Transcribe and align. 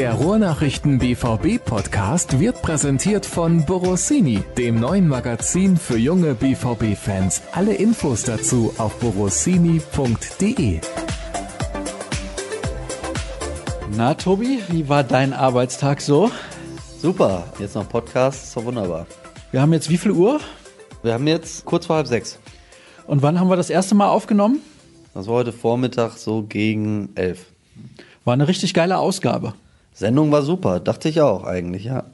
Der 0.00 0.14
Ruhrnachrichten 0.14 0.98
BVB 0.98 1.62
Podcast 1.62 2.40
wird 2.40 2.62
präsentiert 2.62 3.26
von 3.26 3.66
Borossini, 3.66 4.42
dem 4.56 4.80
neuen 4.80 5.06
Magazin 5.06 5.76
für 5.76 5.98
junge 5.98 6.34
BVB 6.34 6.96
Fans. 6.96 7.42
Alle 7.52 7.74
Infos 7.74 8.22
dazu 8.22 8.72
auf 8.78 8.98
borossini.de. 8.98 10.80
Na, 13.94 14.14
Tobi, 14.14 14.60
wie 14.70 14.88
war 14.88 15.04
dein 15.04 15.34
Arbeitstag 15.34 16.00
so? 16.00 16.30
Super, 17.02 17.44
jetzt 17.58 17.74
noch 17.74 17.86
Podcast, 17.86 18.44
ist 18.44 18.56
doch 18.56 18.64
wunderbar. 18.64 19.06
Wir 19.50 19.60
haben 19.60 19.74
jetzt 19.74 19.90
wie 19.90 19.98
viel 19.98 20.12
Uhr? 20.12 20.40
Wir 21.02 21.12
haben 21.12 21.26
jetzt 21.26 21.66
kurz 21.66 21.84
vor 21.84 21.96
halb 21.96 22.06
sechs. 22.06 22.38
Und 23.06 23.20
wann 23.20 23.38
haben 23.38 23.50
wir 23.50 23.56
das 23.56 23.68
erste 23.68 23.94
Mal 23.94 24.08
aufgenommen? 24.08 24.60
Das 25.12 25.26
war 25.26 25.34
heute 25.34 25.52
Vormittag 25.52 26.12
so 26.16 26.42
gegen 26.42 27.10
elf. 27.16 27.44
War 28.24 28.32
eine 28.32 28.48
richtig 28.48 28.72
geile 28.72 28.96
Ausgabe. 28.96 29.52
Sendung 29.92 30.32
war 30.32 30.42
super, 30.42 30.80
dachte 30.80 31.08
ich 31.08 31.20
auch 31.20 31.44
eigentlich, 31.44 31.84
ja. 31.84 32.04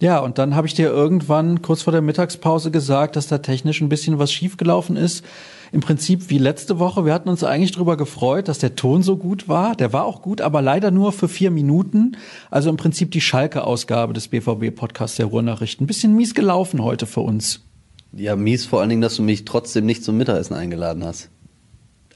Ja, 0.00 0.20
und 0.20 0.38
dann 0.38 0.54
habe 0.54 0.68
ich 0.68 0.74
dir 0.74 0.88
irgendwann 0.88 1.60
kurz 1.60 1.82
vor 1.82 1.92
der 1.92 2.02
Mittagspause 2.02 2.70
gesagt, 2.70 3.16
dass 3.16 3.26
da 3.26 3.38
technisch 3.38 3.80
ein 3.80 3.88
bisschen 3.88 4.20
was 4.20 4.32
schiefgelaufen 4.32 4.96
ist. 4.96 5.24
Im 5.72 5.80
Prinzip 5.80 6.30
wie 6.30 6.38
letzte 6.38 6.78
Woche. 6.78 7.04
Wir 7.04 7.12
hatten 7.12 7.28
uns 7.28 7.42
eigentlich 7.42 7.72
darüber 7.72 7.96
gefreut, 7.96 8.46
dass 8.46 8.60
der 8.60 8.76
Ton 8.76 9.02
so 9.02 9.16
gut 9.16 9.48
war. 9.48 9.74
Der 9.74 9.92
war 9.92 10.04
auch 10.04 10.22
gut, 10.22 10.40
aber 10.40 10.62
leider 10.62 10.92
nur 10.92 11.12
für 11.12 11.28
vier 11.28 11.50
Minuten. 11.50 12.16
Also 12.48 12.70
im 12.70 12.76
Prinzip 12.76 13.10
die 13.10 13.20
Schalke-Ausgabe 13.20 14.12
des 14.12 14.28
BVB-Podcasts 14.28 15.16
der 15.16 15.26
Ruhrnachrichten. 15.26 15.84
Ein 15.84 15.88
bisschen 15.88 16.14
mies 16.14 16.34
gelaufen 16.34 16.82
heute 16.82 17.06
für 17.06 17.20
uns. 17.20 17.64
Ja, 18.12 18.36
mies 18.36 18.66
vor 18.66 18.80
allen 18.80 18.88
Dingen, 18.90 19.02
dass 19.02 19.16
du 19.16 19.22
mich 19.22 19.44
trotzdem 19.44 19.84
nicht 19.84 20.04
zum 20.04 20.16
Mittagessen 20.16 20.54
eingeladen 20.54 21.04
hast. 21.04 21.28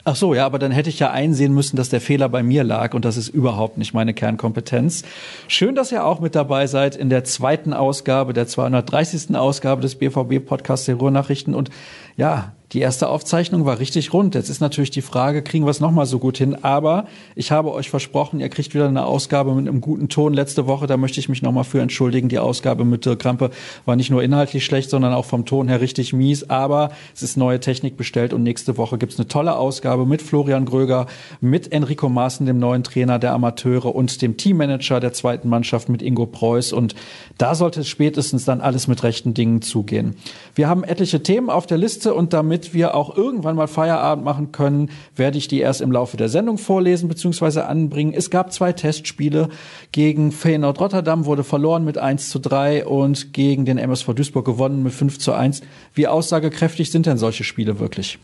Ach 0.04 0.16
so, 0.16 0.34
ja, 0.34 0.44
aber 0.44 0.58
dann 0.58 0.72
hätte 0.72 0.90
ich 0.90 0.98
ja 0.98 1.12
einsehen 1.12 1.54
müssen, 1.54 1.76
dass 1.76 1.88
der 1.88 2.00
Fehler 2.00 2.28
bei 2.28 2.42
mir 2.42 2.64
lag 2.64 2.92
und 2.92 3.04
das 3.04 3.16
ist 3.16 3.28
überhaupt 3.28 3.78
nicht 3.78 3.94
meine 3.94 4.14
Kernkompetenz. 4.14 5.04
Schön, 5.46 5.76
dass 5.76 5.92
ihr 5.92 6.04
auch 6.04 6.18
mit 6.18 6.34
dabei 6.34 6.66
seid 6.66 6.96
in 6.96 7.08
der 7.08 7.22
zweiten 7.22 7.72
Ausgabe, 7.72 8.32
der 8.32 8.48
230. 8.48 9.36
Ausgabe 9.36 9.80
des 9.80 9.94
BVB 9.94 10.44
Podcasts 10.44 10.86
der 10.86 10.96
Ruhrnachrichten 10.96 11.54
und 11.54 11.70
ja, 12.16 12.52
die 12.72 12.80
erste 12.80 13.10
Aufzeichnung 13.10 13.66
war 13.66 13.78
richtig 13.78 14.14
rund. 14.14 14.34
Jetzt 14.34 14.48
ist 14.48 14.60
natürlich 14.60 14.90
die 14.90 15.02
Frage, 15.02 15.42
kriegen 15.42 15.66
wir 15.66 15.70
es 15.70 15.80
nochmal 15.80 16.06
so 16.06 16.18
gut 16.18 16.38
hin? 16.38 16.64
Aber 16.64 17.06
ich 17.34 17.52
habe 17.52 17.70
euch 17.72 17.90
versprochen, 17.90 18.40
ihr 18.40 18.48
kriegt 18.48 18.72
wieder 18.72 18.88
eine 18.88 19.04
Ausgabe 19.04 19.54
mit 19.54 19.68
einem 19.68 19.82
guten 19.82 20.08
Ton. 20.08 20.32
Letzte 20.32 20.66
Woche, 20.66 20.86
da 20.86 20.96
möchte 20.96 21.20
ich 21.20 21.28
mich 21.28 21.42
nochmal 21.42 21.64
für 21.64 21.82
entschuldigen. 21.82 22.30
Die 22.30 22.38
Ausgabe 22.38 22.86
mit 22.86 23.04
Dirk 23.04 23.18
Krampe 23.18 23.50
war 23.84 23.96
nicht 23.96 24.10
nur 24.10 24.22
inhaltlich 24.22 24.64
schlecht, 24.64 24.88
sondern 24.88 25.12
auch 25.12 25.26
vom 25.26 25.44
Ton 25.44 25.68
her 25.68 25.82
richtig 25.82 26.14
mies. 26.14 26.48
Aber 26.48 26.92
es 27.14 27.22
ist 27.22 27.36
neue 27.36 27.60
Technik 27.60 27.98
bestellt 27.98 28.32
und 28.32 28.42
nächste 28.42 28.78
Woche 28.78 28.96
gibt's 28.96 29.18
eine 29.18 29.28
tolle 29.28 29.56
Ausgabe 29.56 30.06
mit 30.06 30.22
Florian 30.22 30.64
Gröger, 30.64 31.06
mit 31.42 31.72
Enrico 31.72 32.08
Maaßen, 32.08 32.46
dem 32.46 32.58
neuen 32.58 32.84
Trainer 32.84 33.18
der 33.18 33.34
Amateure 33.34 33.94
und 33.94 34.22
dem 34.22 34.38
Teammanager 34.38 34.98
der 34.98 35.12
zweiten 35.12 35.50
Mannschaft 35.50 35.90
mit 35.90 36.00
Ingo 36.00 36.24
Preuß. 36.24 36.72
Und 36.72 36.94
da 37.36 37.54
sollte 37.54 37.80
es 37.80 37.88
spätestens 37.88 38.46
dann 38.46 38.62
alles 38.62 38.88
mit 38.88 39.02
rechten 39.02 39.34
Dingen 39.34 39.60
zugehen. 39.60 40.16
Wir 40.54 40.68
haben 40.70 40.84
etliche 40.84 41.22
Themen 41.22 41.50
auf 41.50 41.66
der 41.66 41.76
Liste 41.76 42.14
und 42.14 42.32
damit 42.32 42.61
damit 42.62 42.74
wir 42.74 42.94
auch 42.94 43.16
irgendwann 43.16 43.56
mal 43.56 43.66
Feierabend 43.66 44.24
machen 44.24 44.52
können, 44.52 44.90
werde 45.16 45.36
ich 45.36 45.48
die 45.48 45.58
erst 45.58 45.80
im 45.80 45.90
Laufe 45.90 46.16
der 46.16 46.28
Sendung 46.28 46.58
vorlesen 46.58 47.08
bzw. 47.08 47.60
anbringen. 47.60 48.12
Es 48.14 48.30
gab 48.30 48.52
zwei 48.52 48.72
Testspiele. 48.72 49.48
Gegen 49.90 50.30
Feyenoord 50.30 50.80
Rotterdam 50.80 51.24
wurde 51.24 51.42
verloren 51.42 51.84
mit 51.84 51.98
1 51.98 52.30
zu 52.30 52.38
3 52.38 52.86
und 52.86 53.32
gegen 53.32 53.64
den 53.64 53.78
MSV 53.78 54.14
Duisburg 54.14 54.44
gewonnen 54.44 54.84
mit 54.84 54.92
5 54.92 55.18
zu 55.18 55.32
1. 55.32 55.62
Wie 55.94 56.06
aussagekräftig 56.06 56.92
sind 56.92 57.06
denn 57.06 57.18
solche 57.18 57.42
Spiele 57.42 57.80
wirklich? 57.80 58.18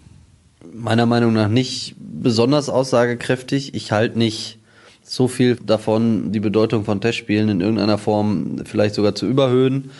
Meiner 0.72 1.06
Meinung 1.06 1.32
nach 1.32 1.48
nicht 1.48 1.96
besonders 1.98 2.68
aussagekräftig. 2.68 3.74
Ich 3.74 3.90
halte 3.90 4.18
nicht 4.18 4.58
so 5.02 5.26
viel 5.26 5.56
davon, 5.56 6.30
die 6.30 6.40
Bedeutung 6.40 6.84
von 6.84 7.00
Testspielen 7.00 7.48
in 7.48 7.60
irgendeiner 7.60 7.98
Form 7.98 8.58
vielleicht 8.64 8.94
sogar 8.94 9.16
zu 9.16 9.26
überhöhen. 9.26 9.90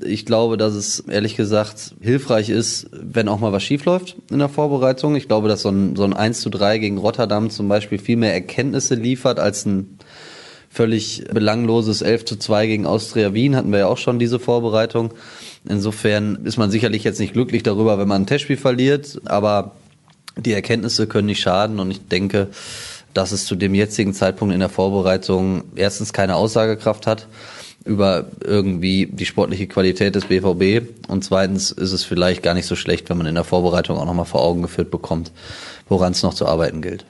Ich 0.00 0.26
glaube, 0.26 0.56
dass 0.56 0.74
es 0.74 1.00
ehrlich 1.00 1.36
gesagt 1.36 1.94
hilfreich 2.00 2.48
ist, 2.48 2.88
wenn 2.92 3.28
auch 3.28 3.38
mal 3.38 3.52
was 3.52 3.62
schiefläuft 3.62 4.16
in 4.30 4.38
der 4.38 4.48
Vorbereitung. 4.48 5.14
Ich 5.14 5.28
glaube, 5.28 5.48
dass 5.48 5.62
so 5.62 5.68
ein, 5.68 5.96
so 5.96 6.04
ein 6.04 6.12
1 6.12 6.40
zu 6.40 6.50
3 6.50 6.78
gegen 6.78 6.98
Rotterdam 6.98 7.50
zum 7.50 7.68
Beispiel 7.68 7.98
viel 7.98 8.16
mehr 8.16 8.32
Erkenntnisse 8.32 8.94
liefert 8.94 9.38
als 9.38 9.64
ein 9.64 9.98
völlig 10.68 11.24
belangloses 11.32 12.02
11 12.02 12.24
zu 12.24 12.36
2 12.36 12.66
gegen 12.66 12.86
Austria 12.86 13.34
Wien. 13.34 13.54
Hatten 13.54 13.70
wir 13.70 13.80
ja 13.80 13.86
auch 13.86 13.98
schon 13.98 14.18
diese 14.18 14.40
Vorbereitung. 14.40 15.12
Insofern 15.68 16.44
ist 16.44 16.56
man 16.56 16.70
sicherlich 16.70 17.04
jetzt 17.04 17.20
nicht 17.20 17.34
glücklich 17.34 17.62
darüber, 17.62 17.98
wenn 17.98 18.08
man 18.08 18.22
ein 18.22 18.26
Testspiel 18.26 18.56
verliert, 18.56 19.20
aber 19.26 19.76
die 20.36 20.52
Erkenntnisse 20.52 21.06
können 21.06 21.26
nicht 21.26 21.40
schaden 21.40 21.78
und 21.78 21.90
ich 21.90 22.08
denke, 22.08 22.48
dass 23.14 23.32
es 23.32 23.44
zu 23.44 23.54
dem 23.54 23.74
jetzigen 23.74 24.14
Zeitpunkt 24.14 24.54
in 24.54 24.60
der 24.60 24.70
Vorbereitung 24.70 25.64
erstens 25.76 26.12
keine 26.12 26.36
Aussagekraft 26.36 27.06
hat 27.06 27.28
über 27.84 28.26
irgendwie 28.42 29.06
die 29.06 29.26
sportliche 29.26 29.66
Qualität 29.66 30.14
des 30.14 30.26
BVB. 30.26 30.88
Und 31.08 31.24
zweitens 31.24 31.70
ist 31.70 31.92
es 31.92 32.04
vielleicht 32.04 32.42
gar 32.42 32.54
nicht 32.54 32.66
so 32.66 32.76
schlecht, 32.76 33.10
wenn 33.10 33.18
man 33.18 33.26
in 33.26 33.34
der 33.34 33.44
Vorbereitung 33.44 33.98
auch 33.98 34.06
nochmal 34.06 34.24
vor 34.24 34.42
Augen 34.42 34.62
geführt 34.62 34.90
bekommt, 34.90 35.32
woran 35.88 36.12
es 36.12 36.22
noch 36.22 36.34
zu 36.34 36.46
arbeiten 36.46 36.82
gilt. 36.82 37.04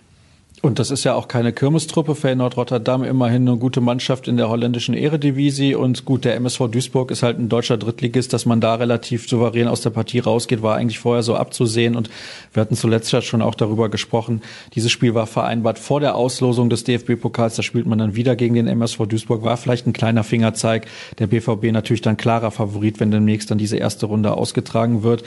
Und 0.62 0.78
das 0.78 0.92
ist 0.92 1.02
ja 1.02 1.14
auch 1.14 1.26
keine 1.26 1.52
Kirmestruppe. 1.52 2.14
Feyenoord 2.14 2.56
Rotterdam 2.56 3.02
immerhin 3.02 3.48
eine 3.48 3.58
gute 3.58 3.80
Mannschaft 3.80 4.28
in 4.28 4.36
der 4.36 4.48
holländischen 4.48 4.94
Eredivisie. 4.94 5.74
Und 5.74 6.04
gut, 6.04 6.24
der 6.24 6.36
MSV 6.36 6.68
Duisburg 6.70 7.10
ist 7.10 7.24
halt 7.24 7.36
ein 7.40 7.48
deutscher 7.48 7.76
Drittligist. 7.76 8.32
Dass 8.32 8.46
man 8.46 8.60
da 8.60 8.76
relativ 8.76 9.28
souverän 9.28 9.66
aus 9.66 9.80
der 9.80 9.90
Partie 9.90 10.20
rausgeht, 10.20 10.62
war 10.62 10.76
eigentlich 10.76 11.00
vorher 11.00 11.24
so 11.24 11.34
abzusehen. 11.34 11.96
Und 11.96 12.10
wir 12.52 12.60
hatten 12.60 12.76
zuletzt 12.76 13.10
ja 13.10 13.22
schon 13.22 13.42
auch 13.42 13.56
darüber 13.56 13.88
gesprochen. 13.88 14.40
Dieses 14.76 14.92
Spiel 14.92 15.14
war 15.14 15.26
vereinbart 15.26 15.80
vor 15.80 15.98
der 15.98 16.14
Auslosung 16.14 16.70
des 16.70 16.84
DFB-Pokals. 16.84 17.56
Da 17.56 17.64
spielt 17.64 17.86
man 17.86 17.98
dann 17.98 18.14
wieder 18.14 18.36
gegen 18.36 18.54
den 18.54 18.68
MSV 18.68 19.06
Duisburg. 19.08 19.42
War 19.42 19.56
vielleicht 19.56 19.88
ein 19.88 19.92
kleiner 19.92 20.22
Fingerzeig. 20.22 20.86
Der 21.18 21.26
BVB 21.26 21.72
natürlich 21.72 22.02
dann 22.02 22.16
klarer 22.16 22.52
Favorit, 22.52 23.00
wenn 23.00 23.10
demnächst 23.10 23.50
dann 23.50 23.58
diese 23.58 23.78
erste 23.78 24.06
Runde 24.06 24.34
ausgetragen 24.34 25.02
wird. 25.02 25.24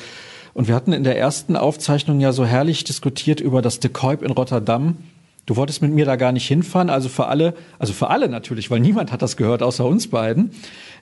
Und 0.53 0.69
wir 0.69 0.75
hatten 0.75 0.93
in 0.93 1.03
der 1.03 1.19
ersten 1.19 1.57
Aufzeichnung 1.57 2.21
ja 2.21 2.31
so 2.31 2.45
herrlich 2.45 2.85
diskutiert 2.85 3.41
über 3.41 3.61
das 3.61 3.81
De 3.81 3.91
Kuip 3.91 4.21
in 4.21 4.31
Rotterdam 4.31 4.95
Du 5.45 5.55
wolltest 5.55 5.81
mit 5.83 5.91
mir 5.91 6.05
da 6.05 6.15
gar 6.15 6.31
nicht 6.31 6.47
hinfahren, 6.47 6.89
also 6.89 7.07
für 7.07 7.27
alle, 7.27 7.53
also 7.77 7.93
für 7.93 8.09
alle 8.09 8.29
natürlich, 8.29 8.71
weil 8.71 8.79
niemand 8.79 9.11
hat 9.11 9.21
das 9.21 9.37
gehört 9.37 9.61
außer 9.61 9.85
uns 9.85 10.07
beiden. 10.07 10.49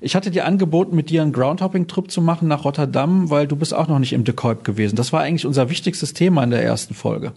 Ich 0.02 0.16
hatte 0.16 0.32
dir 0.32 0.46
angeboten, 0.46 0.96
mit 0.96 1.10
dir 1.10 1.22
einen 1.22 1.32
Groundhopping-Trip 1.32 2.12
zu 2.12 2.22
machen 2.22 2.50
nach 2.50 2.66
Rotterdam, 2.66 3.30
weil 3.30 3.48
du 3.48 3.56
bist 3.56 3.74
auch 3.74 3.88
noch 3.88 4.00
nicht 4.00 4.12
im 4.12 4.26
De 4.26 4.34
Kuip 4.36 4.66
gewesen. 4.66 4.98
Das 4.98 5.14
war 5.14 5.22
eigentlich 5.22 5.46
unser 5.46 5.70
wichtigstes 5.70 6.14
Thema 6.14 6.44
in 6.44 6.50
der 6.50 6.62
ersten 6.62 6.94
Folge. 6.94 7.32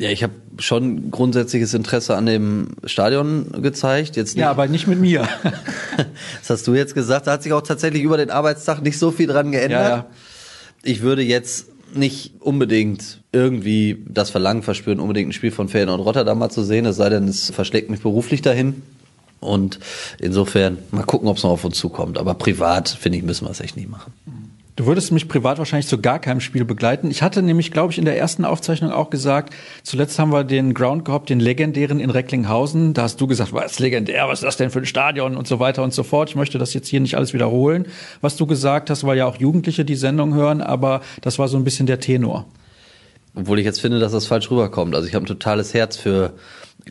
Ja, 0.00 0.10
ich 0.10 0.22
habe 0.22 0.32
schon 0.58 1.10
grundsätzliches 1.10 1.74
Interesse 1.74 2.16
an 2.16 2.24
dem 2.24 2.68
Stadion 2.84 3.46
gezeigt. 3.60 4.16
Jetzt 4.16 4.36
nicht. 4.36 4.42
Ja, 4.42 4.50
aber 4.50 4.68
nicht 4.68 4.86
mit 4.86 5.00
mir. 5.00 5.28
das 6.38 6.48
hast 6.48 6.66
du 6.68 6.74
jetzt 6.74 6.94
gesagt. 6.94 7.26
Da 7.26 7.32
hat 7.32 7.42
sich 7.42 7.52
auch 7.52 7.62
tatsächlich 7.62 8.02
über 8.02 8.16
den 8.16 8.30
Arbeitstag 8.30 8.80
nicht 8.80 8.98
so 8.98 9.10
viel 9.10 9.26
dran 9.26 9.50
geändert. 9.50 9.82
Ja, 9.82 9.96
ja. 9.96 10.06
Ich 10.84 11.02
würde 11.02 11.22
jetzt 11.22 11.66
nicht 11.94 12.40
unbedingt 12.40 13.20
irgendwie 13.32 14.04
das 14.08 14.30
Verlangen 14.30 14.62
verspüren, 14.62 15.00
unbedingt 15.00 15.30
ein 15.30 15.32
Spiel 15.32 15.50
von 15.50 15.68
Feyenoord 15.68 16.04
Rotterdam 16.04 16.38
mal 16.38 16.50
zu 16.50 16.62
sehen, 16.62 16.86
es 16.86 16.96
sei 16.96 17.08
denn, 17.08 17.28
es 17.28 17.50
verschlägt 17.50 17.90
mich 17.90 18.00
beruflich 18.00 18.42
dahin. 18.42 18.82
Und 19.40 19.78
insofern 20.18 20.78
mal 20.90 21.04
gucken, 21.04 21.28
ob 21.28 21.36
es 21.36 21.44
noch 21.44 21.50
auf 21.50 21.64
uns 21.64 21.78
zukommt. 21.78 22.18
Aber 22.18 22.34
privat, 22.34 22.88
finde 22.88 23.18
ich, 23.18 23.24
müssen 23.24 23.46
wir 23.46 23.50
es 23.50 23.60
echt 23.60 23.76
nicht 23.76 23.88
machen. 23.88 24.12
Du 24.78 24.86
würdest 24.86 25.10
mich 25.10 25.26
privat 25.26 25.58
wahrscheinlich 25.58 25.88
zu 25.88 26.00
gar 26.00 26.20
keinem 26.20 26.38
Spiel 26.38 26.64
begleiten. 26.64 27.10
Ich 27.10 27.20
hatte 27.20 27.42
nämlich, 27.42 27.72
glaube 27.72 27.92
ich, 27.92 27.98
in 27.98 28.04
der 28.04 28.16
ersten 28.16 28.44
Aufzeichnung 28.44 28.92
auch 28.92 29.10
gesagt, 29.10 29.52
zuletzt 29.82 30.20
haben 30.20 30.30
wir 30.30 30.44
den 30.44 30.72
Ground 30.72 31.04
gehabt, 31.04 31.30
den 31.30 31.40
legendären 31.40 31.98
in 31.98 32.10
Recklinghausen. 32.10 32.94
Da 32.94 33.02
hast 33.02 33.20
du 33.20 33.26
gesagt, 33.26 33.52
was 33.52 33.80
legendär, 33.80 34.28
was 34.28 34.38
ist 34.38 34.44
das 34.44 34.56
denn 34.56 34.70
für 34.70 34.78
ein 34.78 34.86
Stadion 34.86 35.36
und 35.36 35.48
so 35.48 35.58
weiter 35.58 35.82
und 35.82 35.92
so 35.92 36.04
fort. 36.04 36.30
Ich 36.30 36.36
möchte 36.36 36.58
das 36.58 36.74
jetzt 36.74 36.86
hier 36.86 37.00
nicht 37.00 37.16
alles 37.16 37.34
wiederholen, 37.34 37.86
was 38.20 38.36
du 38.36 38.46
gesagt 38.46 38.88
hast, 38.88 39.02
weil 39.02 39.18
ja 39.18 39.26
auch 39.26 39.40
Jugendliche 39.40 39.84
die 39.84 39.96
Sendung 39.96 40.32
hören, 40.34 40.62
aber 40.62 41.00
das 41.22 41.40
war 41.40 41.48
so 41.48 41.56
ein 41.56 41.64
bisschen 41.64 41.86
der 41.86 41.98
Tenor. 41.98 42.46
Obwohl 43.34 43.58
ich 43.58 43.64
jetzt 43.64 43.80
finde, 43.80 43.98
dass 43.98 44.12
das 44.12 44.26
falsch 44.26 44.48
rüberkommt. 44.48 44.94
Also 44.94 45.08
ich 45.08 45.14
habe 45.16 45.24
ein 45.24 45.26
totales 45.26 45.74
Herz 45.74 45.96
für 45.96 46.34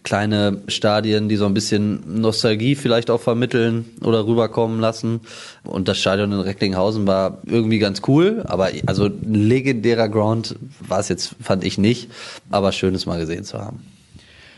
kleine 0.04 0.62
Stadien, 0.68 1.30
die 1.30 1.36
so 1.36 1.46
ein 1.46 1.54
bisschen 1.54 2.22
Nostalgie 2.22 2.76
vielleicht 2.76 3.10
auch 3.10 3.22
vermitteln 3.22 3.86
oder 4.04 4.26
rüberkommen 4.26 4.80
lassen. 4.80 5.22
Und 5.64 5.88
das 5.88 5.98
Stadion 5.98 6.32
in 6.32 6.40
Recklinghausen 6.40 7.08
war 7.08 7.40
irgendwie 7.46 7.80
ganz 7.80 8.02
cool, 8.08 8.44
aber 8.48 8.70
also 8.86 9.10
legendärer 9.30 10.10
Ground 10.10 10.56
war 10.88 11.00
es 11.00 11.10
jetzt, 11.10 11.36
fand 11.42 11.64
ich 11.64 11.78
nicht, 11.78 12.10
aber 12.50 12.72
schön 12.72 12.96
es 12.96 13.06
mal 13.06 13.20
gesehen 13.20 13.44
zu 13.44 13.60
haben. 13.60 13.97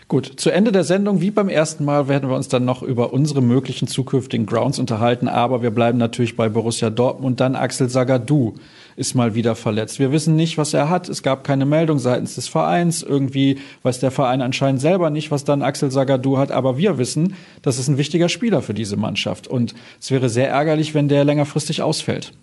Gut, 0.10 0.34
zu 0.38 0.50
Ende 0.50 0.72
der 0.72 0.84
Sendung, 0.84 1.22
wie 1.22 1.30
beim 1.30 1.50
ersten 1.50 1.86
Mal, 1.86 2.08
werden 2.08 2.32
wir 2.32 2.36
uns 2.36 2.48
dann 2.48 2.66
noch 2.66 2.82
über 2.82 3.14
unsere 3.14 3.44
möglichen 3.44 3.88
zukünftigen 3.88 4.48
Grounds 4.48 4.80
unterhalten, 4.80 5.28
aber 5.28 5.62
wir 5.62 5.70
bleiben 5.70 6.00
natürlich 6.00 6.36
bei 6.36 6.50
Borussia 6.50 6.90
Dortmund. 6.90 7.40
Dann 7.40 7.56
Axel 7.56 7.90
Sagadou 7.90 8.56
ist 8.96 9.14
mal 9.14 9.36
wieder 9.36 9.54
verletzt. 9.54 10.00
Wir 10.00 10.12
wissen 10.12 10.36
nicht, 10.36 10.58
was 10.58 10.74
er 10.74 10.90
hat. 10.90 11.10
Es 11.10 11.22
gab 11.22 11.44
keine 11.44 11.68
Meldung 11.68 12.00
seitens 12.00 12.34
des 12.34 12.48
Vereins. 12.48 13.04
Irgendwie 13.04 13.60
weiß 13.84 14.00
der 14.00 14.10
Verein 14.10 14.42
anscheinend 14.42 14.82
selber 14.82 15.12
nicht, 15.12 15.30
was 15.30 15.44
dann 15.44 15.62
Axel 15.62 15.92
Sagadou 15.92 16.40
hat. 16.40 16.52
Aber 16.52 16.80
wir 16.80 16.98
wissen, 16.98 17.36
das 17.62 17.78
ist 17.78 17.88
ein 17.88 18.00
wichtiger 18.00 18.30
Spieler 18.30 18.64
für 18.64 18.74
diese 18.74 18.98
Mannschaft. 18.98 19.48
Und 19.48 19.76
es 20.02 20.10
wäre 20.10 20.30
sehr 20.30 20.50
ärgerlich, 20.50 20.96
wenn 20.96 21.08
der 21.08 21.24
längerfristig 21.24 21.84
ausfällt. 21.84 22.34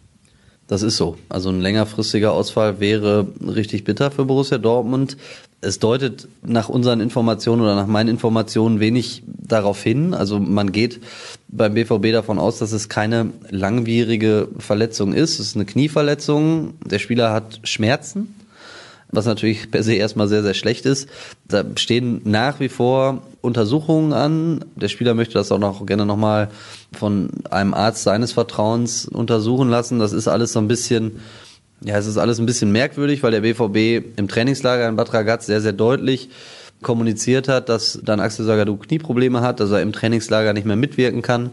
Das 0.69 0.83
ist 0.83 0.97
so. 0.97 1.17
Also 1.29 1.49
ein 1.51 1.61
längerfristiger 1.61 2.33
Ausfall 2.33 2.81
wäre 2.81 3.27
richtig 3.41 3.85
bitter 3.85 4.11
für 4.11 4.25
Borussia 4.25 4.59
Dortmund. 4.59 5.17
Es 5.61 5.79
deutet 5.79 6.29
nach 6.43 6.69
unseren 6.69 7.01
Informationen 7.01 7.63
oder 7.63 7.75
nach 7.75 7.87
meinen 7.87 8.09
Informationen 8.09 8.79
wenig 8.79 9.23
darauf 9.27 9.83
hin. 9.83 10.15
Also 10.15 10.39
man 10.39 10.71
geht 10.71 11.01
beim 11.49 11.75
BVB 11.75 12.13
davon 12.13 12.39
aus, 12.39 12.59
dass 12.59 12.73
es 12.73 12.89
keine 12.89 13.31
langwierige 13.51 14.49
Verletzung 14.59 15.13
ist. 15.13 15.41
Es 15.41 15.49
ist 15.49 15.57
eine 15.57 15.65
Knieverletzung. 15.65 16.75
Der 16.85 16.99
Spieler 16.99 17.33
hat 17.33 17.61
Schmerzen, 17.65 18.35
was 19.11 19.25
natürlich 19.25 19.71
per 19.71 19.83
se 19.83 19.95
erstmal 19.95 20.29
sehr, 20.29 20.43
sehr 20.43 20.55
schlecht 20.55 20.85
ist. 20.85 21.09
Da 21.49 21.65
stehen 21.77 22.21
nach 22.25 22.61
wie 22.61 22.69
vor 22.69 23.23
Untersuchungen 23.41 24.13
an. 24.13 24.65
Der 24.75 24.89
Spieler 24.89 25.15
möchte 25.15 25.35
das 25.35 25.51
auch 25.53 25.59
noch 25.59 25.87
gerne 25.87 26.05
nochmal 26.05 26.51
von 26.93 27.31
einem 27.51 27.73
Arzt 27.73 28.03
seines 28.03 28.33
Vertrauens 28.33 29.07
untersuchen 29.09 29.71
lassen. 29.71 29.99
Das 29.99 30.13
ist 30.13 30.29
alles 30.29 30.53
so 30.53 30.59
ein 30.59 30.69
bisschen 30.69 31.21
ja, 31.83 31.99
es 31.99 32.07
ist 32.07 32.17
alles 32.17 32.39
ein 32.39 32.47
bisschen 32.47 32.73
merkwürdig, 32.73 33.23
weil 33.23 33.33
der 33.33 33.41
BVB 33.43 34.19
im 34.19 34.29
Trainingslager 34.29 34.89
in 34.89 34.97
Bad 34.97 35.13
Ragaz 35.13 35.47
sehr, 35.47 35.61
sehr 35.61 35.73
deutlich 35.73 36.31
kommuniziert 36.83 37.49
hat, 37.49 37.69
dass 37.69 38.01
dann 38.03 38.21
Axel 38.21 38.45
Sagadou 38.45 38.77
Knieprobleme 38.77 39.41
hat, 39.41 39.61
dass 39.61 39.71
er 39.71 39.83
im 39.83 39.93
Trainingslager 39.93 40.53
nicht 40.53 40.67
mehr 40.67 40.77
mitwirken 40.77 41.23
kann 41.23 41.51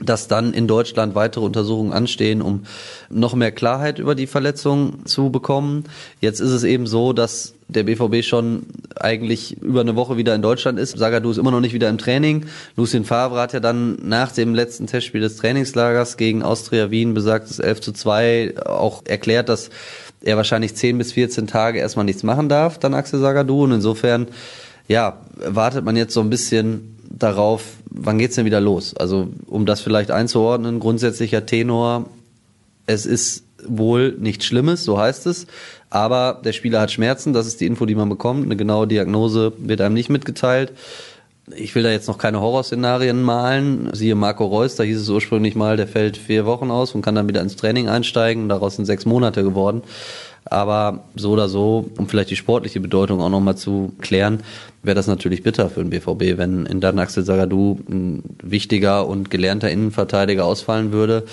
dass 0.00 0.28
dann 0.28 0.52
in 0.52 0.68
Deutschland 0.68 1.14
weitere 1.14 1.44
Untersuchungen 1.44 1.92
anstehen, 1.92 2.42
um 2.42 2.64
noch 3.08 3.34
mehr 3.34 3.52
Klarheit 3.52 3.98
über 3.98 4.14
die 4.14 4.26
Verletzung 4.26 5.06
zu 5.06 5.30
bekommen. 5.30 5.84
Jetzt 6.20 6.40
ist 6.40 6.50
es 6.50 6.64
eben 6.64 6.86
so, 6.86 7.14
dass 7.14 7.54
der 7.68 7.82
BVB 7.82 8.22
schon 8.22 8.66
eigentlich 8.94 9.60
über 9.60 9.80
eine 9.80 9.96
Woche 9.96 10.16
wieder 10.16 10.34
in 10.34 10.42
Deutschland 10.42 10.78
ist. 10.78 10.98
Sagadu 10.98 11.30
ist 11.30 11.38
immer 11.38 11.50
noch 11.50 11.60
nicht 11.60 11.72
wieder 11.72 11.88
im 11.88 11.98
Training. 11.98 12.46
Lucien 12.76 13.04
Favre 13.04 13.40
hat 13.40 13.54
ja 13.54 13.60
dann 13.60 13.96
nach 14.02 14.32
dem 14.32 14.54
letzten 14.54 14.86
Testspiel 14.86 15.22
des 15.22 15.36
Trainingslagers 15.36 16.16
gegen 16.16 16.42
Austria 16.42 16.90
Wien 16.90 17.14
besagtes 17.14 17.58
11 17.58 17.80
zu 17.80 17.92
2 17.92 18.66
auch 18.66 19.02
erklärt, 19.06 19.48
dass 19.48 19.70
er 20.22 20.36
wahrscheinlich 20.36 20.74
10 20.74 20.98
bis 20.98 21.12
14 21.12 21.46
Tage 21.46 21.78
erstmal 21.78 22.04
nichts 22.04 22.22
machen 22.22 22.48
darf, 22.48 22.78
dann 22.78 22.94
Axel 22.94 23.20
Sagadu. 23.20 23.64
Und 23.64 23.72
insofern, 23.72 24.28
ja, 24.88 25.20
wartet 25.36 25.84
man 25.84 25.96
jetzt 25.96 26.14
so 26.14 26.20
ein 26.20 26.30
bisschen 26.30 26.96
darauf, 27.08 27.62
wann 27.96 28.18
geht's 28.18 28.36
denn 28.36 28.44
wieder 28.44 28.60
los? 28.60 28.96
Also, 28.96 29.28
um 29.46 29.66
das 29.66 29.80
vielleicht 29.80 30.10
einzuordnen, 30.10 30.80
grundsätzlicher 30.80 31.46
Tenor, 31.46 32.06
es 32.86 33.06
ist 33.06 33.44
wohl 33.66 34.14
nichts 34.18 34.44
Schlimmes, 34.44 34.84
so 34.84 34.98
heißt 34.98 35.26
es, 35.26 35.46
aber 35.90 36.40
der 36.44 36.52
Spieler 36.52 36.80
hat 36.80 36.92
Schmerzen, 36.92 37.32
das 37.32 37.46
ist 37.46 37.60
die 37.60 37.66
Info, 37.66 37.86
die 37.86 37.94
man 37.94 38.08
bekommt. 38.08 38.44
Eine 38.44 38.56
genaue 38.56 38.86
Diagnose 38.86 39.52
wird 39.58 39.80
einem 39.80 39.94
nicht 39.94 40.10
mitgeteilt. 40.10 40.72
Ich 41.54 41.74
will 41.74 41.84
da 41.84 41.90
jetzt 41.90 42.08
noch 42.08 42.18
keine 42.18 42.40
Horrorszenarien 42.40 43.22
malen. 43.22 43.90
Siehe 43.92 44.16
Marco 44.16 44.44
Reus, 44.44 44.74
da 44.74 44.82
hieß 44.82 45.00
es 45.00 45.08
ursprünglich 45.08 45.54
mal, 45.54 45.76
der 45.76 45.86
fällt 45.86 46.16
vier 46.16 46.44
Wochen 46.44 46.72
aus 46.72 46.94
und 46.94 47.02
kann 47.02 47.14
dann 47.14 47.28
wieder 47.28 47.40
ins 47.40 47.54
Training 47.54 47.88
einsteigen. 47.88 48.48
Daraus 48.48 48.76
sind 48.76 48.84
sechs 48.84 49.06
Monate 49.06 49.44
geworden. 49.44 49.82
Aber 50.44 51.04
so 51.14 51.32
oder 51.32 51.48
so, 51.48 51.88
um 51.98 52.08
vielleicht 52.08 52.30
die 52.30 52.36
sportliche 52.36 52.80
Bedeutung 52.80 53.20
auch 53.20 53.30
nochmal 53.30 53.56
zu 53.56 53.92
klären, 54.00 54.42
wäre 54.86 54.94
das 54.94 55.06
natürlich 55.06 55.42
bitter 55.42 55.68
für 55.68 55.84
den 55.84 55.90
BVB, 55.90 56.38
wenn 56.38 56.66
in 56.66 56.80
dann 56.80 56.98
Axel 56.98 57.24
Sagadou 57.24 57.78
ein 57.88 58.22
wichtiger 58.42 59.06
und 59.06 59.30
gelernter 59.30 59.70
Innenverteidiger 59.70 60.44
ausfallen 60.44 60.92
würde, 60.92 61.24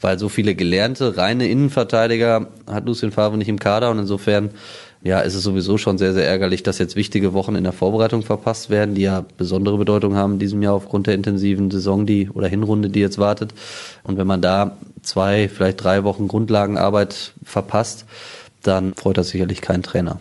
weil 0.00 0.18
so 0.18 0.28
viele 0.28 0.54
gelernte, 0.54 1.16
reine 1.16 1.48
Innenverteidiger 1.48 2.48
hat 2.66 2.86
Lucien 2.86 3.10
Favre 3.10 3.36
nicht 3.36 3.48
im 3.48 3.58
Kader 3.58 3.90
und 3.90 3.98
insofern 3.98 4.50
ja, 5.02 5.20
ist 5.20 5.34
es 5.34 5.44
sowieso 5.44 5.78
schon 5.78 5.96
sehr, 5.96 6.12
sehr 6.12 6.26
ärgerlich, 6.26 6.62
dass 6.64 6.78
jetzt 6.78 6.96
wichtige 6.96 7.32
Wochen 7.32 7.54
in 7.54 7.64
der 7.64 7.72
Vorbereitung 7.72 8.22
verpasst 8.22 8.68
werden, 8.68 8.94
die 8.94 9.02
ja 9.02 9.24
besondere 9.36 9.78
Bedeutung 9.78 10.16
haben 10.16 10.34
in 10.34 10.38
diesem 10.40 10.60
Jahr 10.60 10.74
aufgrund 10.74 11.06
der 11.06 11.14
intensiven 11.14 11.70
Saison, 11.70 12.04
die 12.04 12.28
oder 12.30 12.48
Hinrunde, 12.48 12.90
die 12.90 13.00
jetzt 13.00 13.18
wartet. 13.18 13.54
Und 14.02 14.18
wenn 14.18 14.26
man 14.26 14.42
da 14.42 14.76
zwei, 15.02 15.48
vielleicht 15.48 15.82
drei 15.82 16.02
Wochen 16.02 16.26
Grundlagenarbeit 16.26 17.32
verpasst, 17.44 18.06
dann 18.62 18.94
freut 18.94 19.18
das 19.18 19.28
sicherlich 19.28 19.60
keinen 19.60 19.84
Trainer. 19.84 20.18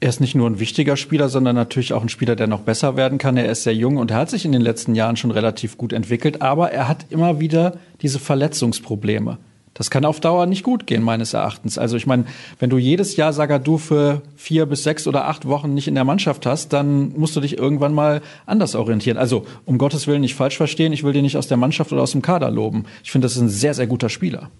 Er 0.00 0.08
ist 0.08 0.20
nicht 0.20 0.36
nur 0.36 0.48
ein 0.48 0.60
wichtiger 0.60 0.96
Spieler, 0.96 1.28
sondern 1.28 1.56
natürlich 1.56 1.92
auch 1.92 2.02
ein 2.02 2.08
Spieler, 2.08 2.36
der 2.36 2.46
noch 2.46 2.60
besser 2.60 2.96
werden 2.96 3.18
kann. 3.18 3.36
Er 3.36 3.50
ist 3.50 3.64
sehr 3.64 3.74
jung 3.74 3.96
und 3.96 4.12
er 4.12 4.18
hat 4.18 4.30
sich 4.30 4.44
in 4.44 4.52
den 4.52 4.62
letzten 4.62 4.94
Jahren 4.94 5.16
schon 5.16 5.32
relativ 5.32 5.76
gut 5.76 5.92
entwickelt, 5.92 6.40
aber 6.40 6.70
er 6.70 6.86
hat 6.86 7.06
immer 7.10 7.40
wieder 7.40 7.78
diese 8.00 8.20
Verletzungsprobleme. 8.20 9.38
Das 9.74 9.90
kann 9.90 10.04
auf 10.04 10.20
Dauer 10.20 10.46
nicht 10.46 10.62
gut 10.62 10.86
gehen, 10.86 11.02
meines 11.02 11.34
Erachtens. 11.34 11.78
Also 11.78 11.96
ich 11.96 12.06
meine, 12.06 12.24
wenn 12.58 12.70
du 12.70 12.78
jedes 12.78 13.16
Jahr 13.16 13.32
Sagadu 13.32 13.78
für 13.78 14.22
vier 14.36 14.66
bis 14.66 14.82
sechs 14.82 15.06
oder 15.06 15.26
acht 15.26 15.46
Wochen 15.46 15.74
nicht 15.74 15.88
in 15.88 15.94
der 15.94 16.04
Mannschaft 16.04 16.46
hast, 16.46 16.72
dann 16.72 17.12
musst 17.16 17.36
du 17.36 17.40
dich 17.40 17.58
irgendwann 17.58 17.94
mal 17.94 18.20
anders 18.46 18.74
orientieren. 18.74 19.18
Also 19.18 19.46
um 19.66 19.78
Gottes 19.78 20.06
Willen 20.06 20.20
nicht 20.20 20.34
falsch 20.34 20.56
verstehen, 20.56 20.92
ich 20.92 21.04
will 21.04 21.12
dir 21.12 21.22
nicht 21.22 21.36
aus 21.36 21.48
der 21.48 21.56
Mannschaft 21.56 21.92
oder 21.92 22.02
aus 22.02 22.12
dem 22.12 22.22
Kader 22.22 22.50
loben. 22.50 22.86
Ich 23.04 23.10
finde, 23.10 23.26
das 23.26 23.36
ist 23.36 23.42
ein 23.42 23.48
sehr, 23.48 23.74
sehr 23.74 23.86
guter 23.86 24.08
Spieler. 24.08 24.50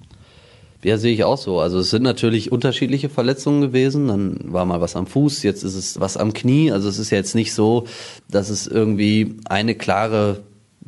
Ja, 0.84 0.96
sehe 0.96 1.12
ich 1.12 1.24
auch 1.24 1.38
so. 1.38 1.58
Also 1.58 1.80
es 1.80 1.90
sind 1.90 2.02
natürlich 2.02 2.52
unterschiedliche 2.52 3.08
Verletzungen 3.08 3.60
gewesen. 3.60 4.08
Dann 4.08 4.38
war 4.44 4.64
mal 4.64 4.80
was 4.80 4.94
am 4.94 5.08
Fuß, 5.08 5.42
jetzt 5.42 5.64
ist 5.64 5.74
es 5.74 5.98
was 5.98 6.16
am 6.16 6.32
Knie. 6.32 6.70
Also 6.70 6.88
es 6.88 6.98
ist 6.98 7.10
jetzt 7.10 7.34
nicht 7.34 7.52
so, 7.52 7.84
dass 8.30 8.48
es 8.48 8.68
irgendwie 8.68 9.36
eine 9.48 9.74
klare 9.74 10.42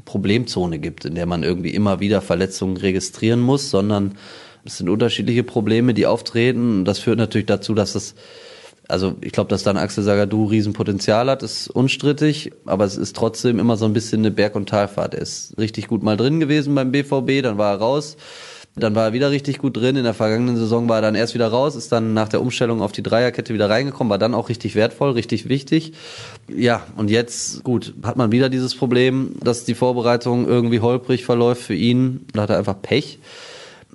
Problemzone 0.05 0.79
gibt, 0.79 1.05
in 1.05 1.17
der 1.17 1.27
man 1.27 1.43
irgendwie 1.43 1.71
immer 1.71 1.99
wieder 1.99 2.23
Verletzungen 2.23 2.77
registrieren 2.77 3.41
muss, 3.41 3.71
sondern 3.71 4.17
es 4.65 4.79
sind 4.79 4.89
unterschiedliche 4.89 5.43
Probleme, 5.43 5.93
die 5.93 6.07
auftreten. 6.07 6.85
Das 6.85 7.01
führt 7.01 7.19
natürlich 7.19 7.47
dazu, 7.47 7.75
dass 7.75 7.95
es 7.97 8.15
also 8.91 9.15
ich 9.21 9.31
glaube, 9.33 9.49
dass 9.49 9.63
dann 9.63 9.77
Axel 9.77 10.03
Sagadou 10.03 10.47
Riesenpotenzial 10.47 11.31
hat, 11.31 11.45
ist 11.45 11.69
unstrittig, 11.69 12.53
aber 12.67 12.85
es 12.85 12.97
ist 12.97 13.15
trotzdem 13.15 13.61
immer 13.61 13.77
so 13.77 13.85
ein 13.85 13.93
bisschen 13.93 14.21
eine 14.21 14.33
Berg- 14.33 14.57
und 14.57 14.69
Talfahrt. 14.69 15.15
Er 15.15 15.23
ist 15.23 15.57
richtig 15.59 15.87
gut 15.87 16.03
mal 16.03 16.17
drin 16.17 16.41
gewesen 16.41 16.75
beim 16.75 16.91
BVB, 16.91 17.43
dann 17.43 17.57
war 17.57 17.75
er 17.75 17.79
raus, 17.79 18.17
dann 18.77 18.95
war 18.95 19.07
er 19.07 19.13
wieder 19.13 19.31
richtig 19.31 19.59
gut 19.59 19.77
drin. 19.77 19.97
In 19.97 20.05
der 20.05 20.15
vergangenen 20.15 20.57
Saison 20.57 20.89
war 20.89 20.99
er 20.99 21.03
dann 21.03 21.15
erst 21.15 21.35
wieder 21.35 21.49
raus, 21.49 21.75
ist 21.75 21.91
dann 21.91 22.15
nach 22.15 22.29
der 22.29 22.41
Umstellung 22.41 22.83
auf 22.83 22.93
die 22.93 23.03
Dreierkette 23.03 23.53
wieder 23.53 23.69
reingekommen, 23.69 24.11
war 24.11 24.19
dann 24.19 24.35
auch 24.35 24.49
richtig 24.49 24.75
wertvoll, 24.75 25.11
richtig 25.11 25.49
wichtig. 25.49 25.93
Ja, 26.49 26.87
und 26.97 27.11
jetzt, 27.11 27.65
gut, 27.65 27.95
hat 28.03 28.17
man 28.17 28.31
wieder 28.33 28.49
dieses 28.49 28.75
Problem, 28.75 29.35
dass 29.43 29.65
die 29.65 29.75
Vorbereitung 29.75 30.47
irgendwie 30.47 30.81
holprig 30.81 31.25
verläuft 31.25 31.63
für 31.63 31.75
ihn. 31.75 32.27
Da 32.33 32.43
hat 32.43 32.51
er 32.51 32.59
einfach 32.59 32.81
Pech. 32.81 33.19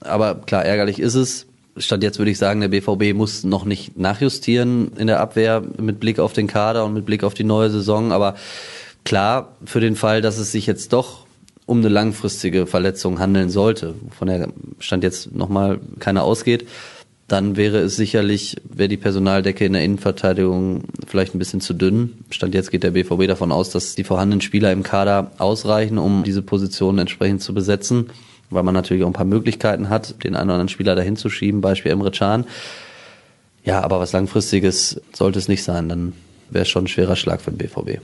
Aber 0.01 0.35
klar, 0.35 0.65
ärgerlich 0.65 0.99
ist 0.99 1.15
es. 1.15 1.47
Stand 1.77 2.03
jetzt 2.03 2.19
würde 2.19 2.31
ich 2.31 2.37
sagen, 2.37 2.61
der 2.61 2.69
BVB 2.69 3.13
muss 3.15 3.43
noch 3.43 3.65
nicht 3.65 3.97
nachjustieren 3.97 4.91
in 4.97 5.07
der 5.07 5.19
Abwehr 5.19 5.61
mit 5.77 5.99
Blick 5.99 6.19
auf 6.19 6.31
den 6.31 6.47
Kader 6.47 6.85
und 6.85 6.93
mit 6.93 7.05
Blick 7.05 7.23
auf 7.23 7.33
die 7.33 7.43
neue 7.43 7.69
Saison. 7.69 8.11
Aber 8.11 8.35
klar, 9.03 9.55
für 9.65 9.81
den 9.81 9.95
Fall, 9.95 10.21
dass 10.21 10.37
es 10.37 10.51
sich 10.51 10.67
jetzt 10.67 10.93
doch 10.93 11.24
um 11.65 11.79
eine 11.79 11.89
langfristige 11.89 12.67
Verletzung 12.67 13.19
handeln 13.19 13.49
sollte, 13.49 13.95
von 14.11 14.27
der 14.27 14.49
Stand 14.79 15.03
jetzt 15.03 15.35
nochmal 15.35 15.79
keiner 15.99 16.23
ausgeht, 16.23 16.67
dann 17.27 17.55
wäre 17.55 17.79
es 17.79 17.95
sicherlich, 17.95 18.57
wäre 18.63 18.87
die 18.87 18.97
Personaldecke 18.97 19.65
in 19.65 19.73
der 19.73 19.83
Innenverteidigung 19.83 20.83
vielleicht 21.07 21.33
ein 21.33 21.39
bisschen 21.39 21.59
zu 21.59 21.73
dünn. 21.73 22.23
Stand 22.29 22.53
jetzt 22.53 22.69
geht 22.69 22.83
der 22.83 22.91
BVB 22.91 23.27
davon 23.27 23.51
aus, 23.51 23.71
dass 23.71 23.95
die 23.95 24.03
vorhandenen 24.03 24.41
Spieler 24.41 24.71
im 24.71 24.83
Kader 24.83 25.31
ausreichen, 25.39 25.97
um 25.97 26.23
diese 26.23 26.43
Position 26.43 26.99
entsprechend 26.99 27.41
zu 27.41 27.55
besetzen, 27.55 28.11
weil 28.51 28.61
man 28.61 28.75
natürlich 28.75 29.03
auch 29.03 29.07
ein 29.07 29.13
paar 29.13 29.25
Möglichkeiten 29.25 29.89
hat, 29.89 30.23
den 30.23 30.35
einen 30.35 30.49
oder 30.49 30.53
anderen 30.53 30.69
Spieler 30.69 30.95
dahin 30.95 31.15
zu 31.15 31.29
schieben, 31.29 31.61
Beispiel 31.61 31.91
Emre 31.91 32.11
Can. 32.11 32.45
Ja, 33.63 33.81
aber 33.81 33.99
was 33.99 34.13
langfristiges 34.13 35.01
sollte 35.11 35.39
es 35.39 35.47
nicht 35.47 35.63
sein, 35.63 35.89
dann 35.89 36.13
wäre 36.51 36.61
es 36.61 36.69
schon 36.69 36.83
ein 36.83 36.87
schwerer 36.87 37.15
Schlag 37.15 37.41
für 37.41 37.49
den 37.49 37.57
BVB. 37.57 38.01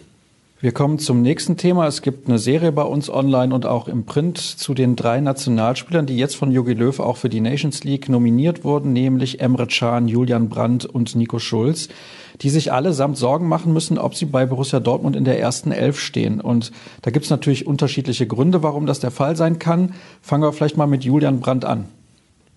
Wir 0.64 0.74
kommen 0.74 1.00
zum 1.00 1.24
nächsten 1.24 1.58
Thema. 1.58 1.88
Es 1.88 2.04
gibt 2.04 2.28
eine 2.28 2.38
Serie 2.38 2.72
bei 2.72 2.84
uns 2.84 3.10
online 3.10 3.56
und 3.56 3.66
auch 3.66 3.88
im 3.88 4.06
Print 4.06 4.38
zu 4.38 4.76
den 4.76 4.96
drei 4.96 5.20
Nationalspielern, 5.20 6.06
die 6.06 6.18
jetzt 6.18 6.36
von 6.36 6.52
Jogi 6.52 6.74
Löw 6.74 7.00
auch 7.00 7.18
für 7.18 7.30
die 7.30 7.42
Nations 7.42 7.84
League 7.84 8.10
nominiert 8.10 8.64
wurden, 8.64 8.94
nämlich 8.94 9.40
Emre 9.40 9.66
Can, 9.66 10.08
Julian 10.08 10.50
Brandt 10.50 10.86
und 10.86 11.16
Nico 11.16 11.40
Schulz, 11.40 11.90
die 12.44 12.52
sich 12.52 12.72
allesamt 12.72 13.18
Sorgen 13.18 13.48
machen 13.48 13.74
müssen, 13.74 13.98
ob 13.98 14.14
sie 14.14 14.26
bei 14.26 14.46
Borussia 14.46 14.80
Dortmund 14.80 15.16
in 15.16 15.24
der 15.24 15.40
ersten 15.40 15.72
Elf 15.72 16.00
stehen. 16.00 16.40
Und 16.40 16.72
da 17.02 17.10
gibt 17.10 17.26
es 17.26 17.32
natürlich 17.32 17.66
unterschiedliche 17.66 18.28
Gründe, 18.28 18.62
warum 18.62 18.86
das 18.86 19.00
der 19.00 19.10
Fall 19.10 19.36
sein 19.36 19.58
kann. 19.58 19.96
Fangen 20.22 20.44
wir 20.44 20.54
vielleicht 20.54 20.78
mal 20.78 20.86
mit 20.86 21.04
Julian 21.04 21.40
Brandt 21.40 21.66
an. 21.66 21.86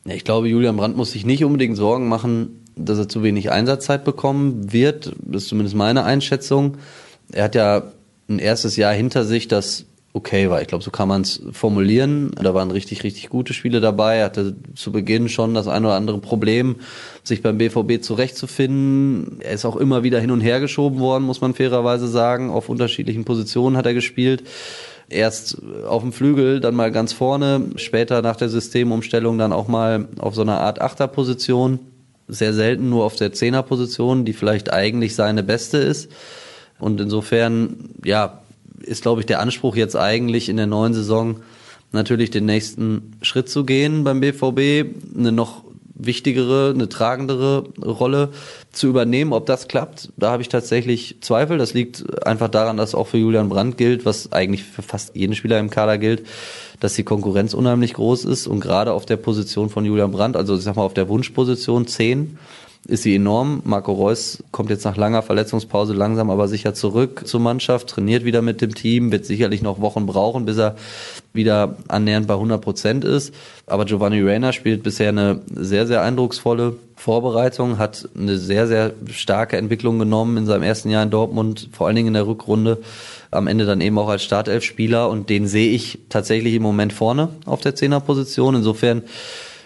Ich 0.05 0.25
glaube, 0.25 0.49
Julian 0.49 0.77
Brandt 0.77 0.99
muss 0.99 1.13
sich 1.13 1.25
nicht 1.25 1.43
unbedingt 1.43 1.79
Sorgen 1.79 2.07
machen, 2.11 2.67
dass 2.77 2.99
er 2.99 3.09
zu 3.09 3.23
wenig 3.23 3.51
Einsatzzeit 3.51 4.05
bekommen 4.05 4.75
wird. 4.75 5.17
Das 5.23 5.45
ist 5.45 5.49
zumindest 5.49 5.75
meine 5.75 6.05
Einschätzung 6.05 6.77
er 7.33 7.45
hat 7.45 7.55
ja 7.55 7.83
ein 8.29 8.39
erstes 8.39 8.77
Jahr 8.77 8.95
hinter 8.95 9.25
sich, 9.25 9.49
das 9.49 9.87
okay 10.15 10.49
war. 10.49 10.63
Ich 10.63 10.69
glaube, 10.69 10.85
so 10.85 10.93
kann 10.93 11.09
man 11.09 11.23
es 11.23 11.43
formulieren. 11.53 12.31
Da 12.41 12.55
waren 12.55 12.71
richtig, 12.71 13.03
richtig 13.03 13.29
gute 13.29 13.53
Spiele 13.53 13.81
dabei. 13.81 14.19
Er 14.19 14.27
hatte 14.27 14.55
zu 14.77 14.93
Beginn 14.93 15.29
schon 15.29 15.55
das 15.55 15.67
ein 15.67 15.85
oder 15.85 15.95
andere 15.95 16.19
Problem, 16.19 16.77
sich 17.25 17.43
beim 17.43 17.59
BVB 17.59 18.01
zurechtzufinden. 18.01 19.41
Er 19.41 19.53
ist 19.53 19.65
auch 19.65 19.77
immer 19.77 20.05
wieder 20.05 20.21
hin 20.21 20.31
und 20.31 20.41
her 20.41 20.61
geschoben 20.61 21.01
worden, 21.01 21.25
muss 21.25 21.41
man 21.41 21.53
fairerweise 21.53 22.07
sagen. 22.07 22.51
Auf 22.51 22.69
unterschiedlichen 22.69 23.25
Positionen 23.25 23.77
hat 23.77 23.87
er 23.87 23.95
gespielt. 23.95 24.45
Erst 25.11 25.61
auf 25.87 26.03
dem 26.03 26.13
Flügel, 26.13 26.61
dann 26.61 26.77
mal 26.77 26.93
ganz 26.93 27.13
vorne, 27.13 27.73
später 27.77 28.23
nach 28.23 28.37
der 28.37 28.49
Systemumstellung 28.49 29.37
dann 29.37 29.53
auch 29.53 29.69
mal 29.69 30.09
auf 30.19 30.35
so 30.37 30.43
einer 30.43 30.61
Art 30.61 30.81
Achterposition. 30.81 31.81
Sehr 32.29 32.55
selten 32.55 32.89
nur 32.89 33.05
auf 33.05 33.17
der 33.17 33.33
Zehnerposition, 33.33 34.25
die 34.25 34.33
vielleicht 34.33 34.73
eigentlich 34.73 35.15
seine 35.15 35.43
beste 35.43 35.77
ist. 35.79 36.11
Und 36.85 37.01
insofern, 37.01 37.89
ja, 38.05 38.43
ist, 38.83 39.01
glaube 39.01 39.23
ich, 39.23 39.27
der 39.27 39.41
Anspruch 39.41 39.75
jetzt 39.75 39.97
eigentlich 39.97 40.51
in 40.51 40.59
der 40.59 40.67
neuen 40.67 40.93
Saison 40.93 41.37
natürlich 41.93 42.31
den 42.31 42.45
nächsten 42.45 43.17
Schritt 43.23 43.49
zu 43.49 43.65
gehen 43.65 44.05
beim 44.05 44.21
BVB, 44.21 44.95
eine 45.17 45.33
noch 45.33 45.65
wichtigere, 45.95 46.73
eine 46.75 46.91
tragendere 46.91 47.65
Rolle 47.83 48.29
zu 48.71 48.89
übernehmen. 48.89 49.33
Ob 49.33 49.47
das 49.47 49.67
klappt, 49.67 50.11
da 50.19 50.31
habe 50.31 50.43
ich 50.43 50.51
tatsächlich 50.51 51.17
Zweifel. 51.23 51.57
Das 51.57 51.73
liegt 51.73 52.27
einfach 52.27 52.51
daran, 52.51 52.77
dass 52.77 52.95
auch 52.95 53.07
für 53.07 53.17
Julian 53.17 53.49
Brandt 53.49 53.79
gilt, 53.79 54.05
was 54.05 54.33
eigentlich 54.33 54.65
für 54.65 54.83
fast 54.83 55.17
jeden 55.17 55.35
Spieler 55.35 55.59
im 55.61 55.71
Kader 55.71 55.97
gilt, 55.97 56.27
dass 56.81 56.93
die 56.93 57.05
Konkurrenz 57.05 57.55
unheimlich 57.55 57.95
groß 57.95 58.27
ist 58.27 58.47
und 58.47 58.61
gerade 58.61 58.93
auf 58.93 59.07
der 59.07 59.17
Position 59.17 59.71
von 59.71 59.87
Julian 59.87 60.11
Brandt, 60.11 60.37
also 60.37 60.55
ich 60.55 60.65
sag 60.65 60.77
mal 60.77 60.83
auf 60.83 60.93
der 60.93 61.09
Wunschposition 61.09 61.87
10, 61.87 62.37
ist 62.87 63.03
sie 63.03 63.15
enorm. 63.15 63.63
Marco 63.65 63.93
Reus 63.93 64.43
kommt 64.51 64.71
jetzt 64.71 64.85
nach 64.85 64.97
langer 64.97 65.23
Verletzungspause 65.23 65.95
langsam 65.95 66.31
aber 66.31 66.49
sicher 66.49 66.75
zurück 66.75 67.23
zur 67.25 67.41
Mannschaft, 67.41 67.89
trainiert 67.89 68.25
wieder 68.25 68.43
mit 68.43 68.61
dem 68.61 68.75
Team, 68.75 69.11
wird 69.11 69.25
sicherlich 69.25 69.63
noch 69.63 69.81
Wochen 69.81 70.07
brauchen, 70.07 70.45
bis 70.45 70.59
er 70.59 70.77
wieder 71.33 71.77
annähernd 71.89 72.27
bei 72.27 72.35
100 72.35 72.61
Prozent 72.61 73.05
ist. 73.05 73.35
Aber 73.67 73.87
Giovanni 73.87 74.21
Reina 74.23 74.53
spielt 74.53 74.83
bisher 74.83 75.09
eine 75.09 75.41
sehr, 75.55 75.87
sehr 75.87 76.03
eindrucksvolle 76.03 76.77
Vorbereitung, 76.97 77.79
hat 77.79 78.09
eine 78.17 78.37
sehr, 78.39 78.67
sehr 78.67 78.93
starke 79.11 79.57
Entwicklung 79.57 79.99
genommen 79.99 80.37
in 80.37 80.47
seinem 80.47 80.63
ersten 80.63 80.91
Jahr 80.91 81.03
in 81.03 81.11
Dortmund, 81.11 81.71
vor 81.73 81.87
allen 81.87 81.97
Dingen 81.97 82.09
in 82.09 82.15
der 82.15 82.27
Rückrunde, 82.27 82.79
am 83.31 83.47
Ende 83.47 83.65
dann 83.65 83.81
eben 83.81 83.99
auch 83.99 84.09
als 84.09 84.23
Startelf-Spieler 84.25 85.09
und 85.09 85.31
den 85.31 85.47
sehe 85.49 85.71
ich 85.71 85.99
tatsächlich 86.09 86.55
im 86.55 86.63
Moment 86.63 86.93
vorne 86.93 87.31
auf 87.47 87.63
der 87.63 87.75
Zehnerposition. 87.75 88.55
Insofern 88.55 89.03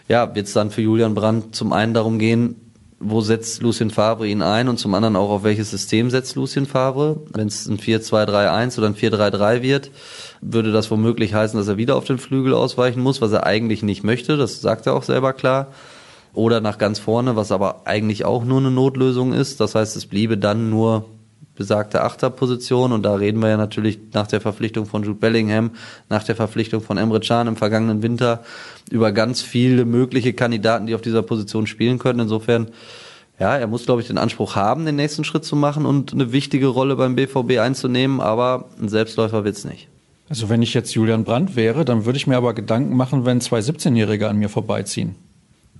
ja, 0.09 0.35
wird 0.35 0.47
es 0.47 0.55
dann 0.55 0.71
für 0.71 0.81
Julian 0.81 1.15
Brandt 1.15 1.55
zum 1.55 1.73
einen 1.73 1.93
darum 1.93 2.19
gehen, 2.19 2.57
wo 3.01 3.21
setzt 3.21 3.63
Lucien 3.63 3.91
Favre 3.91 4.27
ihn 4.27 4.43
ein 4.43 4.69
und 4.69 4.79
zum 4.79 4.95
anderen 4.95 5.17
auch 5.17 5.31
auf 5.31 5.45
welches 5.45 5.71
System 5.71 6.11
setzt 6.11 6.35
Lucien 6.35 6.67
Favre. 6.67 7.21
Wenn 7.33 7.47
es 7.47 7.67
ein 7.67 7.79
4-2-3-1 7.79 8.79
oder 8.79 8.89
ein 8.89 8.97
4-3-3 8.97 9.63
wird, 9.63 9.91
würde 10.41 10.73
das 10.73 10.91
womöglich 10.91 11.35
heißen, 11.35 11.59
dass 11.59 11.69
er 11.69 11.77
wieder 11.77 11.97
auf 11.97 12.05
den 12.05 12.19
Flügel 12.19 12.55
ausweichen 12.55 13.01
muss, 13.01 13.21
was 13.21 13.33
er 13.33 13.47
eigentlich 13.47 13.83
nicht 13.83 14.03
möchte. 14.03 14.37
Das 14.37 14.61
sagt 14.61 14.87
er 14.87 14.95
auch 14.95 15.05
selber 15.05 15.33
klar. 15.33 15.69
Oder 16.35 16.61
nach 16.61 16.79
ganz 16.79 16.99
vorne, 16.99 17.37
was 17.37 17.53
aber 17.53 17.87
eigentlich 17.87 18.25
auch 18.25 18.45
nur 18.45 18.59
eine 18.59 18.71
Notlösung 18.71 19.33
ist. 19.33 19.61
Das 19.61 19.75
heißt, 19.75 19.97
es 19.97 20.07
bliebe 20.07 20.37
dann 20.37 20.71
nur 20.71 21.05
besagte 21.59 22.03
Achterposition 22.03 22.93
und 22.93 23.03
da 23.03 23.17
reden 23.17 23.41
wir 23.41 23.49
ja 23.49 23.57
natürlich 23.57 23.99
nach 24.15 24.29
der 24.29 24.41
Verpflichtung 24.41 24.87
von 24.87 25.03
Jude 25.03 25.19
Bellingham, 25.19 25.73
nach 26.09 26.23
der 26.23 26.37
Verpflichtung 26.37 26.81
von 26.81 26.97
Emre 26.97 27.19
Can 27.21 27.49
im 27.49 27.57
vergangenen 27.57 28.01
Winter 28.03 28.45
über 28.91 29.11
ganz 29.11 29.43
viele 29.43 29.85
mögliche 29.85 30.33
Kandidaten, 30.33 30.87
die 30.87 30.95
auf 30.95 31.03
dieser 31.03 31.23
Position 31.23 31.67
spielen 31.67 31.99
können. 31.99 32.21
Insofern, 32.21 32.69
ja, 33.41 33.57
er 33.57 33.67
muss, 33.67 33.85
glaube 33.85 34.01
ich, 34.01 34.07
den 34.07 34.19
Anspruch 34.19 34.55
haben, 34.55 34.87
den 34.87 34.97
nächsten 34.97 35.25
Schritt 35.25 35.45
zu 35.45 35.57
machen 35.57 35.85
und 35.85 36.13
eine 36.13 36.33
wichtige 36.33 36.69
Rolle 36.69 36.95
beim 36.95 37.17
BVB 37.17 37.59
einzunehmen, 37.59 38.21
aber 38.21 38.67
ein 38.81 38.89
Selbstläufer 38.89 39.45
wird's 39.45 39.65
nicht. 39.65 39.89
Also 40.29 40.49
wenn 40.49 40.63
ich 40.63 40.75
jetzt 40.75 40.95
Julian 40.95 41.25
Brandt 41.25 41.57
wäre, 41.57 41.85
dann 41.85 42.05
würde 42.05 42.19
ich 42.19 42.29
mir 42.29 42.37
aber 42.37 42.55
Gedanken 42.55 42.97
machen, 42.97 43.25
wenn 43.25 43.41
zwei 43.41 43.59
17-Jährige 43.59 44.29
an 44.29 44.37
mir 44.37 44.49
vorbeiziehen. 44.49 45.17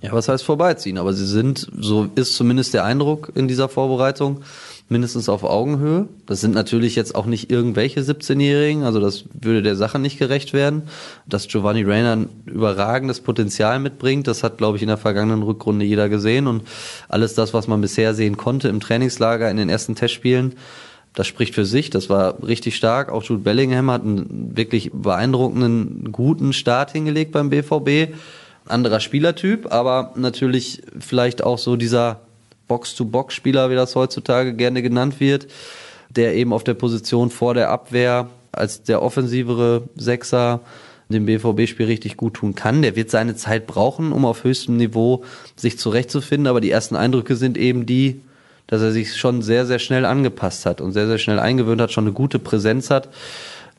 Ja, 0.01 0.11
was 0.13 0.29
heißt 0.29 0.43
vorbeiziehen? 0.43 0.97
Aber 0.97 1.13
sie 1.13 1.25
sind, 1.25 1.69
so 1.77 2.07
ist 2.15 2.35
zumindest 2.35 2.73
der 2.73 2.85
Eindruck 2.85 3.31
in 3.35 3.47
dieser 3.47 3.69
Vorbereitung, 3.69 4.41
mindestens 4.89 5.29
auf 5.29 5.43
Augenhöhe. 5.43 6.07
Das 6.25 6.41
sind 6.41 6.53
natürlich 6.53 6.95
jetzt 6.95 7.15
auch 7.15 7.25
nicht 7.25 7.51
irgendwelche 7.51 8.01
17-Jährigen, 8.01 8.83
also 8.83 8.99
das 8.99 9.25
würde 9.39 9.61
der 9.61 9.75
Sache 9.75 9.99
nicht 9.99 10.17
gerecht 10.17 10.53
werden. 10.53 10.83
Dass 11.27 11.47
Giovanni 11.47 11.83
Reyna 11.83 12.13
ein 12.13 12.29
überragendes 12.45 13.21
Potenzial 13.21 13.79
mitbringt, 13.79 14.27
das 14.27 14.43
hat, 14.43 14.57
glaube 14.57 14.77
ich, 14.77 14.83
in 14.83 14.89
der 14.89 14.97
vergangenen 14.97 15.43
Rückrunde 15.43 15.85
jeder 15.85 16.09
gesehen 16.09 16.47
und 16.47 16.63
alles 17.07 17.35
das, 17.35 17.53
was 17.53 17.67
man 17.67 17.81
bisher 17.81 18.13
sehen 18.13 18.37
konnte 18.37 18.67
im 18.67 18.79
Trainingslager 18.79 19.49
in 19.49 19.57
den 19.57 19.69
ersten 19.69 19.95
Testspielen, 19.95 20.53
das 21.13 21.27
spricht 21.27 21.55
für 21.55 21.65
sich, 21.65 21.89
das 21.89 22.09
war 22.09 22.43
richtig 22.43 22.75
stark. 22.75 23.09
Auch 23.11 23.23
Jude 23.23 23.41
Bellingham 23.41 23.89
hat 23.91 24.03
einen 24.03 24.55
wirklich 24.55 24.91
beeindruckenden, 24.93 26.11
guten 26.11 26.53
Start 26.53 26.91
hingelegt 26.91 27.31
beim 27.31 27.49
BVB. 27.49 28.13
Anderer 28.65 28.99
Spielertyp, 28.99 29.71
aber 29.73 30.13
natürlich 30.15 30.83
vielleicht 30.99 31.43
auch 31.43 31.57
so 31.57 31.75
dieser 31.75 32.21
Box-to-Box-Spieler, 32.69 33.69
wie 33.69 33.75
das 33.75 33.97
heutzutage 33.97 34.53
gerne 34.53 34.81
genannt 34.81 35.19
wird, 35.19 35.47
der 36.09 36.35
eben 36.35 36.53
auf 36.53 36.63
der 36.63 36.75
Position 36.75 37.29
vor 37.29 37.53
der 37.53 37.69
Abwehr 37.69 38.29
als 38.53 38.83
der 38.83 39.01
offensivere 39.01 39.89
Sechser 39.95 40.61
dem 41.09 41.25
BVB-Spiel 41.25 41.87
richtig 41.87 42.17
gut 42.17 42.35
tun 42.35 42.55
kann. 42.55 42.81
Der 42.81 42.95
wird 42.95 43.09
seine 43.09 43.35
Zeit 43.35 43.67
brauchen, 43.67 44.11
um 44.11 44.25
auf 44.25 44.43
höchstem 44.43 44.77
Niveau 44.77 45.23
sich 45.55 45.77
zurechtzufinden, 45.79 46.47
aber 46.47 46.61
die 46.61 46.71
ersten 46.71 46.95
Eindrücke 46.95 47.35
sind 47.35 47.57
eben 47.57 47.85
die, 47.85 48.21
dass 48.67 48.81
er 48.81 48.91
sich 48.91 49.15
schon 49.15 49.41
sehr, 49.41 49.65
sehr 49.65 49.79
schnell 49.79 50.05
angepasst 50.05 50.67
hat 50.67 50.81
und 50.81 50.91
sehr, 50.91 51.07
sehr 51.07 51.17
schnell 51.17 51.39
eingewöhnt 51.39 51.81
hat, 51.81 51.91
schon 51.91 52.03
eine 52.03 52.13
gute 52.13 52.37
Präsenz 52.37 52.91
hat. 52.91 53.09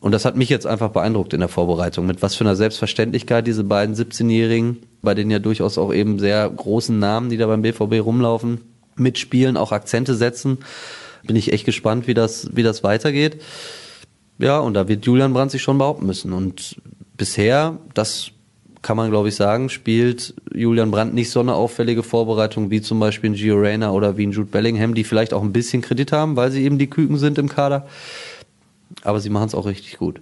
Und 0.00 0.12
das 0.12 0.24
hat 0.24 0.34
mich 0.34 0.48
jetzt 0.48 0.66
einfach 0.66 0.90
beeindruckt 0.90 1.32
in 1.32 1.40
der 1.40 1.48
Vorbereitung, 1.48 2.06
mit 2.06 2.22
was 2.22 2.34
für 2.34 2.42
einer 2.42 2.56
Selbstverständlichkeit 2.56 3.46
diese 3.46 3.62
beiden 3.62 3.94
17-Jährigen, 3.94 4.78
bei 5.02 5.14
denen 5.14 5.30
ja 5.30 5.38
durchaus 5.38 5.78
auch 5.78 5.92
eben 5.92 6.18
sehr 6.18 6.48
großen 6.48 6.98
Namen, 6.98 7.28
die 7.30 7.36
da 7.36 7.46
beim 7.46 7.62
BVB 7.62 8.04
rumlaufen, 8.04 8.62
mitspielen, 9.00 9.56
auch 9.56 9.72
Akzente 9.72 10.14
setzen. 10.14 10.58
Bin 11.24 11.36
ich 11.36 11.52
echt 11.52 11.66
gespannt, 11.66 12.06
wie 12.06 12.14
das, 12.14 12.48
wie 12.54 12.62
das 12.62 12.82
weitergeht. 12.82 13.42
Ja, 14.38 14.58
und 14.58 14.74
da 14.74 14.88
wird 14.88 15.04
Julian 15.04 15.34
Brandt 15.34 15.50
sich 15.52 15.62
schon 15.62 15.78
behaupten 15.78 16.06
müssen. 16.06 16.32
Und 16.32 16.80
bisher, 17.16 17.78
das 17.94 18.32
kann 18.82 18.96
man 18.96 19.10
glaube 19.10 19.28
ich 19.28 19.36
sagen, 19.36 19.68
spielt 19.68 20.34
Julian 20.54 20.90
Brandt 20.90 21.14
nicht 21.14 21.30
so 21.30 21.40
eine 21.40 21.54
auffällige 21.54 22.02
Vorbereitung 22.02 22.70
wie 22.70 22.80
zum 22.80 22.98
Beispiel 22.98 23.30
ein 23.30 23.34
Gio 23.34 23.56
Reyna 23.56 23.90
oder 23.90 24.16
wie 24.16 24.26
ein 24.26 24.32
Jude 24.32 24.50
Bellingham, 24.50 24.94
die 24.94 25.04
vielleicht 25.04 25.34
auch 25.34 25.42
ein 25.42 25.52
bisschen 25.52 25.82
Kredit 25.82 26.12
haben, 26.12 26.36
weil 26.36 26.50
sie 26.50 26.64
eben 26.64 26.78
die 26.78 26.88
Küken 26.88 27.18
sind 27.18 27.38
im 27.38 27.48
Kader. 27.48 27.86
Aber 29.02 29.20
sie 29.20 29.30
machen 29.30 29.46
es 29.46 29.54
auch 29.54 29.66
richtig 29.66 29.98
gut. 29.98 30.20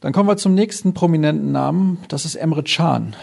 Dann 0.00 0.12
kommen 0.12 0.28
wir 0.28 0.36
zum 0.36 0.54
nächsten 0.54 0.92
prominenten 0.92 1.52
Namen. 1.52 1.98
Das 2.08 2.24
ist 2.24 2.34
Emre 2.34 2.62
Can. 2.62 3.16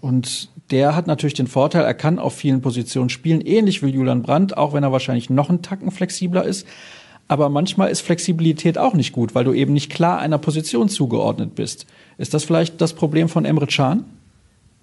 Und 0.00 0.48
der 0.72 0.96
hat 0.96 1.06
natürlich 1.06 1.34
den 1.34 1.46
Vorteil, 1.46 1.84
er 1.84 1.94
kann 1.94 2.18
auf 2.18 2.34
vielen 2.34 2.62
Positionen 2.62 3.10
spielen, 3.10 3.42
ähnlich 3.42 3.82
wie 3.82 3.90
Julian 3.90 4.22
Brandt, 4.22 4.56
auch 4.56 4.72
wenn 4.72 4.82
er 4.82 4.90
wahrscheinlich 4.90 5.30
noch 5.30 5.50
einen 5.50 5.62
Tacken 5.62 5.90
flexibler 5.90 6.44
ist. 6.44 6.66
Aber 7.28 7.48
manchmal 7.48 7.90
ist 7.90 8.00
Flexibilität 8.00 8.78
auch 8.78 8.94
nicht 8.94 9.12
gut, 9.12 9.34
weil 9.34 9.44
du 9.44 9.52
eben 9.52 9.72
nicht 9.72 9.92
klar 9.92 10.18
einer 10.18 10.38
Position 10.38 10.88
zugeordnet 10.88 11.54
bist. 11.54 11.86
Ist 12.18 12.34
das 12.34 12.44
vielleicht 12.44 12.80
das 12.80 12.94
Problem 12.94 13.28
von 13.28 13.44
Emre 13.44 13.66
Can? 13.66 14.04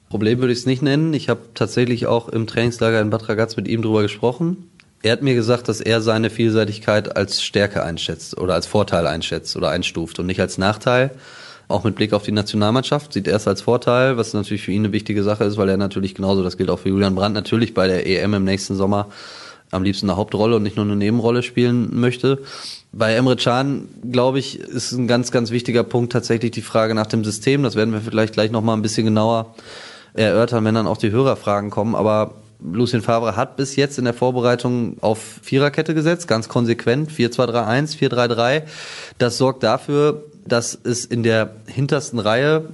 Problem 0.09 0.39
würde 0.39 0.53
ich 0.53 0.59
es 0.59 0.65
nicht 0.65 0.81
nennen. 0.81 1.13
Ich 1.13 1.29
habe 1.29 1.41
tatsächlich 1.53 2.07
auch 2.07 2.29
im 2.29 2.47
Trainingslager 2.47 3.01
in 3.01 3.09
Bad 3.09 3.27
Ragaz 3.29 3.57
mit 3.57 3.67
ihm 3.67 3.81
drüber 3.81 4.01
gesprochen. 4.01 4.69
Er 5.01 5.13
hat 5.13 5.21
mir 5.21 5.35
gesagt, 5.35 5.67
dass 5.67 5.81
er 5.81 6.01
seine 6.01 6.29
Vielseitigkeit 6.29 7.15
als 7.15 7.41
Stärke 7.41 7.83
einschätzt 7.83 8.37
oder 8.37 8.53
als 8.53 8.67
Vorteil 8.67 9.07
einschätzt 9.07 9.55
oder 9.55 9.69
einstuft 9.69 10.19
und 10.19 10.25
nicht 10.25 10.41
als 10.41 10.57
Nachteil. 10.57 11.11
Auch 11.69 11.83
mit 11.83 11.95
Blick 11.95 12.13
auf 12.13 12.23
die 12.23 12.31
Nationalmannschaft 12.31 13.13
sieht 13.13 13.27
er 13.27 13.35
es 13.35 13.47
als 13.47 13.61
Vorteil, 13.61 14.17
was 14.17 14.33
natürlich 14.33 14.63
für 14.63 14.71
ihn 14.71 14.83
eine 14.83 14.91
wichtige 14.91 15.21
Sache 15.21 15.43
ist, 15.43 15.55
weil 15.55 15.69
er 15.69 15.77
natürlich 15.77 16.15
genauso, 16.15 16.43
das 16.43 16.57
gilt 16.57 16.71
auch 16.71 16.79
für 16.79 16.89
Julian 16.89 17.13
Brandt, 17.13 17.35
natürlich 17.35 17.75
bei 17.75 17.87
der 17.87 18.07
EM 18.07 18.33
im 18.33 18.43
nächsten 18.43 18.75
Sommer 18.75 19.07
am 19.71 19.83
liebsten 19.83 20.09
eine 20.09 20.17
Hauptrolle 20.17 20.55
und 20.55 20.63
nicht 20.63 20.77
nur 20.77 20.85
eine 20.85 20.95
Nebenrolle 20.95 21.43
spielen 21.43 21.99
möchte. 21.99 22.39
Bei 22.91 23.13
Emre 23.13 23.35
Can, 23.35 23.87
glaube 24.11 24.39
ich, 24.39 24.59
ist 24.59 24.93
ein 24.93 25.07
ganz, 25.07 25.31
ganz 25.31 25.51
wichtiger 25.51 25.83
Punkt 25.83 26.11
tatsächlich 26.11 26.49
die 26.49 26.63
Frage 26.63 26.95
nach 26.95 27.05
dem 27.05 27.23
System. 27.23 27.61
Das 27.61 27.75
werden 27.75 27.93
wir 27.93 28.01
vielleicht 28.01 28.33
gleich 28.33 28.49
nochmal 28.49 28.75
ein 28.75 28.81
bisschen 28.81 29.05
genauer 29.05 29.53
erörtern, 30.15 30.65
wenn 30.65 30.73
dann 30.73 30.87
auch 30.87 30.97
die 30.97 31.11
Hörerfragen 31.11 31.69
kommen. 31.69 31.93
Aber 31.93 32.33
Lucien 32.61 33.01
Favre 33.01 33.35
hat 33.35 33.57
bis 33.57 33.75
jetzt 33.75 33.99
in 33.99 34.05
der 34.05 34.13
Vorbereitung 34.13 34.97
auf 35.01 35.19
Viererkette 35.43 35.93
gesetzt, 35.93 36.27
ganz 36.27 36.49
konsequent, 36.49 37.11
4-2-3-1, 37.11 37.97
4-3-3. 37.97 38.63
Das 39.17 39.37
sorgt 39.37 39.63
dafür, 39.63 40.23
dass 40.49 40.77
es 40.83 41.05
in 41.05 41.23
der 41.23 41.55
hintersten 41.67 42.19
Reihe 42.19 42.65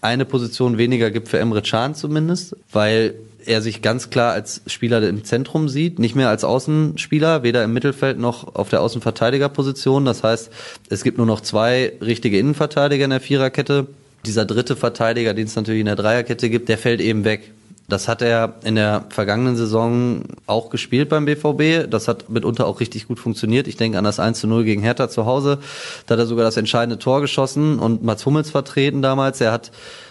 eine 0.00 0.24
Position 0.24 0.78
weniger 0.78 1.10
gibt 1.10 1.28
für 1.28 1.38
Emre 1.38 1.62
Can 1.62 1.94
zumindest, 1.94 2.56
weil 2.72 3.14
er 3.44 3.62
sich 3.62 3.82
ganz 3.82 4.10
klar 4.10 4.32
als 4.32 4.60
Spieler 4.66 5.02
im 5.08 5.24
Zentrum 5.24 5.68
sieht, 5.68 5.98
nicht 5.98 6.14
mehr 6.14 6.28
als 6.28 6.44
Außenspieler, 6.44 7.42
weder 7.42 7.64
im 7.64 7.72
Mittelfeld 7.72 8.18
noch 8.18 8.54
auf 8.54 8.68
der 8.68 8.82
Außenverteidigerposition. 8.82 10.04
Das 10.04 10.22
heißt, 10.22 10.50
es 10.90 11.02
gibt 11.02 11.18
nur 11.18 11.26
noch 11.26 11.40
zwei 11.40 11.92
richtige 12.00 12.38
Innenverteidiger 12.38 13.04
in 13.04 13.10
der 13.10 13.20
Viererkette. 13.20 13.86
Dieser 14.26 14.44
dritte 14.44 14.76
Verteidiger, 14.76 15.34
den 15.34 15.46
es 15.46 15.56
natürlich 15.56 15.80
in 15.80 15.86
der 15.86 15.96
Dreierkette 15.96 16.50
gibt, 16.50 16.68
der 16.68 16.78
fällt 16.78 17.00
eben 17.00 17.24
weg. 17.24 17.52
Das 17.88 18.06
hat 18.06 18.20
er 18.20 18.56
in 18.64 18.74
der 18.74 19.06
vergangenen 19.08 19.56
Saison 19.56 20.24
auch 20.46 20.68
gespielt 20.68 21.08
beim 21.08 21.24
BVB. 21.24 21.90
Das 21.90 22.06
hat 22.06 22.28
mitunter 22.28 22.66
auch 22.66 22.80
richtig 22.80 23.08
gut 23.08 23.18
funktioniert. 23.18 23.66
Ich 23.66 23.76
denke 23.76 23.96
an 23.96 24.04
das 24.04 24.20
1 24.20 24.40
zu 24.40 24.46
0 24.46 24.64
gegen 24.64 24.82
Hertha 24.82 25.08
zu 25.08 25.24
Hause. 25.24 25.58
Da 26.06 26.12
hat 26.12 26.18
er 26.18 26.26
sogar 26.26 26.44
das 26.44 26.58
entscheidende 26.58 26.98
Tor 26.98 27.22
geschossen 27.22 27.78
und 27.78 28.04
Mats 28.04 28.26
Hummels 28.26 28.50
vertreten 28.50 29.00
damals. 29.00 29.40
Er 29.40 29.52
hat 29.52 29.70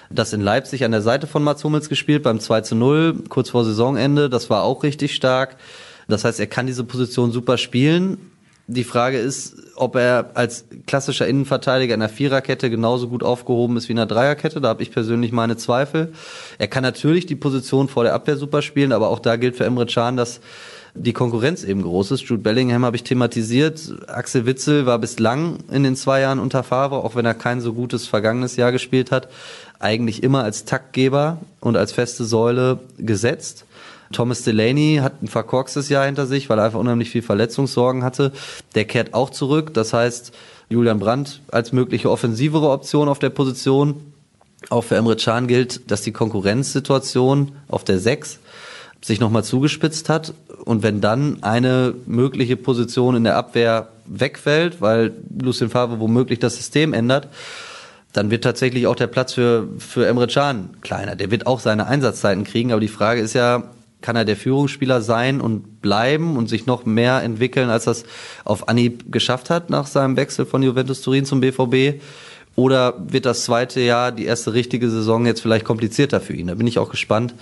das 0.09 0.33
in 0.33 0.41
Leipzig 0.41 0.85
an 0.85 0.91
der 0.91 1.03
Seite 1.03 1.27
von 1.27 1.43
Mats 1.43 1.63
Hummels 1.63 1.87
gespielt 1.87 2.23
beim 2.23 2.39
2 2.39 2.61
zu 2.61 2.75
0, 2.75 3.23
kurz 3.29 3.51
vor 3.51 3.63
Saisonende. 3.63 4.27
Das 4.27 4.49
war 4.49 4.63
auch 4.63 4.81
richtig 4.81 5.13
stark. 5.13 5.57
Das 6.07 6.23
heißt, 6.23 6.39
er 6.39 6.47
kann 6.47 6.65
diese 6.65 6.83
Position 6.83 7.31
super 7.31 7.59
spielen. 7.59 8.17
Die 8.69 8.83
Frage 8.83 9.17
ist, 9.17 9.55
ob 9.75 9.95
er 9.95 10.31
als 10.33 10.65
klassischer 10.87 11.25
Innenverteidiger 11.25 11.93
in 11.93 12.01
der 12.01 12.09
Viererkette 12.09 12.69
genauso 12.69 13.07
gut 13.07 13.23
aufgehoben 13.23 13.77
ist 13.77 13.87
wie 13.87 13.93
in 13.93 13.97
der 13.97 14.07
Dreierkette. 14.07 14.59
Da 14.59 14.67
habe 14.67 14.83
ich 14.83 14.91
persönlich 14.91 15.31
meine 15.31 15.55
Zweifel. 15.55 16.11
Er 16.57 16.67
kann 16.67 16.83
natürlich 16.83 17.25
die 17.25 17.37
Position 17.37 17.87
vor 17.87 18.03
der 18.03 18.13
Abwehr 18.13 18.35
super 18.35 18.61
spielen, 18.61 18.91
aber 18.91 19.09
auch 19.09 19.19
da 19.19 19.37
gilt 19.37 19.55
für 19.55 19.63
Emre 19.63 19.85
Can, 19.85 20.17
dass 20.17 20.41
die 20.95 21.13
Konkurrenz 21.13 21.63
eben 21.63 21.81
groß 21.81 22.11
ist. 22.11 22.23
Jude 22.23 22.43
Bellingham 22.43 22.83
habe 22.83 22.97
ich 22.97 23.03
thematisiert. 23.03 23.93
Axel 24.07 24.45
Witzel 24.45 24.85
war 24.85 24.99
bislang 24.99 25.59
in 25.71 25.83
den 25.83 25.95
zwei 25.95 26.19
Jahren 26.19 26.39
unter 26.39 26.63
Favre, 26.63 26.97
auch 26.97 27.15
wenn 27.15 27.25
er 27.25 27.35
kein 27.35 27.61
so 27.61 27.71
gutes 27.73 28.05
vergangenes 28.05 28.57
Jahr 28.57 28.73
gespielt 28.73 29.11
hat, 29.11 29.29
eigentlich 29.79 30.23
immer 30.23 30.43
als 30.43 30.65
Taktgeber 30.65 31.37
und 31.61 31.77
als 31.77 31.93
feste 31.93 32.25
Säule 32.25 32.79
gesetzt. 32.97 33.65
Thomas 34.11 34.43
Delaney 34.43 34.99
hat 35.01 35.21
ein 35.21 35.27
verkorkstes 35.27 35.89
Jahr 35.89 36.05
hinter 36.05 36.25
sich, 36.25 36.49
weil 36.49 36.59
er 36.59 36.65
einfach 36.65 36.79
unheimlich 36.79 37.09
viel 37.09 37.21
Verletzungssorgen 37.21 38.03
hatte. 38.03 38.31
Der 38.75 38.85
kehrt 38.85 39.13
auch 39.13 39.29
zurück. 39.29 39.73
Das 39.73 39.93
heißt, 39.93 40.33
Julian 40.69 40.99
Brandt 40.99 41.41
als 41.51 41.71
mögliche 41.71 42.09
offensivere 42.09 42.69
Option 42.69 43.09
auf 43.09 43.19
der 43.19 43.29
Position. 43.29 44.13
Auch 44.69 44.83
für 44.83 44.95
Emre 44.95 45.15
Can 45.15 45.47
gilt, 45.47 45.91
dass 45.91 46.01
die 46.01 46.11
Konkurrenzsituation 46.11 47.53
auf 47.67 47.83
der 47.83 47.99
6 47.99 48.39
sich 49.01 49.19
nochmal 49.19 49.43
zugespitzt 49.43 50.09
hat. 50.09 50.33
Und 50.65 50.83
wenn 50.83 50.99
dann 51.01 51.43
eine 51.43 51.93
mögliche 52.05 52.57
Position 52.57 53.15
in 53.15 53.23
der 53.23 53.37
Abwehr 53.37 53.89
wegfällt, 54.05 54.81
weil 54.81 55.13
Lucien 55.39 55.69
Favre 55.69 55.99
womöglich 55.99 56.39
das 56.39 56.55
System 56.55 56.93
ändert, 56.93 57.27
dann 58.13 58.31
wird 58.31 58.43
tatsächlich 58.43 58.87
auch 58.87 58.95
der 58.95 59.07
Platz 59.07 59.33
für, 59.33 59.67
für 59.77 60.07
Emre 60.07 60.27
Can 60.27 60.69
kleiner. 60.81 61.15
Der 61.15 61.29
wird 61.29 61.45
auch 61.45 61.59
seine 61.59 61.87
Einsatzzeiten 61.87 62.43
kriegen, 62.43 62.71
aber 62.71 62.81
die 62.81 62.87
Frage 62.87 63.21
ist 63.21 63.33
ja, 63.33 63.63
kann 64.07 64.15
er 64.15 64.23
der 64.23 64.37
Führungsspieler 64.37 65.01
sein 65.01 65.41
und 65.41 65.81
bleiben 65.81 66.37
und 66.37 66.47
sich 66.47 66.65
noch 66.65 66.85
mehr 66.85 67.21
entwickeln, 67.23 67.69
als 67.69 67.83
das 67.83 68.05
auf 68.45 68.69
Anhieb 68.69 69.11
geschafft 69.11 69.49
hat 69.49 69.69
nach 69.69 69.85
seinem 69.85 70.15
Wechsel 70.15 70.45
von 70.45 70.63
Juventus 70.63 71.01
Turin 71.01 71.25
zum 71.25 71.41
BVB? 71.41 72.01
Oder 72.55 72.93
wird 73.05 73.25
das 73.25 73.43
zweite 73.43 73.81
Jahr, 73.81 74.13
die 74.13 74.23
erste 74.23 74.53
richtige 74.53 74.89
Saison 74.89 75.25
jetzt 75.25 75.41
vielleicht 75.41 75.65
komplizierter 75.65 76.21
für 76.21 76.31
ihn? 76.31 76.47
Da 76.47 76.55
bin 76.55 76.67
ich 76.67 76.79
auch 76.79 76.89
gespannt, 76.89 77.35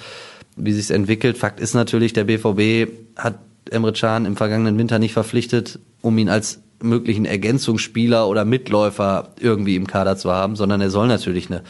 wie 0.55 0.73
sich 0.73 0.89
entwickelt. 0.89 1.37
Fakt 1.37 1.59
ist 1.59 1.75
natürlich, 1.75 2.13
der 2.13 2.23
BVB 2.23 2.91
hat 3.15 3.37
Emre 3.69 3.93
Can 3.93 4.25
im 4.25 4.35
vergangenen 4.35 4.79
Winter 4.79 4.97
nicht 4.97 5.13
verpflichtet, 5.13 5.77
um 6.01 6.17
ihn 6.17 6.29
als 6.29 6.61
möglichen 6.81 7.25
Ergänzungsspieler 7.25 8.27
oder 8.27 8.43
Mitläufer 8.43 9.29
irgendwie 9.39 9.75
im 9.75 9.85
Kader 9.85 10.17
zu 10.17 10.31
haben, 10.31 10.55
sondern 10.55 10.81
er 10.81 10.89
soll 10.89 11.07
natürlich 11.07 11.51
eine 11.51 11.61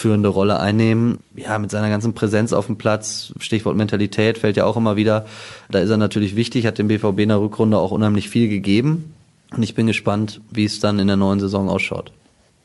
führende 0.00 0.30
Rolle 0.30 0.58
einnehmen. 0.58 1.18
Ja, 1.36 1.58
mit 1.58 1.70
seiner 1.70 1.90
ganzen 1.90 2.14
Präsenz 2.14 2.54
auf 2.54 2.66
dem 2.66 2.78
Platz, 2.78 3.34
Stichwort 3.38 3.76
Mentalität 3.76 4.38
fällt 4.38 4.56
ja 4.56 4.64
auch 4.64 4.76
immer 4.76 4.96
wieder. 4.96 5.26
Da 5.70 5.78
ist 5.80 5.90
er 5.90 5.98
natürlich 5.98 6.36
wichtig, 6.36 6.66
hat 6.66 6.78
dem 6.78 6.88
BVB 6.88 7.20
in 7.20 7.28
der 7.28 7.40
Rückrunde 7.40 7.76
auch 7.76 7.90
unheimlich 7.90 8.30
viel 8.30 8.48
gegeben. 8.48 9.12
Und 9.54 9.62
ich 9.62 9.74
bin 9.74 9.86
gespannt, 9.86 10.40
wie 10.50 10.64
es 10.64 10.80
dann 10.80 10.98
in 10.98 11.06
der 11.06 11.16
neuen 11.16 11.38
Saison 11.38 11.68
ausschaut. 11.68 12.12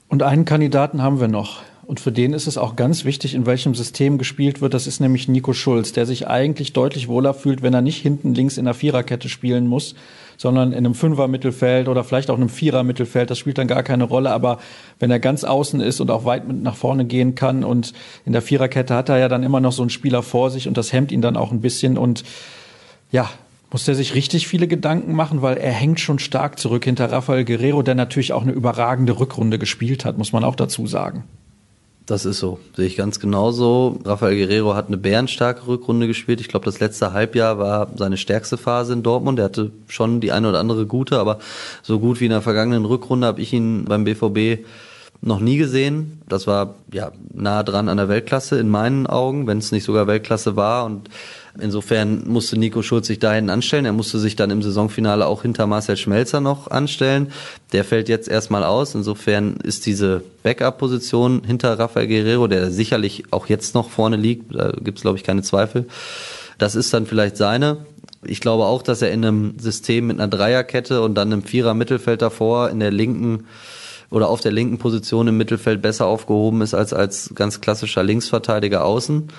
Und 0.08 0.24
einen 0.24 0.46
Kandidaten 0.46 1.02
haben 1.02 1.20
wir 1.20 1.28
noch. 1.28 1.62
Und 1.88 2.00
für 2.00 2.12
den 2.12 2.34
ist 2.34 2.48
es 2.48 2.58
auch 2.58 2.76
ganz 2.76 3.06
wichtig, 3.06 3.36
in 3.36 3.46
welchem 3.46 3.76
System 3.76 4.18
gespielt 4.18 4.60
wird. 4.60 4.74
Das 4.74 4.88
ist 4.88 5.00
nämlich 5.00 5.28
Nico 5.28 5.54
Schulz, 5.54 5.92
der 5.92 6.08
sich 6.08 6.28
eigentlich 6.28 6.74
deutlich 6.74 7.08
wohler 7.08 7.36
fühlt, 7.36 7.62
wenn 7.62 7.76
er 7.76 7.82
nicht 7.82 8.02
hinten 8.02 8.34
links 8.34 8.58
in 8.58 8.66
der 8.66 8.74
Viererkette 8.74 9.30
spielen 9.30 9.68
muss, 9.68 9.94
sondern 10.36 10.72
in 10.72 10.80
einem 10.80 10.96
Fünfer-Mittelfeld 10.96 11.88
oder 11.88 12.04
vielleicht 12.04 12.32
auch 12.32 12.38
einem 12.38 12.50
Vierer-Mittelfeld. 12.50 13.30
Das 13.30 13.38
spielt 13.38 13.60
dann 13.60 13.68
gar 13.68 13.84
keine 13.84 14.06
Rolle. 14.06 14.32
Aber 14.32 14.58
wenn 15.00 15.12
er 15.12 15.20
ganz 15.20 15.44
außen 15.44 15.80
ist 15.80 16.00
und 16.00 16.10
auch 16.10 16.26
weit 16.26 16.48
mit 16.48 16.62
nach 16.64 16.76
vorne 16.76 17.06
gehen 17.06 17.36
kann 17.36 17.64
und 17.64 17.94
in 18.26 18.34
der 18.34 18.42
Viererkette 18.42 18.96
hat 18.96 19.10
er 19.10 19.20
ja 19.20 19.28
dann 19.28 19.44
immer 19.44 19.60
noch 19.60 19.72
so 19.72 19.84
einen 19.84 19.92
Spieler 19.92 20.24
vor 20.24 20.50
sich 20.50 20.68
und 20.68 20.78
das 20.78 20.92
hemmt 20.92 21.12
ihn 21.12 21.22
dann 21.22 21.38
auch 21.38 21.52
ein 21.52 21.62
bisschen. 21.62 22.00
Und 22.00 22.24
ja, 23.12 23.30
muss 23.72 23.88
er 23.88 23.94
sich 23.94 24.16
richtig 24.16 24.48
viele 24.48 24.68
Gedanken 24.68 25.14
machen, 25.14 25.44
weil 25.44 25.58
er 25.58 25.72
hängt 25.72 26.00
schon 26.00 26.18
stark 26.18 26.58
zurück 26.58 26.86
hinter 26.86 27.12
Rafael 27.12 27.46
Guerrero, 27.46 27.84
der 27.84 27.94
natürlich 27.94 28.34
auch 28.34 28.42
eine 28.42 28.54
überragende 28.54 29.20
Rückrunde 29.20 29.60
gespielt 29.60 30.04
hat, 30.04 30.18
muss 30.18 30.34
man 30.34 30.44
auch 30.44 30.56
dazu 30.56 30.88
sagen. 30.88 31.26
Das 32.06 32.24
ist 32.26 32.38
so, 32.38 32.60
sehe 32.76 32.86
ich 32.86 32.98
ganz 32.98 33.20
genauso. 33.20 34.00
Rafael 34.06 34.36
Guerrero 34.36 34.76
hat 34.76 34.88
eine 34.88 34.98
bärenstarke 34.98 35.66
Rückrunde 35.66 36.06
gespielt. 36.06 36.40
Ich 36.40 36.48
glaube, 36.48 36.66
das 36.66 36.80
letzte 36.80 37.14
Halbjahr 37.14 37.58
war 37.58 37.88
seine 37.96 38.18
stärkste 38.18 38.58
Phase 38.58 38.94
in 38.94 39.02
Dortmund. 39.02 39.40
Er 39.40 39.46
hatte 39.46 39.72
schon 39.88 40.22
die 40.22 40.32
eine 40.32 40.50
oder 40.50 40.60
andere 40.60 40.86
gute, 40.86 41.18
aber 41.18 41.40
so 41.82 42.00
gut 42.00 42.20
wie 42.20 42.26
in 42.26 42.32
der 42.32 42.44
vergangenen 42.44 42.86
Rückrunde 42.86 43.26
habe 43.26 43.42
ich 43.42 43.54
ihn 43.54 43.86
beim 43.86 44.04
BVB 44.04 44.66
noch 45.22 45.40
nie 45.40 45.58
gesehen. 45.58 46.22
Das 46.30 46.46
war 46.46 46.76
ja 46.94 47.12
nah 47.34 47.64
dran 47.64 47.90
an 47.90 47.98
der 47.98 48.08
Weltklasse 48.08 48.60
in 48.60 48.70
meinen 48.70 49.08
Augen, 49.08 49.48
wenn 49.48 49.58
es 49.58 49.72
nicht 49.72 49.84
sogar 49.84 50.06
Weltklasse 50.06 50.56
war 50.56 50.86
und 50.86 51.10
Insofern 51.60 52.28
musste 52.28 52.58
Nico 52.58 52.82
Schulz 52.82 53.08
sich 53.08 53.20
dahin 53.20 53.50
anstellen. 53.50 53.86
Er 53.86 53.94
musste 53.94 54.20
sich 54.20 54.36
dann 54.36 54.52
im 54.52 54.62
Saisonfinale 54.62 55.26
auch 55.26 55.44
hinter 55.44 55.68
Marcel 55.68 55.96
Schmelzer 55.96 56.42
noch 56.42 56.70
anstellen. 56.70 57.32
Der 57.72 57.84
fällt 57.84 58.10
jetzt 58.10 58.28
erstmal 58.28 58.64
aus. 58.64 58.94
Insofern 58.96 59.58
ist 59.64 59.86
diese 59.86 60.24
Backup-Position 60.44 61.44
hinter 61.46 61.80
Rafael 61.80 62.08
Guerrero, 62.08 62.48
der 62.48 62.72
sicherlich 62.72 63.26
auch 63.32 63.48
jetzt 63.48 63.74
noch 63.74 63.90
vorne 63.90 64.18
liegt, 64.18 64.54
da 64.54 64.72
gibt 64.72 64.98
es, 64.98 65.04
glaube 65.04 65.18
ich, 65.18 65.24
keine 65.24 65.44
Zweifel. 65.44 65.86
Das 66.58 66.76
ist 66.76 66.94
dann 66.94 67.06
vielleicht 67.06 67.38
seine. 67.38 67.86
Ich 68.24 68.42
glaube 68.42 68.66
auch, 68.66 68.82
dass 68.82 69.02
er 69.02 69.12
in 69.12 69.24
einem 69.24 69.60
System 69.60 70.08
mit 70.08 70.20
einer 70.20 70.28
Dreierkette 70.28 71.02
und 71.02 71.16
dann 71.16 71.32
einem 71.32 71.44
Vierer-Mittelfeld 71.44 72.22
davor 72.22 72.70
in 72.70 72.80
der 72.80 72.92
linken 72.92 73.46
oder 74.10 74.30
auf 74.30 74.42
der 74.42 74.52
linken 74.52 74.78
Position 74.78 75.28
im 75.28 75.38
Mittelfeld 75.38 75.82
besser 75.82 76.06
aufgehoben 76.06 76.62
ist 76.62 76.74
als 76.74 76.94
als 76.94 77.32
ganz 77.36 77.62
klassischer 77.62 78.04
Linksverteidiger 78.04 78.86
außen. 78.86 79.30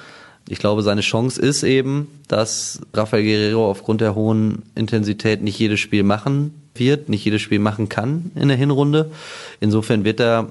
Ich 0.48 0.58
glaube, 0.58 0.82
seine 0.82 1.00
Chance 1.00 1.40
ist 1.40 1.64
eben, 1.64 2.08
dass 2.28 2.80
Rafael 2.94 3.24
Guerrero 3.24 3.68
aufgrund 3.68 4.00
der 4.00 4.14
hohen 4.14 4.62
Intensität 4.74 5.42
nicht 5.42 5.58
jedes 5.58 5.80
Spiel 5.80 6.04
machen 6.04 6.54
wird, 6.74 7.08
nicht 7.08 7.24
jedes 7.24 7.42
Spiel 7.42 7.58
machen 7.58 7.88
kann 7.88 8.30
in 8.34 8.48
der 8.48 8.56
Hinrunde. 8.56 9.10
Insofern 9.60 10.04
wird 10.04 10.20
er, 10.20 10.50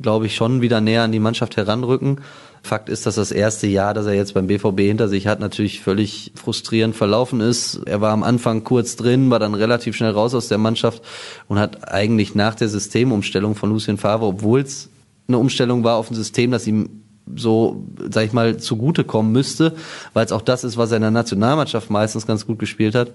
glaube 0.00 0.26
ich, 0.26 0.36
schon 0.36 0.60
wieder 0.62 0.80
näher 0.80 1.02
an 1.02 1.12
die 1.12 1.18
Mannschaft 1.18 1.56
heranrücken. 1.56 2.20
Fakt 2.62 2.88
ist, 2.88 3.06
dass 3.06 3.14
das 3.14 3.32
erste 3.32 3.66
Jahr, 3.66 3.94
das 3.94 4.06
er 4.06 4.14
jetzt 4.14 4.34
beim 4.34 4.46
BVB 4.46 4.80
hinter 4.80 5.08
sich 5.08 5.26
hat, 5.26 5.40
natürlich 5.40 5.80
völlig 5.80 6.32
frustrierend 6.34 6.94
verlaufen 6.94 7.40
ist. 7.40 7.80
Er 7.86 8.00
war 8.00 8.12
am 8.12 8.22
Anfang 8.22 8.64
kurz 8.64 8.96
drin, 8.96 9.30
war 9.30 9.38
dann 9.38 9.54
relativ 9.54 9.96
schnell 9.96 10.10
raus 10.10 10.34
aus 10.34 10.48
der 10.48 10.58
Mannschaft 10.58 11.02
und 11.48 11.58
hat 11.58 11.92
eigentlich 11.92 12.34
nach 12.34 12.54
der 12.54 12.68
Systemumstellung 12.68 13.54
von 13.54 13.70
Lucien 13.70 13.98
Favre, 13.98 14.26
obwohl 14.26 14.60
es 14.60 14.88
eine 15.28 15.38
Umstellung 15.38 15.84
war 15.84 15.96
auf 15.96 16.10
ein 16.10 16.14
System, 16.14 16.50
das 16.50 16.66
ihm 16.66 17.02
so, 17.34 17.84
sag 18.10 18.24
ich 18.24 18.32
mal, 18.32 18.56
zugutekommen 18.58 19.32
müsste, 19.32 19.74
weil 20.12 20.24
es 20.24 20.32
auch 20.32 20.42
das 20.42 20.64
ist, 20.64 20.76
was 20.76 20.90
er 20.90 20.96
in 20.96 21.02
der 21.02 21.10
Nationalmannschaft 21.10 21.90
meistens 21.90 22.26
ganz 22.26 22.46
gut 22.46 22.58
gespielt 22.58 22.94
hat, 22.94 23.10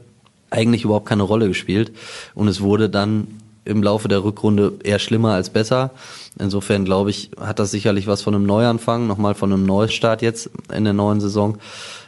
eigentlich 0.50 0.84
überhaupt 0.84 1.08
keine 1.08 1.24
Rolle 1.24 1.48
gespielt. 1.48 1.92
Und 2.36 2.48
es 2.48 2.62
wurde 2.62 2.90
dann 2.90 3.28
im 3.64 3.84
Laufe 3.84 4.08
der 4.08 4.24
Rückrunde 4.24 4.74
eher 4.84 5.00
schlimmer 5.00 5.34
als 5.34 5.50
besser. 5.50 5.92
Insofern 6.38 6.84
glaube 6.84 7.10
ich, 7.10 7.32
hat 7.40 7.60
das 7.60 7.72
sicherlich 7.72 8.08
was 8.08 8.22
von 8.22 8.36
einem 8.36 8.46
Neuanfang, 8.46 9.08
nochmal 9.08 9.36
von 9.36 9.54
einem 9.54 9.66
Neustart 9.66 10.22
jetzt 10.22 10.50
in 10.74 10.84
der 10.84 10.94
neuen 10.94 11.22
Saison. 11.22 11.58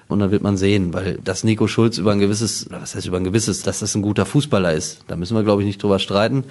Und 0.10 0.20
dann 0.20 0.32
wird 0.32 0.44
man 0.44 0.58
sehen, 0.58 0.94
weil 0.94 1.20
dass 1.24 1.44
Nico 1.44 1.68
Schulz 1.68 1.98
über 1.98 2.12
ein 2.12 2.20
gewisses, 2.20 2.68
was 2.70 2.96
heißt 2.96 3.08
über 3.08 3.18
ein 3.18 3.24
gewisses, 3.24 3.64
dass 3.64 3.80
das 3.80 3.96
ein 3.96 4.02
guter 4.02 4.26
Fußballer 4.26 4.74
ist, 4.74 5.00
da 5.08 5.16
müssen 5.16 5.36
wir 5.36 5.44
glaube 5.44 5.62
ich 5.62 5.66
nicht 5.66 5.82
drüber 5.82 6.00
streiten. 6.00 6.44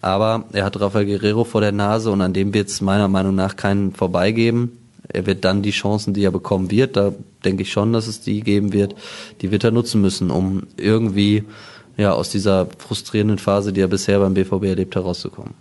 Aber 0.00 0.44
er 0.52 0.64
hat 0.64 0.80
Rafael 0.80 1.06
Guerrero 1.06 1.44
vor 1.44 1.60
der 1.60 1.72
Nase 1.72 2.10
und 2.10 2.20
an 2.20 2.32
dem 2.32 2.54
wird 2.54 2.68
es 2.68 2.80
meiner 2.80 3.08
Meinung 3.08 3.34
nach 3.34 3.56
keinen 3.56 3.92
vorbeigeben 3.92 4.78
er 5.08 5.26
wird 5.26 5.44
dann 5.44 5.62
die 5.62 5.70
Chancen, 5.70 6.14
die 6.14 6.24
er 6.24 6.30
bekommen 6.30 6.70
wird, 6.70 6.96
da 6.96 7.12
denke 7.44 7.62
ich 7.62 7.72
schon, 7.72 7.92
dass 7.92 8.06
es 8.06 8.20
die 8.20 8.40
geben 8.40 8.72
wird, 8.72 8.94
die 9.40 9.50
wird 9.50 9.64
er 9.64 9.70
nutzen 9.70 10.00
müssen, 10.00 10.30
um 10.30 10.64
irgendwie 10.76 11.44
ja 11.96 12.12
aus 12.12 12.30
dieser 12.30 12.66
frustrierenden 12.78 13.38
Phase, 13.38 13.72
die 13.72 13.80
er 13.80 13.88
bisher 13.88 14.18
beim 14.18 14.34
BVB 14.34 14.64
erlebt, 14.64 14.94
herauszukommen. 14.94 15.54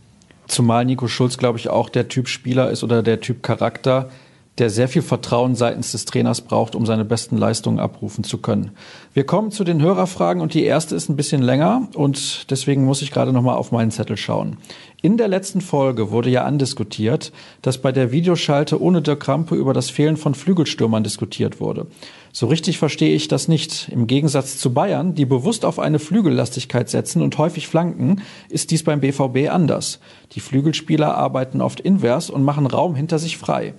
Zumal 0.48 0.86
Nico 0.86 1.08
Schulz, 1.08 1.38
glaube 1.38 1.58
ich, 1.58 1.70
auch 1.70 1.90
der 1.90 2.08
Typ 2.08 2.28
Spieler 2.28 2.70
ist 2.70 2.84
oder 2.84 3.02
der 3.02 3.20
Typ 3.20 3.42
Charakter, 3.42 4.10
der 4.58 4.70
sehr 4.70 4.88
viel 4.88 5.02
Vertrauen 5.02 5.56
seitens 5.56 5.92
des 5.92 6.06
Trainers 6.06 6.42
braucht, 6.42 6.76
um 6.76 6.86
seine 6.86 7.04
besten 7.04 7.38
Leistungen 7.38 7.80
abrufen 7.80 8.24
zu 8.24 8.38
können. 8.38 8.72
Wir 9.14 9.26
kommen 9.26 9.52
zu 9.52 9.64
den 9.64 9.82
Hörerfragen 9.82 10.42
und 10.42 10.54
die 10.54 10.64
erste 10.64 10.96
ist 10.96 11.10
ein 11.10 11.18
bisschen 11.18 11.42
länger 11.42 11.90
und 11.96 12.50
deswegen 12.50 12.86
muss 12.86 13.02
ich 13.02 13.12
gerade 13.12 13.34
noch 13.34 13.42
mal 13.42 13.56
auf 13.56 13.72
meinen 13.72 13.92
Zettel 13.92 14.18
schauen. 14.18 14.58
In 15.02 15.18
der 15.18 15.28
letzten 15.28 15.62
Folge 15.62 16.10
wurde 16.10 16.30
ja 16.30 16.46
andiskutiert, 16.46 17.32
dass 17.62 17.78
bei 17.78 17.92
der 17.92 18.12
Videoschalte 18.12 18.82
ohne 18.82 19.02
Dirk 19.02 19.20
Krampe 19.20 19.56
über 19.56 19.74
das 19.74 19.90
Fehlen 19.90 20.18
von 20.18 20.34
Flügelstürmern 20.34 21.04
diskutiert 21.04 21.60
wurde. 21.60 21.88
So 22.32 22.48
richtig 22.48 22.80
verstehe 22.80 23.16
ich 23.16 23.28
das 23.28 23.48
nicht. 23.48 23.90
Im 23.92 24.08
Gegensatz 24.08 24.58
zu 24.58 24.74
Bayern, 24.74 25.14
die 25.14 25.26
bewusst 25.26 25.64
auf 25.64 25.80
eine 25.80 26.00
Flügellastigkeit 26.00 26.90
setzen 26.90 27.22
und 27.22 27.38
häufig 27.38 27.68
flanken, 27.68 28.22
ist 28.50 28.72
dies 28.72 28.84
beim 28.84 29.00
BVB 29.00 29.50
anders. 29.50 30.00
Die 30.32 30.40
Flügelspieler 30.40 31.16
arbeiten 31.16 31.62
oft 31.62 31.80
invers 31.80 32.30
und 32.30 32.44
machen 32.44 32.66
Raum 32.66 32.96
hinter 32.96 33.20
sich 33.20 33.38
frei. 33.38 33.74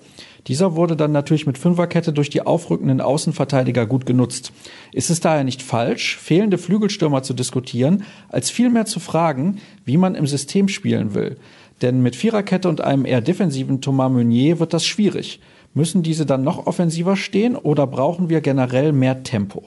Dieser 0.46 0.76
wurde 0.76 0.94
dann 0.94 1.10
natürlich 1.12 1.46
mit 1.46 1.58
Fünferkette 1.58 2.12
durch 2.12 2.30
die 2.30 2.42
aufrückenden 2.42 3.00
Außenverteidiger 3.00 3.86
gut 3.86 4.06
genutzt. 4.06 4.52
Ist 4.92 5.10
es 5.10 5.20
daher 5.20 5.42
nicht 5.42 5.62
falsch, 5.62 6.16
fehlende 6.16 6.56
Flügelstürmer 6.56 7.22
zu 7.22 7.34
diskutieren, 7.34 8.04
als 8.28 8.50
vielmehr 8.50 8.86
zu 8.86 9.00
fragen, 9.00 9.58
wie 9.84 9.96
man 9.96 10.14
im 10.14 10.26
System 10.26 10.68
spielen 10.68 11.14
will? 11.14 11.36
Denn 11.82 12.00
mit 12.00 12.16
Viererkette 12.16 12.68
und 12.68 12.80
einem 12.80 13.04
eher 13.04 13.20
defensiven 13.20 13.80
Thomas 13.80 14.10
Meunier 14.12 14.60
wird 14.60 14.72
das 14.72 14.86
schwierig. 14.86 15.40
Müssen 15.74 16.02
diese 16.02 16.24
dann 16.24 16.42
noch 16.42 16.66
offensiver 16.66 17.16
stehen 17.16 17.56
oder 17.56 17.86
brauchen 17.86 18.28
wir 18.28 18.40
generell 18.40 18.92
mehr 18.92 19.24
Tempo? 19.24 19.64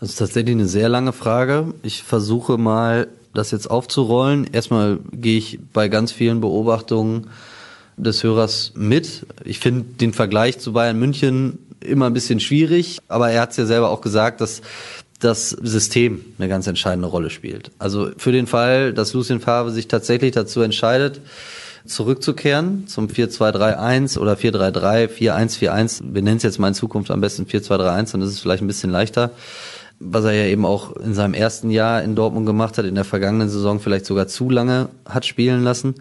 Das 0.00 0.10
ist 0.10 0.16
tatsächlich 0.16 0.54
eine 0.54 0.66
sehr 0.66 0.90
lange 0.90 1.12
Frage. 1.12 1.72
Ich 1.82 2.02
versuche 2.02 2.58
mal, 2.58 3.08
das 3.32 3.52
jetzt 3.52 3.70
aufzurollen. 3.70 4.46
Erstmal 4.52 4.98
gehe 5.12 5.38
ich 5.38 5.60
bei 5.72 5.88
ganz 5.88 6.12
vielen 6.12 6.40
Beobachtungen 6.40 7.28
des 7.96 8.22
Hörers 8.22 8.72
mit. 8.74 9.26
Ich 9.44 9.58
finde 9.58 9.84
den 10.00 10.12
Vergleich 10.12 10.58
zu 10.58 10.72
Bayern 10.72 10.98
München 10.98 11.58
immer 11.80 12.06
ein 12.06 12.14
bisschen 12.14 12.40
schwierig, 12.40 12.98
aber 13.08 13.30
er 13.30 13.42
hat 13.42 13.50
es 13.50 13.56
ja 13.56 13.66
selber 13.66 13.90
auch 13.90 14.00
gesagt, 14.00 14.40
dass 14.40 14.62
das 15.20 15.50
System 15.50 16.24
eine 16.38 16.48
ganz 16.48 16.66
entscheidende 16.66 17.08
Rolle 17.08 17.30
spielt. 17.30 17.70
Also 17.78 18.10
für 18.16 18.32
den 18.32 18.46
Fall, 18.46 18.92
dass 18.92 19.12
Lucien 19.14 19.40
Favre 19.40 19.70
sich 19.70 19.88
tatsächlich 19.88 20.32
dazu 20.32 20.60
entscheidet, 20.60 21.20
zurückzukehren 21.86 22.86
zum 22.88 23.08
4-2-3-1 23.08 24.18
oder 24.18 24.34
4-3-3, 24.34 25.08
4-1-4-1. 25.08 26.02
Wir 26.12 26.22
nennen 26.22 26.38
es 26.38 26.42
jetzt 26.42 26.58
mal 26.58 26.68
in 26.68 26.74
Zukunft 26.74 27.10
am 27.10 27.20
besten 27.20 27.44
4-2-3-1, 27.44 28.12
dann 28.12 28.22
ist 28.22 28.30
es 28.30 28.40
vielleicht 28.40 28.62
ein 28.62 28.66
bisschen 28.66 28.90
leichter. 28.90 29.30
Was 30.00 30.24
er 30.24 30.32
ja 30.32 30.46
eben 30.46 30.66
auch 30.66 30.96
in 30.96 31.14
seinem 31.14 31.34
ersten 31.34 31.70
Jahr 31.70 32.02
in 32.02 32.16
Dortmund 32.16 32.46
gemacht 32.46 32.78
hat, 32.78 32.84
in 32.84 32.96
der 32.96 33.04
vergangenen 33.04 33.48
Saison 33.48 33.80
vielleicht 33.80 34.06
sogar 34.06 34.26
zu 34.26 34.50
lange 34.50 34.88
hat 35.06 35.24
spielen 35.24 35.62
lassen. 35.62 35.94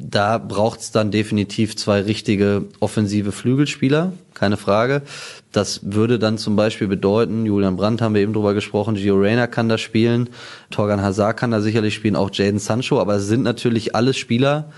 Da 0.00 0.38
braucht 0.38 0.78
es 0.78 0.92
dann 0.92 1.10
definitiv 1.10 1.74
zwei 1.74 2.02
richtige 2.02 2.66
offensive 2.78 3.32
Flügelspieler, 3.32 4.12
keine 4.32 4.56
Frage. 4.56 5.02
Das 5.50 5.80
würde 5.82 6.20
dann 6.20 6.38
zum 6.38 6.54
Beispiel 6.54 6.86
bedeuten, 6.86 7.44
Julian 7.44 7.74
Brandt 7.74 8.00
haben 8.00 8.14
wir 8.14 8.22
eben 8.22 8.32
drüber 8.32 8.54
gesprochen, 8.54 8.94
Gio 8.94 9.16
Reyna 9.16 9.48
kann 9.48 9.68
da 9.68 9.76
spielen, 9.76 10.30
Torgan 10.70 11.02
Hazard 11.02 11.36
kann 11.36 11.50
da 11.50 11.60
sicherlich 11.60 11.96
spielen, 11.96 12.14
auch 12.14 12.30
Jaden 12.32 12.60
Sancho, 12.60 13.00
aber 13.00 13.16
es 13.16 13.26
sind 13.26 13.42
natürlich 13.42 13.96
alles 13.96 14.16
Spieler, 14.16 14.70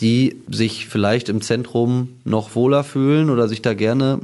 die 0.00 0.42
sich 0.50 0.86
vielleicht 0.88 1.28
im 1.28 1.42
Zentrum 1.42 2.16
noch 2.24 2.56
wohler 2.56 2.82
fühlen 2.82 3.30
oder 3.30 3.46
sich 3.46 3.62
da 3.62 3.72
gerne 3.72 4.18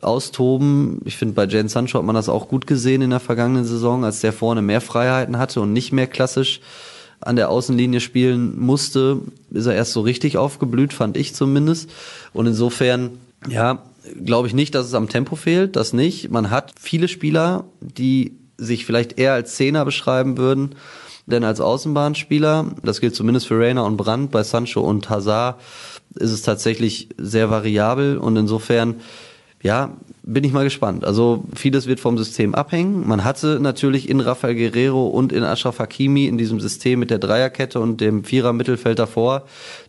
austoben. 0.00 1.02
Ich 1.04 1.18
finde, 1.18 1.34
bei 1.34 1.44
Jaden 1.44 1.68
Sancho 1.68 1.98
hat 1.98 2.06
man 2.06 2.14
das 2.14 2.30
auch 2.30 2.48
gut 2.48 2.66
gesehen 2.66 3.02
in 3.02 3.10
der 3.10 3.20
vergangenen 3.20 3.66
Saison, 3.66 4.06
als 4.06 4.22
der 4.22 4.32
vorne 4.32 4.62
mehr 4.62 4.80
Freiheiten 4.80 5.36
hatte 5.36 5.60
und 5.60 5.74
nicht 5.74 5.92
mehr 5.92 6.06
klassisch 6.06 6.62
an 7.20 7.36
der 7.36 7.50
Außenlinie 7.50 8.00
spielen 8.00 8.58
musste, 8.58 9.20
ist 9.50 9.66
er 9.66 9.74
erst 9.74 9.92
so 9.92 10.00
richtig 10.00 10.36
aufgeblüht, 10.36 10.92
fand 10.92 11.16
ich 11.16 11.34
zumindest. 11.34 11.90
Und 12.32 12.46
insofern, 12.46 13.18
ja, 13.48 13.82
glaube 14.24 14.48
ich 14.48 14.54
nicht, 14.54 14.74
dass 14.74 14.86
es 14.86 14.94
am 14.94 15.08
Tempo 15.08 15.36
fehlt, 15.36 15.76
das 15.76 15.92
nicht. 15.92 16.30
Man 16.30 16.50
hat 16.50 16.72
viele 16.78 17.08
Spieler, 17.08 17.64
die 17.80 18.36
sich 18.58 18.86
vielleicht 18.86 19.18
eher 19.18 19.32
als 19.32 19.54
Zehner 19.56 19.84
beschreiben 19.84 20.38
würden, 20.38 20.74
denn 21.26 21.44
als 21.44 21.60
Außenbahnspieler. 21.60 22.66
Das 22.82 23.00
gilt 23.00 23.14
zumindest 23.14 23.48
für 23.48 23.58
Rainer 23.58 23.84
und 23.84 23.96
Brandt. 23.96 24.30
Bei 24.30 24.42
Sancho 24.42 24.80
und 24.80 25.10
Hazard 25.10 25.60
ist 26.14 26.30
es 26.30 26.42
tatsächlich 26.42 27.08
sehr 27.18 27.50
variabel 27.50 28.16
und 28.18 28.36
insofern 28.36 28.96
ja, 29.62 29.96
bin 30.22 30.44
ich 30.44 30.52
mal 30.52 30.64
gespannt. 30.64 31.04
Also 31.04 31.44
vieles 31.54 31.86
wird 31.86 31.98
vom 31.98 32.18
System 32.18 32.54
abhängen. 32.54 33.06
Man 33.06 33.24
hatte 33.24 33.58
natürlich 33.60 34.08
in 34.08 34.20
Rafael 34.20 34.54
Guerrero 34.54 35.06
und 35.06 35.32
in 35.32 35.42
Ashraf 35.42 35.78
Hakimi 35.78 36.26
in 36.26 36.36
diesem 36.36 36.60
System 36.60 37.00
mit 37.00 37.10
der 37.10 37.18
Dreierkette 37.18 37.80
und 37.80 38.00
dem 38.00 38.24
Vierer 38.24 38.52
Mittelfeld 38.52 38.98
davor 38.98 39.46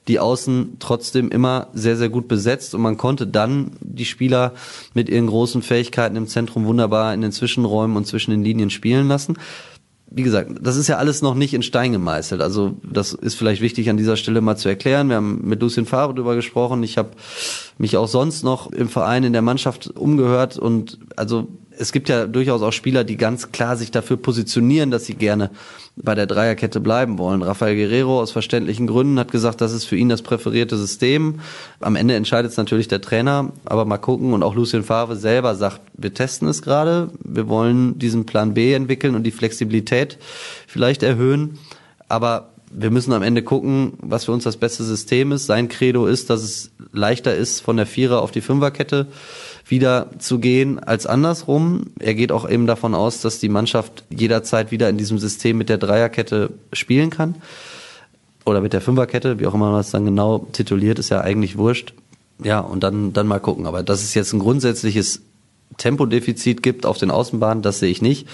die 0.07 0.19
Außen 0.19 0.77
trotzdem 0.79 1.29
immer 1.29 1.67
sehr, 1.73 1.97
sehr 1.97 2.09
gut 2.09 2.27
besetzt 2.27 2.73
und 2.73 2.81
man 2.81 2.97
konnte 2.97 3.27
dann 3.27 3.71
die 3.81 4.05
Spieler 4.05 4.53
mit 4.93 5.09
ihren 5.09 5.27
großen 5.27 5.61
Fähigkeiten 5.61 6.15
im 6.15 6.27
Zentrum 6.27 6.65
wunderbar 6.65 7.13
in 7.13 7.21
den 7.21 7.31
Zwischenräumen 7.31 7.97
und 7.97 8.07
zwischen 8.07 8.31
den 8.31 8.43
Linien 8.43 8.69
spielen 8.69 9.07
lassen 9.07 9.37
wie 10.09 10.23
gesagt, 10.23 10.51
das 10.61 10.77
ist 10.77 10.87
ja 10.87 10.97
alles 10.97 11.21
noch 11.21 11.35
nicht 11.35 11.53
in 11.53 11.63
Stein 11.63 11.91
gemeißelt. 11.91 12.41
Also 12.41 12.77
das 12.83 13.13
ist 13.13 13.35
vielleicht 13.35 13.61
wichtig 13.61 13.89
an 13.89 13.97
dieser 13.97 14.15
Stelle 14.15 14.41
mal 14.41 14.55
zu 14.55 14.69
erklären. 14.69 15.09
Wir 15.09 15.17
haben 15.17 15.41
mit 15.43 15.61
Lucien 15.61 15.85
Favre 15.85 16.15
drüber 16.15 16.35
gesprochen. 16.35 16.81
Ich 16.83 16.97
habe 16.97 17.11
mich 17.77 17.97
auch 17.97 18.07
sonst 18.07 18.43
noch 18.43 18.71
im 18.71 18.87
Verein, 18.87 19.23
in 19.25 19.33
der 19.33 19.41
Mannschaft 19.41 19.87
umgehört 19.97 20.57
und 20.57 20.97
also 21.17 21.49
es 21.79 21.91
gibt 21.91 22.09
ja 22.09 22.27
durchaus 22.27 22.61
auch 22.61 22.71
Spieler, 22.73 23.03
die 23.03 23.17
ganz 23.17 23.51
klar 23.51 23.77
sich 23.77 23.91
dafür 23.91 24.17
positionieren, 24.17 24.91
dass 24.91 25.05
sie 25.05 25.15
gerne 25.15 25.51
bei 25.95 26.15
der 26.15 26.27
Dreierkette 26.27 26.79
bleiben 26.79 27.17
wollen. 27.17 27.41
Rafael 27.41 27.75
Guerrero 27.75 28.19
aus 28.21 28.31
verständlichen 28.31 28.87
Gründen 28.87 29.19
hat 29.19 29.31
gesagt, 29.31 29.61
das 29.61 29.73
ist 29.73 29.85
für 29.85 29.95
ihn 29.95 30.09
das 30.09 30.21
präferierte 30.21 30.77
System. 30.77 31.39
Am 31.79 31.95
Ende 31.95 32.15
entscheidet 32.15 32.51
es 32.51 32.57
natürlich 32.57 32.87
der 32.87 33.01
Trainer, 33.01 33.51
aber 33.65 33.85
mal 33.85 33.97
gucken. 33.97 34.33
Und 34.33 34.43
auch 34.43 34.55
Lucien 34.55 34.83
Favre 34.83 35.15
selber 35.15 35.55
sagt, 35.55 35.81
wir 35.93 36.13
testen 36.13 36.47
es 36.47 36.61
gerade, 36.61 37.11
wir 37.23 37.47
wollen 37.47 37.97
diesen 37.97 38.25
Plan 38.25 38.53
B 38.53 38.73
entwickeln 38.73 39.15
und 39.15 39.23
die 39.23 39.31
Flexibilität 39.31 40.17
vielleicht 40.67 41.03
erhöhen. 41.03 41.57
Aber 42.09 42.49
wir 42.71 42.91
müssen 42.91 43.13
am 43.13 43.21
Ende 43.21 43.43
gucken, 43.43 43.93
was 44.01 44.25
für 44.25 44.31
uns 44.31 44.43
das 44.43 44.57
beste 44.57 44.83
System 44.83 45.31
ist. 45.31 45.45
Sein 45.45 45.69
Credo 45.69 46.05
ist, 46.05 46.29
dass 46.29 46.43
es 46.43 46.71
leichter 46.91 47.35
ist, 47.35 47.61
von 47.61 47.77
der 47.77 47.85
Vierer 47.85 48.21
auf 48.21 48.31
die 48.31 48.41
Fünferkette 48.41 49.07
wieder 49.65 50.09
zu 50.19 50.39
gehen 50.39 50.79
als 50.79 51.05
andersrum. 51.05 51.87
Er 51.99 52.13
geht 52.13 52.31
auch 52.31 52.49
eben 52.49 52.67
davon 52.67 52.93
aus, 52.93 53.21
dass 53.21 53.39
die 53.39 53.49
Mannschaft 53.49 54.03
jederzeit 54.09 54.71
wieder 54.71 54.89
in 54.89 54.97
diesem 54.97 55.17
System 55.17 55.57
mit 55.57 55.69
der 55.69 55.77
Dreierkette 55.77 56.51
spielen 56.73 57.09
kann. 57.09 57.35
Oder 58.45 58.61
mit 58.61 58.73
der 58.73 58.81
Fünferkette, 58.81 59.39
wie 59.39 59.47
auch 59.47 59.53
immer 59.53 59.71
man 59.71 59.79
das 59.79 59.91
dann 59.91 60.05
genau 60.05 60.47
tituliert, 60.51 60.99
ist 60.99 61.09
ja 61.09 61.21
eigentlich 61.21 61.57
wurscht. 61.57 61.93
Ja, 62.43 62.59
und 62.59 62.81
dann, 62.81 63.13
dann 63.13 63.27
mal 63.27 63.39
gucken. 63.39 63.65
Aber 63.65 63.83
dass 63.83 64.03
es 64.03 64.13
jetzt 64.13 64.33
ein 64.33 64.39
grundsätzliches 64.39 65.21
Tempodefizit 65.77 66.63
gibt 66.63 66.85
auf 66.85 66.97
den 66.97 67.11
Außenbahnen, 67.11 67.61
das 67.61 67.79
sehe 67.79 67.89
ich 67.89 68.01
nicht. 68.01 68.27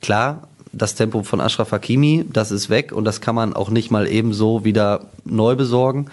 Klar, 0.00 0.48
das 0.72 0.94
Tempo 0.94 1.22
von 1.22 1.40
Ashraf 1.40 1.72
Hakimi, 1.72 2.24
das 2.32 2.50
ist 2.50 2.70
weg 2.70 2.92
und 2.92 3.04
das 3.04 3.20
kann 3.20 3.34
man 3.34 3.54
auch 3.54 3.70
nicht 3.70 3.90
mal 3.90 4.08
ebenso 4.08 4.64
wieder 4.64 5.06
neu 5.24 5.54
besorgen. 5.54 6.06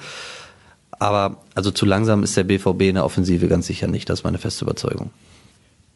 Aber 0.99 1.37
also 1.55 1.71
zu 1.71 1.85
langsam 1.85 2.23
ist 2.23 2.35
der 2.35 2.43
BVB 2.43 2.81
in 2.81 2.95
der 2.95 3.05
Offensive 3.05 3.47
ganz 3.47 3.67
sicher 3.67 3.87
nicht. 3.87 4.09
Das 4.09 4.19
ist 4.19 4.23
meine 4.25 4.37
feste 4.37 4.65
Überzeugung. 4.65 5.11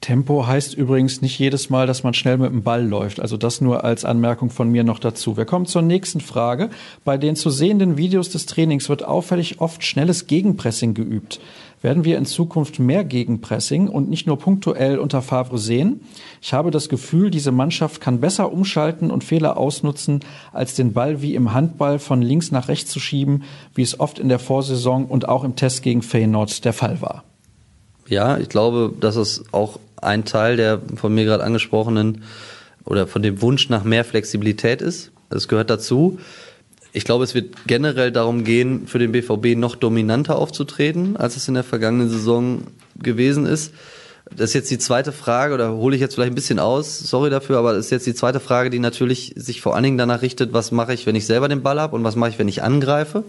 Tempo 0.03 0.45
heißt 0.45 0.73
übrigens 0.73 1.21
nicht 1.21 1.39
jedes 1.39 1.69
Mal, 1.69 1.87
dass 1.87 2.03
man 2.03 2.13
schnell 2.13 2.37
mit 2.37 2.51
dem 2.51 2.61
Ball 2.61 2.85
läuft. 2.85 3.21
Also 3.21 3.37
das 3.37 3.61
nur 3.61 3.85
als 3.85 4.03
Anmerkung 4.03 4.49
von 4.49 4.69
mir 4.69 4.83
noch 4.83 4.99
dazu. 4.99 5.37
Wir 5.37 5.45
kommen 5.45 5.65
zur 5.65 5.81
nächsten 5.81 6.19
Frage. 6.19 6.69
Bei 7.05 7.17
den 7.17 7.37
zu 7.37 7.49
sehenden 7.49 7.95
Videos 7.95 8.29
des 8.29 8.45
Trainings 8.45 8.89
wird 8.89 9.05
auffällig 9.05 9.61
oft 9.61 9.83
schnelles 9.83 10.27
Gegenpressing 10.27 10.93
geübt. 10.93 11.39
Werden 11.83 12.05
wir 12.05 12.17
in 12.17 12.25
Zukunft 12.25 12.79
mehr 12.79 13.03
Gegenpressing 13.03 13.89
und 13.89 14.09
nicht 14.09 14.25
nur 14.25 14.39
punktuell 14.39 14.97
unter 14.97 15.21
Favre 15.21 15.57
sehen? 15.57 15.99
Ich 16.41 16.53
habe 16.53 16.71
das 16.71 16.87
Gefühl, 16.87 17.29
diese 17.29 17.51
Mannschaft 17.51 17.99
kann 17.99 18.21
besser 18.21 18.53
umschalten 18.53 19.11
und 19.11 19.25
Fehler 19.25 19.57
ausnutzen, 19.57 20.21
als 20.53 20.75
den 20.75 20.93
Ball 20.93 21.21
wie 21.21 21.35
im 21.35 21.53
Handball 21.53 21.99
von 21.99 22.21
links 22.21 22.51
nach 22.51 22.69
rechts 22.69 22.89
zu 22.89 23.01
schieben, 23.01 23.43
wie 23.75 23.81
es 23.81 23.99
oft 23.99 24.17
in 24.17 24.29
der 24.29 24.39
Vorsaison 24.39 25.05
und 25.05 25.27
auch 25.27 25.43
im 25.43 25.57
Test 25.57 25.83
gegen 25.83 26.01
Feyenoord 26.01 26.63
der 26.63 26.71
Fall 26.71 27.01
war. 27.01 27.25
Ja, 28.07 28.37
ich 28.37 28.47
glaube, 28.47 28.93
dass 28.97 29.17
es 29.17 29.43
auch 29.51 29.77
ein 29.97 30.23
Teil 30.23 30.55
der 30.55 30.79
von 30.95 31.13
mir 31.13 31.25
gerade 31.25 31.43
angesprochenen 31.43 32.23
oder 32.85 33.07
von 33.07 33.21
dem 33.21 33.41
Wunsch 33.41 33.67
nach 33.67 33.83
mehr 33.83 34.05
Flexibilität 34.05 34.81
ist. 34.81 35.11
Das 35.29 35.49
gehört 35.49 35.69
dazu. 35.69 36.17
Ich 36.95 37.05
glaube, 37.05 37.23
es 37.23 37.33
wird 37.33 37.55
generell 37.65 38.11
darum 38.11 38.43
gehen, 38.43 38.85
für 38.85 38.99
den 38.99 39.11
BVB 39.11 39.57
noch 39.57 39.75
dominanter 39.75 40.37
aufzutreten, 40.37 41.17
als 41.17 41.35
es 41.35 41.47
in 41.47 41.55
der 41.55 41.63
vergangenen 41.63 42.07
Saison 42.07 42.65
gewesen 43.01 43.47
ist. 43.47 43.73
Das 44.29 44.51
ist 44.51 44.53
jetzt 44.53 44.71
die 44.71 44.77
zweite 44.77 45.11
Frage, 45.11 45.55
oder 45.55 45.73
hole 45.73 45.95
ich 45.95 46.01
jetzt 46.01 46.13
vielleicht 46.13 46.31
ein 46.31 46.35
bisschen 46.35 46.59
aus, 46.59 46.99
sorry 46.99 47.31
dafür, 47.31 47.57
aber 47.57 47.73
das 47.73 47.85
ist 47.85 47.91
jetzt 47.91 48.05
die 48.05 48.13
zweite 48.13 48.39
Frage, 48.39 48.69
die 48.69 48.79
natürlich 48.79 49.33
sich 49.35 49.59
vor 49.59 49.73
allen 49.73 49.83
Dingen 49.83 49.97
danach 49.97 50.21
richtet, 50.21 50.53
was 50.53 50.71
mache 50.71 50.93
ich, 50.93 51.07
wenn 51.07 51.15
ich 51.15 51.25
selber 51.25 51.47
den 51.47 51.63
Ball 51.63 51.81
habe 51.81 51.95
und 51.95 52.03
was 52.03 52.15
mache 52.15 52.29
ich, 52.29 52.39
wenn 52.39 52.47
ich 52.47 52.61
angreife. 52.61 53.23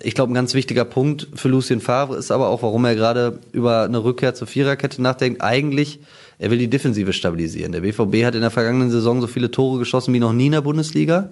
Ich 0.00 0.14
glaube, 0.14 0.30
ein 0.30 0.34
ganz 0.34 0.52
wichtiger 0.52 0.84
Punkt 0.84 1.26
für 1.34 1.48
Lucien 1.48 1.80
Favre 1.80 2.16
ist 2.16 2.30
aber 2.30 2.48
auch, 2.48 2.62
warum 2.62 2.84
er 2.84 2.94
gerade 2.94 3.38
über 3.52 3.84
eine 3.84 4.04
Rückkehr 4.04 4.34
zur 4.34 4.46
Viererkette 4.46 5.00
nachdenkt. 5.00 5.42
Eigentlich, 5.42 6.00
er 6.38 6.50
will 6.50 6.58
die 6.58 6.68
Defensive 6.68 7.14
stabilisieren. 7.14 7.72
Der 7.72 7.80
BVB 7.80 8.24
hat 8.24 8.34
in 8.34 8.42
der 8.42 8.50
vergangenen 8.50 8.90
Saison 8.90 9.22
so 9.22 9.26
viele 9.26 9.50
Tore 9.50 9.78
geschossen 9.78 10.12
wie 10.12 10.20
noch 10.20 10.34
nie 10.34 10.46
in 10.46 10.52
der 10.52 10.60
Bundesliga 10.60 11.30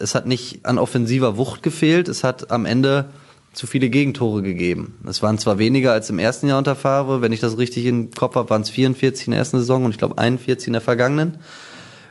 es 0.00 0.14
hat 0.14 0.26
nicht 0.26 0.64
an 0.64 0.78
offensiver 0.78 1.36
Wucht 1.36 1.62
gefehlt, 1.62 2.08
es 2.08 2.24
hat 2.24 2.50
am 2.50 2.66
Ende 2.66 3.06
zu 3.52 3.66
viele 3.66 3.88
Gegentore 3.88 4.42
gegeben. 4.42 4.98
Es 5.08 5.22
waren 5.22 5.38
zwar 5.38 5.58
weniger 5.58 5.92
als 5.92 6.10
im 6.10 6.18
ersten 6.18 6.48
Jahr 6.48 6.58
unter 6.58 6.76
Favre, 6.76 7.22
wenn 7.22 7.32
ich 7.32 7.40
das 7.40 7.58
richtig 7.58 7.86
im 7.86 8.10
Kopf 8.10 8.36
habe, 8.36 8.50
waren 8.50 8.62
es 8.62 8.70
44 8.70 9.26
in 9.26 9.30
der 9.32 9.38
ersten 9.38 9.58
Saison 9.58 9.84
und 9.84 9.90
ich 9.90 9.98
glaube 9.98 10.18
41 10.18 10.68
in 10.68 10.72
der 10.74 10.82
vergangenen. 10.82 11.38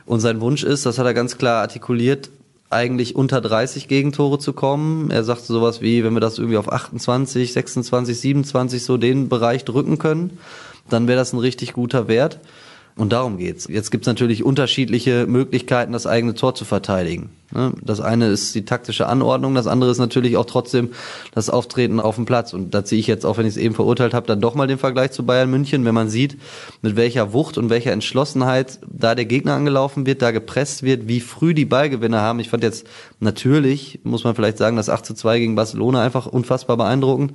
Und 0.04 0.20
sein 0.20 0.40
Wunsch 0.40 0.64
ist, 0.64 0.86
das 0.86 0.98
hat 0.98 1.06
er 1.06 1.14
ganz 1.14 1.38
klar 1.38 1.60
artikuliert, 1.60 2.30
eigentlich 2.70 3.16
unter 3.16 3.40
30 3.40 3.88
Gegentore 3.88 4.38
zu 4.38 4.52
kommen. 4.52 5.10
Er 5.10 5.24
sagte 5.24 5.46
sowas 5.46 5.80
wie, 5.80 6.04
wenn 6.04 6.14
wir 6.14 6.20
das 6.20 6.38
irgendwie 6.38 6.58
auf 6.58 6.70
28, 6.70 7.52
26, 7.52 8.20
27 8.20 8.84
so 8.84 8.96
den 8.96 9.28
Bereich 9.28 9.64
drücken 9.64 9.98
können, 9.98 10.38
dann 10.88 11.08
wäre 11.08 11.18
das 11.18 11.32
ein 11.32 11.38
richtig 11.38 11.72
guter 11.72 12.08
Wert. 12.08 12.40
Und 12.98 13.12
darum 13.12 13.38
geht's. 13.38 13.68
Jetzt 13.68 13.92
gibt's 13.92 14.08
natürlich 14.08 14.42
unterschiedliche 14.42 15.26
Möglichkeiten, 15.28 15.92
das 15.92 16.08
eigene 16.08 16.34
Tor 16.34 16.56
zu 16.56 16.64
verteidigen. 16.64 17.30
Ne? 17.52 17.72
Das 17.80 18.00
eine 18.00 18.26
ist 18.26 18.56
die 18.56 18.64
taktische 18.64 19.06
Anordnung, 19.06 19.54
das 19.54 19.68
andere 19.68 19.92
ist 19.92 19.98
natürlich 19.98 20.36
auch 20.36 20.46
trotzdem 20.46 20.90
das 21.32 21.48
Auftreten 21.48 22.00
auf 22.00 22.16
dem 22.16 22.26
Platz. 22.26 22.52
Und 22.52 22.74
da 22.74 22.84
ziehe 22.84 22.98
ich 22.98 23.06
jetzt, 23.06 23.24
auch 23.24 23.38
wenn 23.38 23.46
ich 23.46 23.52
es 23.52 23.56
eben 23.56 23.76
verurteilt 23.76 24.14
habe, 24.14 24.26
dann 24.26 24.40
doch 24.40 24.56
mal 24.56 24.66
den 24.66 24.78
Vergleich 24.78 25.12
zu 25.12 25.24
Bayern 25.24 25.48
München, 25.48 25.84
wenn 25.84 25.94
man 25.94 26.08
sieht, 26.08 26.38
mit 26.82 26.96
welcher 26.96 27.32
Wucht 27.32 27.56
und 27.56 27.70
welcher 27.70 27.92
Entschlossenheit 27.92 28.80
da 28.90 29.14
der 29.14 29.26
Gegner 29.26 29.54
angelaufen 29.54 30.04
wird, 30.04 30.20
da 30.20 30.32
gepresst 30.32 30.82
wird, 30.82 31.06
wie 31.06 31.20
früh 31.20 31.54
die 31.54 31.66
Ballgewinner 31.66 32.20
haben. 32.20 32.40
Ich 32.40 32.50
fand 32.50 32.64
jetzt 32.64 32.84
natürlich, 33.20 34.00
muss 34.02 34.24
man 34.24 34.34
vielleicht 34.34 34.58
sagen, 34.58 34.76
das 34.76 34.90
8 34.90 35.06
zu 35.06 35.14
2 35.14 35.38
gegen 35.38 35.54
Barcelona 35.54 36.02
einfach 36.02 36.26
unfassbar 36.26 36.76
beeindruckend 36.76 37.34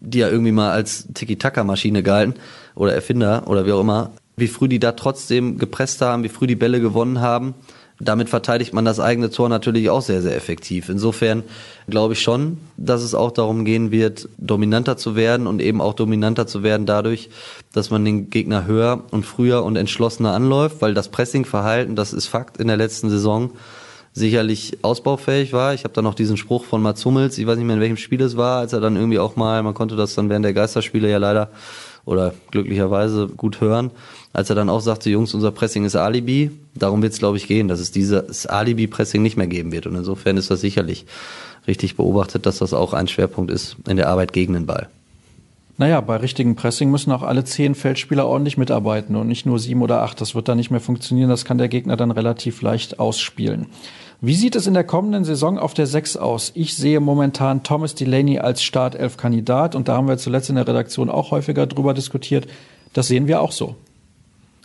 die 0.00 0.20
ja 0.20 0.28
irgendwie 0.28 0.52
mal 0.52 0.70
als 0.70 1.08
Tiki-Taka-Maschine 1.12 2.02
galten 2.02 2.34
oder 2.74 2.94
Erfinder 2.94 3.46
oder 3.46 3.66
wie 3.66 3.72
auch 3.72 3.80
immer 3.80 4.12
wie 4.40 4.48
früh 4.48 4.68
die 4.68 4.80
da 4.80 4.92
trotzdem 4.92 5.58
gepresst 5.58 6.00
haben, 6.00 6.24
wie 6.24 6.28
früh 6.28 6.46
die 6.46 6.56
Bälle 6.56 6.80
gewonnen 6.80 7.20
haben. 7.20 7.54
Damit 8.02 8.30
verteidigt 8.30 8.72
man 8.72 8.86
das 8.86 8.98
eigene 8.98 9.28
Tor 9.28 9.50
natürlich 9.50 9.90
auch 9.90 10.00
sehr, 10.00 10.22
sehr 10.22 10.34
effektiv. 10.34 10.88
Insofern 10.88 11.42
glaube 11.86 12.14
ich 12.14 12.22
schon, 12.22 12.56
dass 12.78 13.02
es 13.02 13.14
auch 13.14 13.30
darum 13.30 13.66
gehen 13.66 13.90
wird, 13.90 14.28
dominanter 14.38 14.96
zu 14.96 15.16
werden 15.16 15.46
und 15.46 15.60
eben 15.60 15.82
auch 15.82 15.92
dominanter 15.92 16.46
zu 16.46 16.62
werden 16.62 16.86
dadurch, 16.86 17.28
dass 17.74 17.90
man 17.90 18.02
den 18.04 18.30
Gegner 18.30 18.64
höher 18.66 19.04
und 19.10 19.26
früher 19.26 19.64
und 19.64 19.76
entschlossener 19.76 20.32
anläuft, 20.32 20.80
weil 20.80 20.94
das 20.94 21.10
Pressingverhalten, 21.10 21.94
das 21.94 22.14
ist 22.14 22.26
Fakt 22.26 22.56
in 22.56 22.68
der 22.68 22.78
letzten 22.78 23.10
Saison, 23.10 23.50
sicherlich 24.12 24.78
ausbaufähig 24.82 25.52
war. 25.52 25.74
Ich 25.74 25.84
habe 25.84 25.94
da 25.94 26.00
noch 26.02 26.14
diesen 26.14 26.38
Spruch 26.38 26.64
von 26.64 26.82
Mats 26.82 27.04
Hummels, 27.04 27.36
ich 27.36 27.46
weiß 27.46 27.58
nicht 27.58 27.66
mehr 27.66 27.76
in 27.76 27.82
welchem 27.82 27.96
Spiel 27.98 28.22
es 28.22 28.36
war, 28.36 28.60
als 28.60 28.72
er 28.72 28.80
dann 28.80 28.96
irgendwie 28.96 29.18
auch 29.18 29.36
mal, 29.36 29.62
man 29.62 29.74
konnte 29.74 29.96
das 29.96 30.14
dann 30.14 30.30
während 30.30 30.44
der 30.44 30.54
Geisterspiele 30.54 31.08
ja 31.08 31.18
leider 31.18 31.50
oder 32.04 32.34
glücklicherweise 32.50 33.28
gut 33.28 33.60
hören, 33.60 33.90
als 34.32 34.50
er 34.50 34.56
dann 34.56 34.70
auch 34.70 34.80
sagte, 34.80 35.10
Jungs, 35.10 35.34
unser 35.34 35.50
Pressing 35.50 35.84
ist 35.84 35.96
Alibi. 35.96 36.50
Darum 36.74 37.02
wird 37.02 37.12
es, 37.12 37.18
glaube 37.18 37.36
ich, 37.36 37.46
gehen, 37.46 37.68
dass 37.68 37.80
es 37.80 37.90
dieses 37.90 38.46
Alibi-Pressing 38.46 39.22
nicht 39.22 39.36
mehr 39.36 39.46
geben 39.46 39.72
wird. 39.72 39.86
Und 39.86 39.96
insofern 39.96 40.36
ist 40.36 40.50
das 40.50 40.60
sicherlich 40.60 41.06
richtig 41.66 41.96
beobachtet, 41.96 42.46
dass 42.46 42.58
das 42.58 42.72
auch 42.72 42.92
ein 42.92 43.08
Schwerpunkt 43.08 43.50
ist 43.50 43.76
in 43.88 43.96
der 43.96 44.08
Arbeit 44.08 44.32
gegen 44.32 44.54
den 44.54 44.66
Ball. 44.66 44.88
Naja, 45.80 46.02
bei 46.02 46.16
richtigem 46.16 46.56
Pressing 46.56 46.90
müssen 46.90 47.10
auch 47.10 47.22
alle 47.22 47.42
zehn 47.44 47.74
Feldspieler 47.74 48.26
ordentlich 48.26 48.58
mitarbeiten 48.58 49.16
und 49.16 49.28
nicht 49.28 49.46
nur 49.46 49.58
sieben 49.58 49.80
oder 49.80 50.02
acht. 50.02 50.20
Das 50.20 50.34
wird 50.34 50.46
dann 50.46 50.58
nicht 50.58 50.70
mehr 50.70 50.80
funktionieren. 50.80 51.30
Das 51.30 51.46
kann 51.46 51.56
der 51.56 51.68
Gegner 51.68 51.96
dann 51.96 52.10
relativ 52.10 52.60
leicht 52.60 52.98
ausspielen. 52.98 53.66
Wie 54.22 54.34
sieht 54.34 54.54
es 54.54 54.66
in 54.66 54.74
der 54.74 54.84
kommenden 54.84 55.24
Saison 55.24 55.58
auf 55.58 55.72
der 55.72 55.86
Sechs 55.86 56.14
aus? 56.14 56.52
Ich 56.54 56.76
sehe 56.76 57.00
momentan 57.00 57.62
Thomas 57.62 57.94
Delaney 57.94 58.38
als 58.38 58.62
Startelf-Kandidat 58.62 59.74
und 59.74 59.88
da 59.88 59.96
haben 59.96 60.08
wir 60.08 60.18
zuletzt 60.18 60.50
in 60.50 60.56
der 60.56 60.68
Redaktion 60.68 61.08
auch 61.08 61.30
häufiger 61.30 61.66
drüber 61.66 61.94
diskutiert. 61.94 62.46
Das 62.92 63.06
sehen 63.06 63.28
wir 63.28 63.40
auch 63.40 63.52
so. 63.52 63.76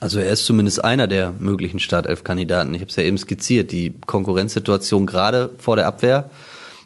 Also 0.01 0.19
er 0.19 0.29
ist 0.29 0.45
zumindest 0.45 0.83
einer 0.83 1.07
der 1.07 1.31
möglichen 1.39 1.79
Startelf-Kandidaten. 1.79 2.73
Ich 2.73 2.81
habe 2.81 2.89
es 2.89 2.97
ja 2.97 3.03
eben 3.03 3.17
skizziert. 3.17 3.71
Die 3.71 3.93
Konkurrenzsituation 4.05 5.05
gerade 5.05 5.51
vor 5.57 5.77
der 5.77 5.87
Abwehr 5.87 6.29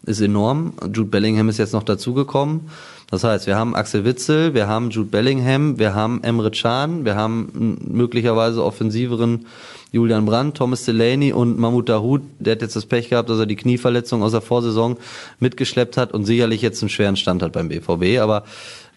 ist 0.06 0.22
enorm. 0.22 0.74
Jude 0.84 1.06
Bellingham 1.06 1.50
ist 1.50 1.58
jetzt 1.58 1.74
noch 1.74 1.82
dazugekommen. 1.82 2.70
Das 3.10 3.24
heißt, 3.24 3.48
wir 3.48 3.56
haben 3.56 3.76
Axel 3.76 4.06
Witzel, 4.06 4.54
wir 4.54 4.68
haben 4.68 4.92
Jude 4.92 5.10
Bellingham, 5.10 5.80
wir 5.80 5.96
haben 5.96 6.24
Emre 6.24 6.52
Can, 6.52 7.04
wir 7.04 7.16
haben 7.16 7.80
möglicherweise 7.88 8.64
offensiveren 8.64 9.48
Julian 9.92 10.26
Brandt, 10.26 10.58
Thomas 10.58 10.86
Delaney 10.86 11.34
und 11.34 11.58
Mahmoud 11.58 11.90
Dahoud. 11.90 12.22
Der 12.40 12.54
hat 12.54 12.62
jetzt 12.62 12.76
das 12.76 12.86
Pech 12.86 13.10
gehabt, 13.10 13.30
dass 13.30 13.40
er 13.40 13.46
die 13.46 13.56
Knieverletzung 13.56 14.22
aus 14.22 14.34
der 14.34 14.42
Vorsaison 14.42 14.98
mitgeschleppt 15.40 15.98
hat 15.98 16.14
und 16.14 16.26
sicherlich 16.26 16.62
jetzt 16.62 16.82
einen 16.82 16.90
schweren 16.90 17.16
Stand 17.16 17.42
hat 17.42 17.54
beim 17.54 17.70
BVB. 17.70 18.20
Aber 18.20 18.44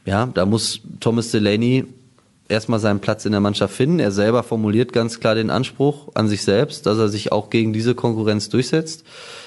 ja, 0.04 0.26
da 0.26 0.44
muss 0.44 0.80
Thomas 1.00 1.30
Delaney 1.30 1.86
erstmal 2.48 2.78
seinen 2.78 3.00
Platz 3.00 3.24
in 3.24 3.32
der 3.32 3.40
Mannschaft 3.40 3.74
finden. 3.74 3.98
Er 3.98 4.12
selber 4.12 4.42
formuliert 4.42 4.92
ganz 4.92 5.18
klar 5.18 5.34
den 5.34 5.50
Anspruch 5.50 6.08
an 6.14 6.28
sich 6.28 6.42
selbst, 6.42 6.86
dass 6.86 6.98
er 6.98 7.08
sich 7.08 7.32
auch 7.32 7.50
gegen 7.50 7.72
diese 7.72 7.94
Konkurrenz 7.94 8.50
durchsetzt. 8.50 9.04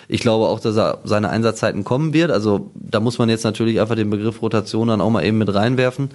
Ich 0.07 0.21
glaube 0.21 0.47
auch, 0.47 0.59
dass 0.59 0.75
er 0.77 0.99
seine 1.03 1.29
Einsatzzeiten 1.29 1.83
kommen 1.83 2.13
wird. 2.13 2.31
Also 2.31 2.71
da 2.73 2.99
muss 2.99 3.17
man 3.17 3.29
jetzt 3.29 3.43
natürlich 3.43 3.79
einfach 3.79 3.95
den 3.95 4.09
Begriff 4.09 4.41
Rotation 4.41 4.87
dann 4.87 5.01
auch 5.01 5.09
mal 5.09 5.23
eben 5.23 5.37
mit 5.37 5.53
reinwerfen. 5.53 6.09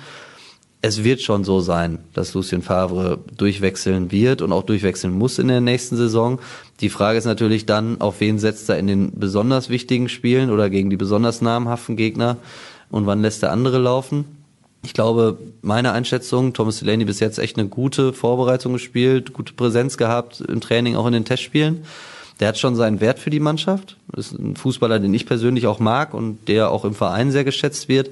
Es 0.83 1.05
wird 1.05 1.21
schon 1.21 1.45
so 1.45 1.61
sein, 1.61 1.99
dass 2.15 2.33
Lucien 2.33 2.63
Favre 2.63 3.19
durchwechseln 3.37 4.11
wird 4.11 4.41
und 4.41 4.51
auch 4.51 4.63
durchwechseln 4.63 5.13
muss 5.13 5.39
in 5.39 5.49
der 5.49 5.61
nächsten 5.61 5.97
Saison. 5.97 6.41
Die 6.81 6.89
Frage 6.89 7.19
ist 7.19 7.27
natürlich 7.27 7.67
dann, 7.67 8.01
auf 8.01 8.21
wen 8.21 8.39
setzt 8.39 8.71
er 8.71 8.79
in 8.79 8.87
den 8.87 9.13
besonders 9.15 9.69
wichtigen 9.69 10.09
Spielen 10.09 10.51
oder 10.51 10.71
gegen 10.71 10.89
die 10.89 10.97
besonders 10.97 11.43
namhaften 11.43 11.97
Gegner 11.97 12.39
und 12.91 13.07
wann 13.07 13.21
lässt 13.21 13.43
er 13.43 13.53
andere 13.53 13.79
laufen. 13.79 14.25
Ich 14.83 14.95
glaube, 14.95 15.37
meine 15.61 15.93
Einschätzung, 15.93 16.55
Thomas 16.55 16.79
Delaney 16.79 17.05
bis 17.05 17.21
jetzt 17.21 17.39
echt 17.39 17.59
eine 17.59 17.69
gute 17.69 18.15
Vorbereitung 18.15 18.73
gespielt, 18.73 19.35
gute 19.35 19.53
Präsenz 19.53 19.99
gehabt 19.99 20.41
im 20.41 20.63
Training, 20.63 20.97
auch 20.97 21.07
in 21.07 21.13
den 21.13 21.27
Testspielen. 21.27 21.83
Der 22.41 22.49
hat 22.49 22.59
schon 22.59 22.75
seinen 22.75 23.03
Wert 23.03 23.19
für 23.19 23.29
die 23.29 23.41
Mannschaft. 23.41 23.99
Ist 24.17 24.33
ein 24.33 24.57
Fußballer, 24.57 24.99
den 24.99 25.13
ich 25.13 25.27
persönlich 25.27 25.67
auch 25.67 25.79
mag 25.79 26.15
und 26.15 26.49
der 26.49 26.71
auch 26.71 26.87
im 26.87 26.95
Verein 26.95 27.31
sehr 27.31 27.45
geschätzt 27.45 27.91
wird. 27.91 28.09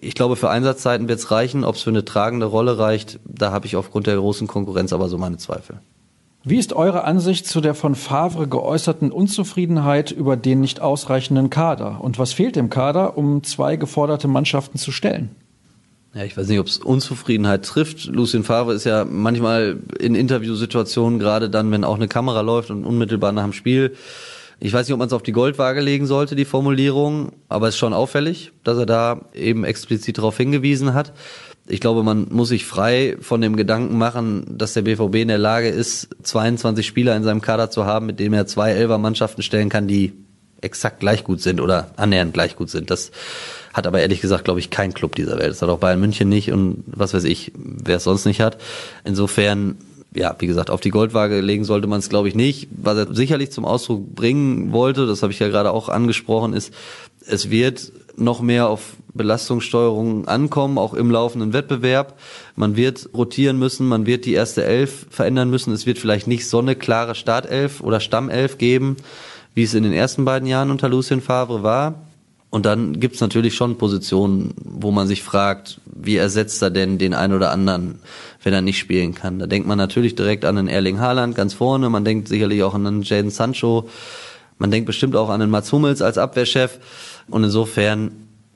Ich 0.00 0.14
glaube, 0.14 0.36
für 0.36 0.50
Einsatzzeiten 0.50 1.08
wird 1.08 1.18
es 1.18 1.30
reichen. 1.30 1.64
Ob 1.64 1.76
es 1.76 1.82
für 1.82 1.90
eine 1.90 2.04
tragende 2.04 2.46
Rolle 2.46 2.78
reicht, 2.78 3.18
da 3.24 3.50
habe 3.50 3.66
ich 3.66 3.76
aufgrund 3.76 4.06
der 4.06 4.16
großen 4.16 4.46
Konkurrenz 4.46 4.92
aber 4.92 5.08
so 5.08 5.18
meine 5.18 5.38
Zweifel. 5.38 5.80
Wie 6.44 6.58
ist 6.58 6.74
eure 6.74 7.04
Ansicht 7.04 7.46
zu 7.46 7.60
der 7.60 7.74
von 7.74 7.94
Favre 7.94 8.46
geäußerten 8.46 9.10
Unzufriedenheit 9.10 10.12
über 10.12 10.36
den 10.36 10.60
nicht 10.60 10.80
ausreichenden 10.80 11.50
Kader? 11.50 12.00
Und 12.00 12.18
was 12.18 12.32
fehlt 12.32 12.54
dem 12.54 12.70
Kader, 12.70 13.18
um 13.18 13.42
zwei 13.42 13.76
geforderte 13.76 14.28
Mannschaften 14.28 14.78
zu 14.78 14.92
stellen? 14.92 15.30
ja, 16.16 16.24
ich 16.24 16.36
weiß 16.36 16.48
nicht, 16.48 16.58
ob 16.58 16.66
es 16.66 16.78
Unzufriedenheit 16.78 17.64
trifft. 17.64 18.06
Lucien 18.06 18.42
Favre 18.42 18.72
ist 18.72 18.84
ja 18.84 19.04
manchmal 19.04 19.76
in 20.00 20.14
Interviewsituationen, 20.14 21.18
gerade 21.18 21.50
dann, 21.50 21.70
wenn 21.70 21.84
auch 21.84 21.96
eine 21.96 22.08
Kamera 22.08 22.40
läuft 22.40 22.70
und 22.70 22.86
unmittelbar 22.86 23.32
nach 23.32 23.42
dem 23.42 23.52
Spiel. 23.52 23.94
Ich 24.58 24.72
weiß 24.72 24.86
nicht, 24.86 24.94
ob 24.94 24.98
man 24.98 25.08
es 25.08 25.12
auf 25.12 25.22
die 25.22 25.32
Goldwaage 25.32 25.80
legen 25.80 26.06
sollte, 26.06 26.34
die 26.34 26.46
Formulierung, 26.46 27.32
aber 27.48 27.68
es 27.68 27.74
ist 27.74 27.78
schon 27.78 27.92
auffällig, 27.92 28.52
dass 28.64 28.78
er 28.78 28.86
da 28.86 29.20
eben 29.34 29.64
explizit 29.64 30.16
darauf 30.18 30.36
hingewiesen 30.36 30.94
hat. 30.94 31.12
Ich 31.68 31.80
glaube, 31.80 32.02
man 32.02 32.28
muss 32.30 32.48
sich 32.48 32.64
frei 32.64 33.16
von 33.20 33.40
dem 33.40 33.56
Gedanken 33.56 33.98
machen, 33.98 34.46
dass 34.56 34.72
der 34.72 34.82
BVB 34.82 35.16
in 35.16 35.28
der 35.28 35.38
Lage 35.38 35.68
ist, 35.68 36.08
22 36.22 36.86
Spieler 36.86 37.16
in 37.16 37.24
seinem 37.24 37.40
Kader 37.42 37.70
zu 37.70 37.84
haben, 37.84 38.06
mit 38.06 38.20
dem 38.20 38.32
er 38.32 38.46
zwei 38.46 38.70
Elfer-Mannschaften 38.70 39.42
stellen 39.42 39.68
kann, 39.68 39.88
die 39.88 40.12
exakt 40.60 41.00
gleich 41.00 41.24
gut 41.24 41.40
sind 41.42 41.60
oder 41.60 41.90
annähernd 41.96 42.32
gleich 42.32 42.56
gut 42.56 42.70
sind. 42.70 42.90
Das 42.90 43.10
hat 43.74 43.86
aber 43.86 44.00
ehrlich 44.00 44.20
gesagt, 44.20 44.44
glaube 44.44 44.60
ich, 44.60 44.70
kein 44.70 44.94
Club 44.94 45.16
dieser 45.16 45.38
Welt. 45.38 45.50
Das 45.50 45.60
hat 45.60 45.68
auch 45.68 45.78
Bayern 45.78 46.00
München 46.00 46.28
nicht 46.28 46.50
und 46.50 46.84
was 46.86 47.12
weiß 47.12 47.24
ich, 47.24 47.52
wer 47.54 47.96
es 47.96 48.04
sonst 48.04 48.24
nicht 48.24 48.40
hat. 48.40 48.56
Insofern, 49.04 49.76
ja, 50.16 50.34
wie 50.38 50.46
gesagt, 50.46 50.70
auf 50.70 50.80
die 50.80 50.90
Goldwaage 50.90 51.40
legen 51.40 51.64
sollte 51.64 51.86
man 51.86 52.00
es, 52.00 52.08
glaube 52.08 52.28
ich, 52.28 52.34
nicht. 52.34 52.68
Was 52.70 52.96
er 52.96 53.14
sicherlich 53.14 53.50
zum 53.52 53.64
Ausdruck 53.64 54.14
bringen 54.14 54.72
wollte, 54.72 55.06
das 55.06 55.22
habe 55.22 55.32
ich 55.32 55.38
ja 55.38 55.48
gerade 55.48 55.70
auch 55.70 55.88
angesprochen, 55.88 56.54
ist, 56.54 56.72
es 57.26 57.50
wird 57.50 57.92
noch 58.16 58.40
mehr 58.40 58.68
auf 58.68 58.94
Belastungssteuerung 59.14 60.26
ankommen, 60.28 60.78
auch 60.78 60.94
im 60.94 61.10
laufenden 61.10 61.52
Wettbewerb. 61.52 62.18
Man 62.54 62.76
wird 62.76 63.10
rotieren 63.14 63.58
müssen, 63.58 63.88
man 63.88 64.06
wird 64.06 64.24
die 64.24 64.32
erste 64.32 64.64
Elf 64.64 65.06
verändern 65.10 65.50
müssen. 65.50 65.72
Es 65.72 65.86
wird 65.86 65.98
vielleicht 65.98 66.26
nicht 66.26 66.48
so 66.48 66.58
eine 66.58 66.76
klare 66.76 67.14
Startelf 67.14 67.80
oder 67.80 68.00
Stammelf 68.00 68.58
geben, 68.58 68.96
wie 69.54 69.64
es 69.64 69.74
in 69.74 69.82
den 69.82 69.92
ersten 69.92 70.24
beiden 70.24 70.48
Jahren 70.48 70.70
unter 70.70 70.88
Lucien 70.88 71.20
Favre 71.20 71.62
war. 71.62 72.05
Und 72.50 72.64
dann 72.64 73.00
gibt's 73.00 73.20
natürlich 73.20 73.54
schon 73.54 73.76
Positionen, 73.76 74.54
wo 74.56 74.90
man 74.90 75.06
sich 75.06 75.22
fragt, 75.22 75.80
wie 75.84 76.16
ersetzt 76.16 76.62
er 76.62 76.70
denn 76.70 76.98
den 76.98 77.12
einen 77.12 77.34
oder 77.34 77.50
anderen, 77.50 77.98
wenn 78.42 78.54
er 78.54 78.62
nicht 78.62 78.78
spielen 78.78 79.14
kann. 79.14 79.38
Da 79.38 79.46
denkt 79.46 79.66
man 79.66 79.78
natürlich 79.78 80.14
direkt 80.14 80.44
an 80.44 80.56
den 80.56 80.68
Erling 80.68 81.00
Haaland 81.00 81.34
ganz 81.34 81.54
vorne, 81.54 81.90
man 81.90 82.04
denkt 82.04 82.28
sicherlich 82.28 82.62
auch 82.62 82.74
an 82.74 82.86
einen 82.86 83.02
Jaden 83.02 83.30
Sancho, 83.30 83.88
man 84.58 84.70
denkt 84.70 84.86
bestimmt 84.86 85.16
auch 85.16 85.28
an 85.28 85.40
den 85.40 85.50
Mats 85.50 85.72
Hummels 85.72 86.00
als 86.00 86.18
Abwehrchef. 86.18 86.78
Und 87.28 87.44
insofern 87.44 88.12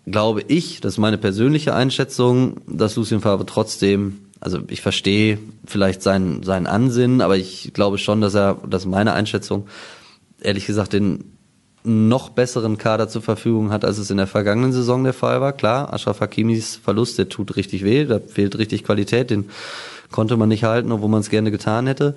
glaube 0.06 0.42
ich, 0.46 0.80
das 0.80 0.94
ist 0.94 0.98
meine 0.98 1.18
persönliche 1.18 1.74
Einschätzung, 1.74 2.58
dass 2.66 2.96
Lucien 2.96 3.20
Favre 3.20 3.44
trotzdem, 3.44 4.18
also 4.38 4.60
ich 4.68 4.80
verstehe 4.80 5.38
vielleicht 5.66 6.02
seinen, 6.02 6.42
seinen 6.42 6.66
Ansinnen, 6.66 7.20
aber 7.20 7.36
ich 7.36 7.72
glaube 7.74 7.98
schon, 7.98 8.20
dass 8.20 8.34
er, 8.34 8.56
das 8.68 8.82
ist 8.82 8.88
meine 8.88 9.12
Einschätzung, 9.12 9.66
ehrlich 10.40 10.66
gesagt, 10.66 10.92
den 10.92 11.36
noch 11.82 12.28
besseren 12.28 12.76
Kader 12.76 13.08
zur 13.08 13.22
Verfügung 13.22 13.70
hat, 13.70 13.84
als 13.84 13.98
es 13.98 14.10
in 14.10 14.18
der 14.18 14.26
vergangenen 14.26 14.72
Saison 14.72 15.02
der 15.02 15.14
Fall 15.14 15.40
war. 15.40 15.52
Klar, 15.52 15.92
Ashraf 15.92 16.20
Hakimis 16.20 16.76
Verlust, 16.76 17.18
der 17.18 17.28
tut 17.28 17.56
richtig 17.56 17.84
weh, 17.84 18.04
da 18.04 18.18
fehlt 18.18 18.58
richtig 18.58 18.84
Qualität, 18.84 19.30
den 19.30 19.48
konnte 20.10 20.36
man 20.36 20.48
nicht 20.48 20.64
halten, 20.64 20.92
obwohl 20.92 21.08
man 21.08 21.20
es 21.20 21.30
gerne 21.30 21.50
getan 21.50 21.86
hätte. 21.86 22.14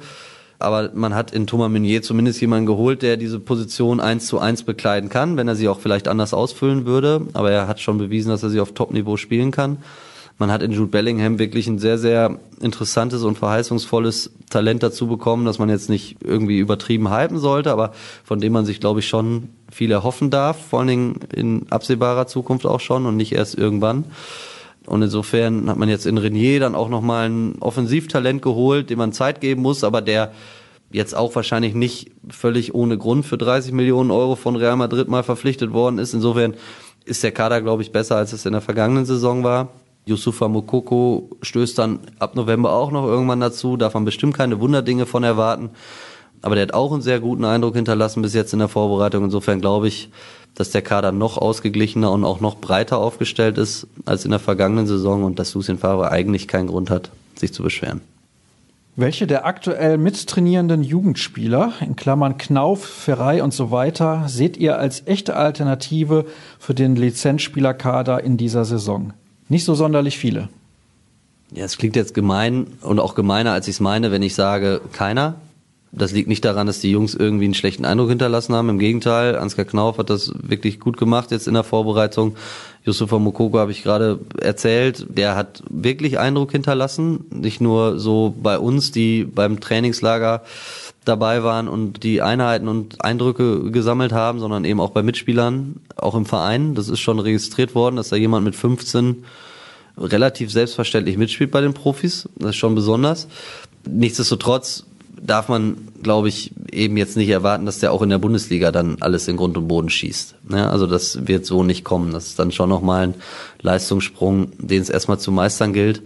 Aber 0.60 0.91
man 0.93 1.13
hat 1.13 1.34
in 1.34 1.47
Thomas 1.47 1.69
Meunier 1.69 2.02
zumindest 2.02 2.39
jemanden 2.39 2.65
geholt, 2.65 3.02
der 3.02 3.17
diese 3.17 3.39
Position 3.39 3.99
eins 3.99 4.28
zu 4.28 4.39
eins 4.39 4.63
bekleiden 4.63 5.10
kann, 5.10 5.36
wenn 5.36 5.47
er 5.47 5.56
sie 5.56 5.67
auch 5.67 5.80
vielleicht 5.80 6.08
anders 6.08 6.34
ausfüllen 6.34 6.86
würde. 6.86 7.28
Aber 7.34 7.52
er 7.52 7.67
hat 7.67 7.82
schon 7.82 7.97
bewiesen, 7.97 8.30
dass 8.30 8.43
er 8.43 8.49
sie 8.49 8.62
auf 8.62 8.73
Top-Niveau 8.73 9.17
spielen 9.17 9.52
kann. 9.52 9.78
Man 10.43 10.51
hat 10.51 10.62
in 10.62 10.73
Jude 10.73 10.91
Bellingham 10.91 11.39
wirklich 11.39 11.67
ein 11.67 11.79
sehr, 11.79 11.97
sehr 11.97 12.38
interessantes 12.60 13.23
und 13.23 13.38
verheißungsvolles 13.38 14.32
Talent 14.49 14.84
dazu 14.84 15.08
bekommen, 15.08 15.45
dass 15.45 15.58
man 15.58 15.69
jetzt 15.69 15.89
nicht 15.89 16.17
irgendwie 16.21 16.60
übertrieben 16.60 17.10
hypen 17.10 17.39
sollte, 17.39 17.71
aber 17.71 17.93
von 18.25 18.41
dem 18.41 18.51
man 18.51 18.65
sich, 18.65 18.82
glaube 18.82 18.99
ich, 18.99 19.08
schon 19.08 19.47
viel 19.71 19.89
erhoffen 19.89 20.32
darf, 20.32 20.58
vor 20.60 20.79
allen 20.79 20.89
Dingen 20.89 21.19
in 21.34 21.67
absehbarer 21.69 22.27
Zukunft 22.27 22.65
auch 22.65 22.82
schon 22.82 23.06
und 23.06 23.15
nicht 23.15 23.32
erst 23.32 23.58
irgendwann. 23.58 24.03
Und 24.86 25.01
insofern 25.01 25.69
hat 25.69 25.77
man 25.77 25.88
jetzt 25.88 26.06
in 26.06 26.17
Renier 26.17 26.60
dann 26.60 26.75
auch 26.75 26.89
nochmal 26.89 27.29
ein 27.29 27.56
Offensivtalent 27.62 28.41
geholt, 28.41 28.89
dem 28.89 28.97
man 28.97 29.13
Zeit 29.13 29.39
geben 29.39 29.62
muss, 29.62 29.86
aber 29.86 30.01
der 30.01 30.34
jetzt 30.91 31.15
auch 31.15 31.34
wahrscheinlich 31.36 31.73
nicht 31.73 32.12
völlig 32.29 32.75
ohne 32.75 32.97
Grund 32.97 33.25
für 33.25 33.38
30 33.38 33.71
Millionen 33.71 34.12
Euro 34.12 34.36
von 34.36 34.58
Real 34.58 34.75
Madrid 34.75 35.08
mal 35.08 35.23
verpflichtet 35.23 35.71
worden 35.71 35.99
ist. 35.99 36.13
Insofern 36.13 36.56
ist 37.06 37.23
der 37.23 37.32
Kader, 37.32 37.62
glaube 37.62 37.82
ich, 37.82 37.93
besser, 37.93 38.17
als 38.17 38.34
es 38.34 38.45
in 38.45 38.51
der 38.51 38.62
vergangenen 38.62 39.06
Saison 39.06 39.45
war. 39.45 39.69
Yusufa 40.05 40.47
Mokoko 40.47 41.29
stößt 41.41 41.77
dann 41.77 41.99
ab 42.19 42.35
November 42.35 42.73
auch 42.73 42.91
noch 42.91 43.05
irgendwann 43.05 43.39
dazu, 43.39 43.77
darf 43.77 43.93
man 43.93 44.05
bestimmt 44.05 44.35
keine 44.35 44.59
Wunderdinge 44.59 45.05
von 45.05 45.23
erwarten. 45.23 45.69
Aber 46.41 46.55
der 46.55 46.63
hat 46.63 46.73
auch 46.73 46.91
einen 46.91 47.01
sehr 47.01 47.21
guten 47.21 47.45
Eindruck 47.45 47.75
hinterlassen 47.75 48.21
bis 48.21 48.33
jetzt 48.33 48.51
in 48.51 48.59
der 48.59 48.67
Vorbereitung. 48.67 49.23
Insofern 49.23 49.61
glaube 49.61 49.87
ich, 49.87 50.09
dass 50.55 50.71
der 50.71 50.81
Kader 50.81 51.13
noch 51.13 51.37
ausgeglichener 51.37 52.11
und 52.11 52.25
auch 52.25 52.41
noch 52.41 52.55
breiter 52.55 52.97
aufgestellt 52.97 53.57
ist 53.57 53.87
als 54.05 54.25
in 54.25 54.31
der 54.31 54.39
vergangenen 54.39 54.85
Saison 54.85 55.23
und 55.23 55.39
dass 55.39 55.53
Lucien 55.53 55.77
Favre 55.77 56.11
eigentlich 56.11 56.49
keinen 56.49 56.67
Grund 56.67 56.89
hat, 56.89 57.11
sich 57.35 57.53
zu 57.53 57.63
beschweren. 57.63 58.01
Welche 58.95 59.25
der 59.25 59.45
aktuell 59.45 59.97
mittrainierenden 59.97 60.83
Jugendspieler, 60.83 61.73
in 61.79 61.95
Klammern 61.95 62.37
Knauf, 62.37 62.85
Ferrei 62.85 63.41
und 63.41 63.51
so 63.51 63.71
weiter, 63.71 64.25
seht 64.27 64.55
ihr 64.57 64.77
als 64.77 65.07
echte 65.07 65.35
Alternative 65.35 66.25
für 66.59 66.75
den 66.75 66.95
Lizenzspielerkader 66.95 68.23
in 68.23 68.37
dieser 68.37 68.65
Saison? 68.65 69.13
Nicht 69.53 69.65
so 69.65 69.75
sonderlich 69.75 70.17
viele. 70.17 70.49
Ja, 71.53 71.63
es 71.65 71.77
klingt 71.77 71.95
jetzt 71.95 72.15
gemein 72.15 72.65
und 72.81 72.99
auch 72.99 73.13
gemeiner, 73.13 73.51
als 73.51 73.67
ich 73.67 73.75
es 73.75 73.79
meine, 73.79 74.11
wenn 74.11 74.23
ich 74.23 74.33
sage, 74.33 74.81
keiner. 74.93 75.35
Das 75.91 76.11
liegt 76.11 76.27
nicht 76.27 76.43
daran, 76.43 76.65
dass 76.65 76.79
die 76.79 76.89
Jungs 76.89 77.13
irgendwie 77.13 77.45
einen 77.45 77.53
schlechten 77.53 77.85
Eindruck 77.85 78.09
hinterlassen 78.09 78.55
haben. 78.55 78.69
Im 78.69 78.79
Gegenteil, 78.79 79.35
Ansgar 79.35 79.65
Knauf 79.65 79.99
hat 79.99 80.09
das 80.09 80.33
wirklich 80.41 80.79
gut 80.79 80.97
gemacht 80.97 81.29
jetzt 81.29 81.47
in 81.47 81.53
der 81.53 81.63
Vorbereitung. 81.63 82.35
Yusufa 82.83 83.19
Mokoko 83.19 83.59
habe 83.59 83.69
ich 83.69 83.83
gerade 83.83 84.19
erzählt, 84.41 85.05
der 85.07 85.35
hat 85.35 85.61
wirklich 85.69 86.17
Eindruck 86.17 86.51
hinterlassen. 86.51 87.25
Nicht 87.29 87.61
nur 87.61 87.99
so 87.99 88.33
bei 88.41 88.57
uns, 88.57 88.91
die 88.91 89.23
beim 89.23 89.59
Trainingslager 89.59 90.41
dabei 91.05 91.43
waren 91.43 91.67
und 91.67 92.01
die 92.01 92.23
Einheiten 92.23 92.67
und 92.67 93.05
Eindrücke 93.05 93.69
gesammelt 93.69 94.13
haben, 94.13 94.39
sondern 94.39 94.65
eben 94.65 94.79
auch 94.79 94.89
bei 94.89 95.03
Mitspielern, 95.03 95.75
auch 95.95 96.15
im 96.15 96.25
Verein. 96.25 96.73
Das 96.73 96.89
ist 96.89 97.01
schon 97.01 97.19
registriert 97.19 97.75
worden, 97.75 97.97
dass 97.97 98.09
da 98.09 98.15
jemand 98.15 98.45
mit 98.45 98.55
15 98.55 99.23
relativ 99.97 100.51
selbstverständlich 100.51 101.17
mitspielt 101.17 101.51
bei 101.51 101.62
den 101.62 101.73
Profis. 101.73 102.27
Das 102.36 102.51
ist 102.51 102.56
schon 102.58 102.75
besonders. 102.75 103.27
Nichtsdestotrotz 103.88 104.86
darf 105.21 105.47
man, 105.47 105.89
glaube 106.01 106.27
ich, 106.29 106.51
eben 106.71 106.97
jetzt 106.97 107.15
nicht 107.15 107.29
erwarten, 107.29 107.65
dass 107.65 107.79
der 107.79 107.93
auch 107.93 108.01
in 108.01 108.10
der 108.10 108.17
Bundesliga 108.17 108.71
dann 108.71 108.97
alles 108.99 109.27
in 109.27 109.38
Grund 109.38 109.58
und 109.58 109.67
Boden 109.67 109.89
schießt. 109.89 110.36
Ja, 110.51 110.69
also 110.69 110.86
das 110.88 111.27
wird 111.27 111.45
so 111.45 111.63
nicht 111.63 111.84
kommen. 111.84 112.12
Das 112.12 112.27
ist 112.27 112.39
dann 112.39 112.51
schon 112.51 112.69
nochmal 112.69 113.08
ein 113.08 113.15
Leistungssprung, 113.62 114.51
den 114.58 114.82
es 114.82 114.89
erstmal 114.89 115.19
zu 115.19 115.32
meistern 115.32 115.73
gilt. 115.73 116.01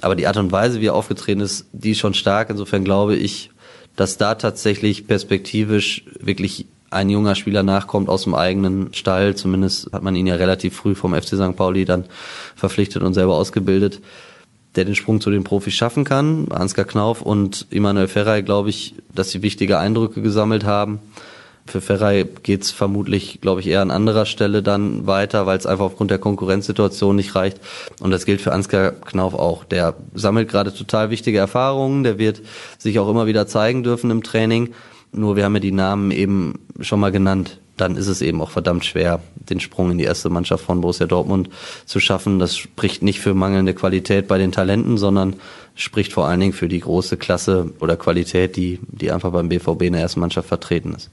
Aber 0.00 0.16
die 0.16 0.26
Art 0.26 0.36
und 0.36 0.52
Weise, 0.52 0.80
wie 0.80 0.86
er 0.86 0.94
aufgetreten 0.94 1.40
ist, 1.40 1.66
die 1.72 1.90
ist 1.90 1.98
schon 1.98 2.14
stark. 2.14 2.50
Insofern 2.50 2.84
glaube 2.84 3.16
ich, 3.16 3.50
dass 3.96 4.16
da 4.16 4.36
tatsächlich 4.36 5.06
perspektivisch 5.06 6.04
wirklich 6.20 6.66
ein 6.90 7.10
junger 7.10 7.34
Spieler 7.34 7.62
nachkommt 7.62 8.08
aus 8.08 8.24
dem 8.24 8.34
eigenen 8.34 8.94
Stall. 8.94 9.34
Zumindest 9.34 9.92
hat 9.92 10.02
man 10.02 10.16
ihn 10.16 10.26
ja 10.26 10.36
relativ 10.36 10.76
früh 10.76 10.94
vom 10.94 11.14
FC 11.14 11.36
St. 11.36 11.56
Pauli 11.56 11.84
dann 11.84 12.04
verpflichtet 12.56 13.02
und 13.02 13.14
selber 13.14 13.34
ausgebildet 13.34 14.00
der 14.78 14.84
den 14.84 14.94
Sprung 14.94 15.20
zu 15.20 15.30
den 15.30 15.44
Profis 15.44 15.74
schaffen 15.74 16.04
kann. 16.04 16.48
Ansgar 16.50 16.84
Knauf 16.84 17.22
und 17.22 17.66
Immanuel 17.70 18.06
Ferrei, 18.06 18.42
glaube 18.42 18.70
ich, 18.70 18.94
dass 19.12 19.30
sie 19.30 19.42
wichtige 19.42 19.78
Eindrücke 19.78 20.22
gesammelt 20.22 20.64
haben. 20.64 21.00
Für 21.66 21.80
Ferrei 21.80 22.26
geht's 22.44 22.70
vermutlich, 22.70 23.40
glaube 23.40 23.60
ich, 23.60 23.66
eher 23.66 23.82
an 23.82 23.90
anderer 23.90 24.24
Stelle 24.24 24.62
dann 24.62 25.06
weiter, 25.06 25.46
weil 25.46 25.58
es 25.58 25.66
einfach 25.66 25.86
aufgrund 25.86 26.10
der 26.10 26.18
Konkurrenzsituation 26.18 27.16
nicht 27.16 27.34
reicht. 27.34 27.58
Und 28.00 28.10
das 28.10 28.24
gilt 28.24 28.40
für 28.40 28.52
Ansgar 28.52 28.92
Knauf 28.92 29.34
auch. 29.34 29.64
Der 29.64 29.94
sammelt 30.14 30.48
gerade 30.48 30.72
total 30.72 31.10
wichtige 31.10 31.38
Erfahrungen, 31.38 32.04
der 32.04 32.18
wird 32.18 32.40
sich 32.78 32.98
auch 32.98 33.10
immer 33.10 33.26
wieder 33.26 33.46
zeigen 33.46 33.82
dürfen 33.82 34.10
im 34.10 34.22
Training. 34.22 34.74
Nur 35.12 35.36
wir 35.36 35.44
haben 35.44 35.54
ja 35.54 35.60
die 35.60 35.72
Namen 35.72 36.10
eben 36.10 36.58
schon 36.80 37.00
mal 37.00 37.12
genannt 37.12 37.58
dann 37.80 37.96
ist 37.96 38.08
es 38.08 38.22
eben 38.22 38.40
auch 38.40 38.50
verdammt 38.50 38.84
schwer, 38.84 39.20
den 39.36 39.60
Sprung 39.60 39.90
in 39.90 39.98
die 39.98 40.04
erste 40.04 40.28
Mannschaft 40.28 40.64
von 40.64 40.80
Borussia 40.80 41.06
Dortmund 41.06 41.48
zu 41.86 42.00
schaffen. 42.00 42.38
Das 42.38 42.56
spricht 42.56 43.02
nicht 43.02 43.20
für 43.20 43.34
mangelnde 43.34 43.74
Qualität 43.74 44.28
bei 44.28 44.38
den 44.38 44.52
Talenten, 44.52 44.98
sondern 44.98 45.36
spricht 45.74 46.12
vor 46.12 46.26
allen 46.26 46.40
Dingen 46.40 46.52
für 46.52 46.68
die 46.68 46.80
große 46.80 47.16
Klasse 47.16 47.72
oder 47.80 47.96
Qualität, 47.96 48.56
die, 48.56 48.80
die 48.88 49.10
einfach 49.10 49.30
beim 49.30 49.48
BVB 49.48 49.82
in 49.82 49.92
der 49.92 50.02
ersten 50.02 50.20
Mannschaft 50.20 50.48
vertreten 50.48 50.94
ist. 50.94 51.10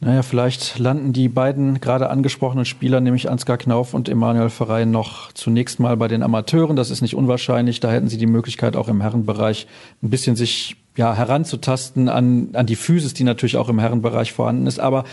Naja, 0.00 0.22
vielleicht 0.22 0.78
landen 0.78 1.14
die 1.14 1.28
beiden 1.28 1.80
gerade 1.80 2.10
angesprochenen 2.10 2.66
Spieler, 2.66 3.00
nämlich 3.00 3.30
Ansgar 3.30 3.56
Knauf 3.56 3.94
und 3.94 4.08
Emanuel 4.10 4.50
Verein, 4.50 4.90
noch 4.90 5.32
zunächst 5.32 5.80
mal 5.80 5.96
bei 5.96 6.08
den 6.08 6.22
Amateuren. 6.22 6.76
Das 6.76 6.90
ist 6.90 7.00
nicht 7.00 7.14
unwahrscheinlich. 7.14 7.80
Da 7.80 7.90
hätten 7.90 8.08
sie 8.08 8.18
die 8.18 8.26
Möglichkeit, 8.26 8.76
auch 8.76 8.88
im 8.88 9.00
Herrenbereich 9.00 9.66
ein 10.02 10.10
bisschen 10.10 10.36
sich 10.36 10.76
ja, 10.96 11.14
heranzutasten 11.14 12.08
an, 12.08 12.50
an 12.52 12.66
die 12.66 12.76
Physis, 12.76 13.14
die 13.14 13.24
natürlich 13.24 13.56
auch 13.56 13.68
im 13.68 13.78
Herrenbereich 13.78 14.32
vorhanden 14.32 14.66
ist. 14.66 14.78
Aber 14.78 15.04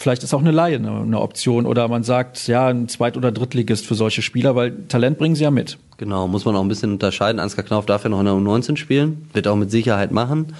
Vielleicht 0.00 0.22
ist 0.22 0.32
auch 0.32 0.40
eine 0.40 0.52
Laie 0.52 0.76
eine, 0.76 0.92
eine 0.92 1.20
Option 1.20 1.66
oder 1.66 1.88
man 1.88 2.04
sagt, 2.04 2.46
ja, 2.46 2.68
ein 2.68 2.86
Zweit- 2.86 3.16
oder 3.16 3.32
Drittligist 3.32 3.84
für 3.84 3.96
solche 3.96 4.22
Spieler, 4.22 4.54
weil 4.54 4.70
Talent 4.86 5.18
bringen 5.18 5.34
sie 5.34 5.42
ja 5.42 5.50
mit. 5.50 5.76
Genau, 5.96 6.28
muss 6.28 6.44
man 6.44 6.54
auch 6.54 6.60
ein 6.60 6.68
bisschen 6.68 6.92
unterscheiden. 6.92 7.40
Ansgar 7.40 7.64
Knauf 7.64 7.84
darf 7.84 8.04
ja 8.04 8.08
noch 8.08 8.20
in 8.20 8.26
der 8.26 8.34
U19 8.34 8.76
spielen, 8.76 9.28
wird 9.32 9.48
auch 9.48 9.56
mit 9.56 9.72
Sicherheit 9.72 10.12
machen 10.12 10.54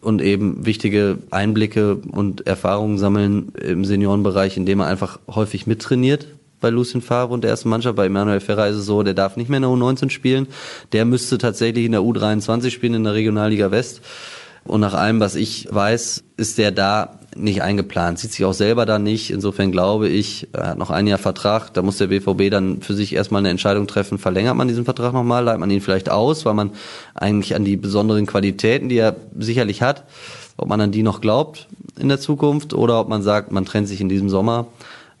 und 0.00 0.20
eben 0.20 0.66
wichtige 0.66 1.18
Einblicke 1.30 1.94
und 1.94 2.44
Erfahrungen 2.48 2.98
sammeln 2.98 3.52
im 3.54 3.84
Seniorenbereich, 3.84 4.56
indem 4.56 4.80
er 4.80 4.86
einfach 4.86 5.20
häufig 5.28 5.68
mittrainiert 5.68 6.26
bei 6.62 6.70
Lucien 6.70 7.02
Favre 7.02 7.34
und 7.34 7.44
der 7.44 7.50
ersten 7.50 7.68
Mannschaft. 7.68 7.96
Bei 7.96 8.06
Emanuel 8.06 8.40
Ferrer 8.40 8.68
ist 8.68 8.76
es 8.76 8.86
so, 8.86 9.02
der 9.02 9.12
darf 9.12 9.36
nicht 9.36 9.50
mehr 9.50 9.58
in 9.58 9.62
der 9.62 9.70
U19 9.70 10.08
spielen. 10.08 10.46
Der 10.92 11.04
müsste 11.04 11.36
tatsächlich 11.36 11.84
in 11.84 11.92
der 11.92 12.00
U23 12.00 12.70
spielen 12.70 12.94
in 12.94 13.04
der 13.04 13.12
Regionalliga 13.12 13.70
West. 13.70 14.00
Und 14.64 14.80
nach 14.80 14.94
allem, 14.94 15.20
was 15.20 15.34
ich 15.34 15.68
weiß, 15.70 16.24
ist 16.36 16.58
der 16.58 16.70
da 16.70 17.18
nicht 17.34 17.62
eingeplant, 17.62 18.18
sieht 18.18 18.32
sich 18.32 18.44
auch 18.44 18.52
selber 18.52 18.86
da 18.86 18.98
nicht. 18.98 19.30
Insofern 19.30 19.72
glaube 19.72 20.08
ich, 20.08 20.48
er 20.52 20.68
hat 20.68 20.78
noch 20.78 20.90
ein 20.90 21.06
Jahr 21.06 21.18
Vertrag, 21.18 21.72
da 21.74 21.82
muss 21.82 21.98
der 21.98 22.08
BVB 22.08 22.50
dann 22.50 22.82
für 22.82 22.94
sich 22.94 23.14
erstmal 23.14 23.40
eine 23.40 23.48
Entscheidung 23.48 23.86
treffen, 23.86 24.18
verlängert 24.18 24.56
man 24.56 24.68
diesen 24.68 24.84
Vertrag 24.84 25.12
nochmal, 25.12 25.44
leitet 25.44 25.60
man 25.60 25.70
ihn 25.70 25.80
vielleicht 25.80 26.10
aus, 26.10 26.44
weil 26.44 26.54
man 26.54 26.70
eigentlich 27.14 27.54
an 27.54 27.64
die 27.64 27.76
besonderen 27.76 28.26
Qualitäten, 28.26 28.88
die 28.88 28.98
er 28.98 29.16
sicherlich 29.38 29.82
hat, 29.82 30.04
ob 30.56 30.68
man 30.68 30.80
an 30.80 30.92
die 30.92 31.02
noch 31.02 31.20
glaubt 31.20 31.68
in 31.98 32.08
der 32.08 32.20
Zukunft 32.20 32.74
oder 32.74 33.00
ob 33.00 33.08
man 33.08 33.22
sagt, 33.22 33.50
man 33.50 33.64
trennt 33.64 33.88
sich 33.88 34.00
in 34.00 34.08
diesem 34.08 34.28
Sommer. 34.28 34.66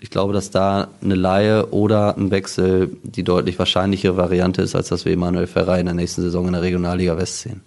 Ich 0.02 0.10
glaube, 0.10 0.32
dass 0.32 0.50
da 0.50 0.88
eine 1.00 1.14
Laie 1.14 1.70
oder 1.70 2.16
ein 2.16 2.32
Wechsel 2.32 2.96
die 3.04 3.22
deutlich 3.22 3.56
wahrscheinlichere 3.60 4.16
Variante 4.16 4.60
ist, 4.60 4.74
als 4.74 4.88
dass 4.88 5.04
wir 5.04 5.12
Emanuel 5.12 5.46
Ferrer 5.46 5.78
in 5.78 5.86
der 5.86 5.94
nächsten 5.94 6.22
Saison 6.22 6.46
in 6.48 6.54
der 6.54 6.62
Regionalliga 6.62 7.16
West 7.16 7.38
sehen. 7.42 7.60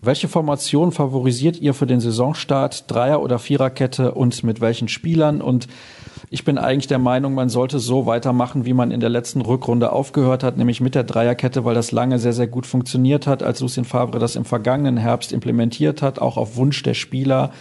Welche 0.00 0.28
Formation 0.28 0.92
favorisiert 0.92 1.60
ihr 1.60 1.74
für 1.74 1.86
den 1.86 2.00
Saisonstart? 2.00 2.90
Dreier- 2.90 3.20
oder 3.20 3.38
Viererkette 3.38 4.12
und 4.12 4.42
mit 4.44 4.62
welchen 4.62 4.88
Spielern? 4.88 5.42
Und 5.42 5.68
ich 6.30 6.46
bin 6.46 6.56
eigentlich 6.56 6.86
der 6.86 6.98
Meinung, 6.98 7.34
man 7.34 7.50
sollte 7.50 7.78
so 7.78 8.06
weitermachen, 8.06 8.64
wie 8.64 8.72
man 8.72 8.90
in 8.90 9.00
der 9.00 9.10
letzten 9.10 9.42
Rückrunde 9.42 9.92
aufgehört 9.92 10.42
hat, 10.42 10.56
nämlich 10.56 10.80
mit 10.80 10.94
der 10.94 11.04
Dreierkette, 11.04 11.66
weil 11.66 11.74
das 11.74 11.92
lange 11.92 12.18
sehr, 12.18 12.32
sehr 12.32 12.46
gut 12.46 12.66
funktioniert 12.66 13.26
hat, 13.26 13.42
als 13.42 13.60
Lucien 13.60 13.84
Favre 13.84 14.18
das 14.18 14.36
im 14.36 14.46
vergangenen 14.46 14.96
Herbst 14.96 15.32
implementiert 15.32 16.00
hat, 16.00 16.18
auch 16.18 16.38
auf 16.38 16.56
Wunsch 16.56 16.82
der 16.82 16.94
Spieler 16.94 17.52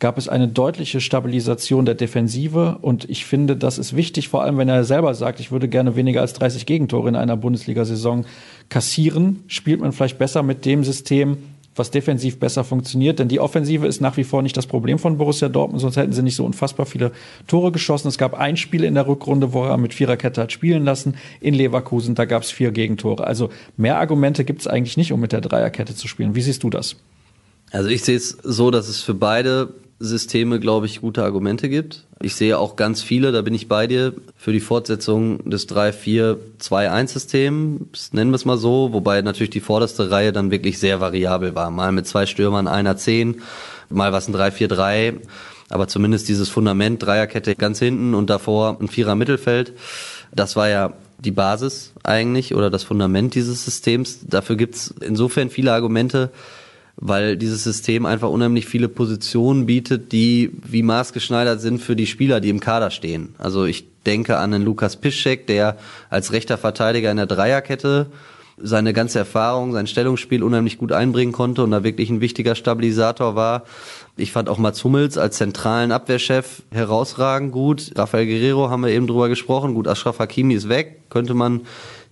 gab 0.00 0.18
es 0.18 0.28
eine 0.28 0.48
deutliche 0.48 1.00
Stabilisation 1.00 1.84
der 1.84 1.94
Defensive 1.94 2.78
und 2.80 3.08
ich 3.08 3.26
finde, 3.26 3.56
das 3.56 3.78
ist 3.78 3.94
wichtig, 3.94 4.28
vor 4.28 4.42
allem 4.42 4.56
wenn 4.58 4.68
er 4.68 4.82
selber 4.82 5.14
sagt, 5.14 5.40
ich 5.40 5.52
würde 5.52 5.68
gerne 5.68 5.94
weniger 5.94 6.22
als 6.22 6.32
30 6.32 6.66
Gegentore 6.66 7.08
in 7.08 7.16
einer 7.16 7.36
Bundesliga-Saison 7.36 8.24
kassieren, 8.70 9.44
spielt 9.46 9.80
man 9.80 9.92
vielleicht 9.92 10.18
besser 10.18 10.42
mit 10.42 10.64
dem 10.64 10.84
System, 10.84 11.36
was 11.76 11.90
defensiv 11.90 12.38
besser 12.40 12.64
funktioniert. 12.64 13.18
Denn 13.18 13.28
die 13.28 13.40
Offensive 13.40 13.86
ist 13.86 14.00
nach 14.00 14.16
wie 14.16 14.24
vor 14.24 14.42
nicht 14.42 14.56
das 14.56 14.66
Problem 14.66 14.98
von 14.98 15.18
Borussia 15.18 15.48
Dortmund, 15.48 15.80
sonst 15.80 15.96
hätten 15.96 16.12
sie 16.12 16.22
nicht 16.22 16.34
so 16.34 16.44
unfassbar 16.44 16.86
viele 16.86 17.12
Tore 17.46 17.70
geschossen. 17.70 18.08
Es 18.08 18.18
gab 18.18 18.34
ein 18.34 18.56
Spiel 18.56 18.84
in 18.84 18.94
der 18.94 19.06
Rückrunde, 19.06 19.52
wo 19.52 19.64
er 19.64 19.76
mit 19.76 19.94
Viererkette 19.94 20.42
hat 20.42 20.52
spielen 20.52 20.84
lassen. 20.84 21.14
In 21.40 21.54
Leverkusen, 21.54 22.14
da 22.14 22.24
gab 22.24 22.42
es 22.42 22.50
vier 22.50 22.72
Gegentore. 22.72 23.26
Also 23.26 23.50
mehr 23.76 23.98
Argumente 23.98 24.44
gibt 24.44 24.62
es 24.62 24.66
eigentlich 24.66 24.96
nicht, 24.96 25.12
um 25.12 25.20
mit 25.20 25.32
der 25.32 25.40
Dreierkette 25.40 25.94
zu 25.94 26.08
spielen. 26.08 26.34
Wie 26.34 26.42
siehst 26.42 26.62
du 26.62 26.70
das? 26.70 26.96
Also 27.70 27.88
ich 27.88 28.02
sehe 28.02 28.16
es 28.16 28.30
so, 28.42 28.70
dass 28.70 28.88
es 28.88 29.00
für 29.00 29.14
beide 29.14 29.72
Systeme, 30.02 30.58
glaube 30.58 30.86
ich, 30.86 31.02
gute 31.02 31.22
Argumente 31.22 31.68
gibt. 31.68 32.06
Ich 32.22 32.34
sehe 32.34 32.58
auch 32.58 32.76
ganz 32.76 33.02
viele, 33.02 33.32
da 33.32 33.42
bin 33.42 33.52
ich 33.52 33.68
bei 33.68 33.86
dir, 33.86 34.14
für 34.34 34.52
die 34.52 34.60
Fortsetzung 34.60 35.44
des 35.48 35.68
3-4-2-1-Systems, 35.68 38.14
nennen 38.14 38.30
wir 38.30 38.36
es 38.36 38.46
mal 38.46 38.56
so, 38.56 38.94
wobei 38.94 39.20
natürlich 39.20 39.50
die 39.50 39.60
vorderste 39.60 40.10
Reihe 40.10 40.32
dann 40.32 40.50
wirklich 40.50 40.78
sehr 40.78 41.00
variabel 41.00 41.54
war. 41.54 41.70
Mal 41.70 41.92
mit 41.92 42.06
zwei 42.06 42.24
Stürmern, 42.24 42.66
einer 42.66 42.96
10, 42.96 43.42
mal 43.90 44.10
was 44.12 44.26
ein 44.26 44.34
3-4-3, 44.34 45.16
aber 45.68 45.86
zumindest 45.86 46.30
dieses 46.30 46.48
Fundament, 46.48 47.02
Dreierkette 47.02 47.54
ganz 47.54 47.78
hinten 47.78 48.14
und 48.14 48.30
davor 48.30 48.78
ein 48.80 48.88
Vierer 48.88 49.16
Mittelfeld, 49.16 49.74
das 50.32 50.56
war 50.56 50.70
ja 50.70 50.94
die 51.18 51.30
Basis 51.30 51.92
eigentlich 52.02 52.54
oder 52.54 52.70
das 52.70 52.84
Fundament 52.84 53.34
dieses 53.34 53.66
Systems. 53.66 54.20
Dafür 54.26 54.56
gibt's 54.56 54.94
insofern 55.00 55.50
viele 55.50 55.74
Argumente, 55.74 56.30
weil 57.00 57.36
dieses 57.36 57.64
System 57.64 58.04
einfach 58.06 58.28
unheimlich 58.28 58.66
viele 58.66 58.88
Positionen 58.88 59.66
bietet, 59.66 60.12
die 60.12 60.52
wie 60.62 60.82
maßgeschneidert 60.82 61.60
sind 61.60 61.80
für 61.80 61.96
die 61.96 62.06
Spieler, 62.06 62.40
die 62.40 62.50
im 62.50 62.60
Kader 62.60 62.90
stehen. 62.90 63.34
Also 63.38 63.64
ich 63.64 63.86
denke 64.06 64.36
an 64.36 64.54
einen 64.54 64.64
Lukas 64.64 64.96
Piszczek, 64.96 65.46
der 65.46 65.78
als 66.10 66.32
rechter 66.32 66.58
Verteidiger 66.58 67.10
in 67.10 67.16
der 67.16 67.26
Dreierkette 67.26 68.06
seine 68.62 68.92
ganze 68.92 69.18
Erfahrung, 69.18 69.72
sein 69.72 69.86
Stellungsspiel 69.86 70.42
unheimlich 70.42 70.76
gut 70.76 70.92
einbringen 70.92 71.32
konnte 71.32 71.64
und 71.64 71.70
da 71.70 71.82
wirklich 71.82 72.10
ein 72.10 72.20
wichtiger 72.20 72.54
Stabilisator 72.54 73.34
war. 73.34 73.64
Ich 74.18 74.32
fand 74.32 74.50
auch 74.50 74.58
Mats 74.58 74.84
Hummels 74.84 75.16
als 75.16 75.38
zentralen 75.38 75.92
Abwehrchef 75.92 76.62
herausragend 76.70 77.52
gut. 77.52 77.92
Rafael 77.96 78.26
Guerrero 78.26 78.68
haben 78.68 78.82
wir 78.82 78.90
eben 78.90 79.06
drüber 79.06 79.30
gesprochen. 79.30 79.72
Gut, 79.72 79.88
Ashraf 79.88 80.18
Hakimi 80.18 80.52
ist 80.52 80.68
weg. 80.68 81.00
Könnte 81.08 81.32
man 81.32 81.62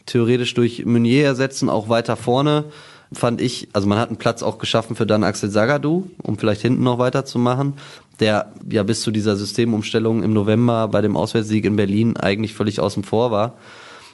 theoretisch 0.07 0.55
durch 0.55 0.87
Meunier 0.87 1.27
ersetzen, 1.27 1.69
auch 1.69 1.91
weiter 1.91 2.17
vorne 2.17 2.65
fand 3.13 3.41
ich, 3.41 3.69
also 3.73 3.87
man 3.87 3.99
hat 3.99 4.09
einen 4.09 4.19
Platz 4.19 4.43
auch 4.43 4.59
geschaffen 4.59 4.97
für 4.97 5.07
dann 5.07 5.25
Axel 5.25 5.51
Sagadou, 5.51 6.11
um 6.23 6.39
vielleicht 6.39 6.61
hinten 6.61 6.83
noch 6.83 6.99
weiterzumachen, 6.99 7.75
der 8.21 8.53
ja 8.71 8.83
bis 8.83 9.03
zu 9.03 9.11
dieser 9.11 9.37
Systemumstellung 9.37 10.23
im 10.23 10.33
November 10.33 10.89
bei 10.89 11.01
dem 11.01 11.17
Auswärtssieg 11.17 11.65
in 11.65 11.77
Berlin 11.77 12.17
eigentlich 12.17 12.55
völlig 12.55 12.81
außen 12.81 13.05
vor 13.05 13.31
war. 13.31 13.55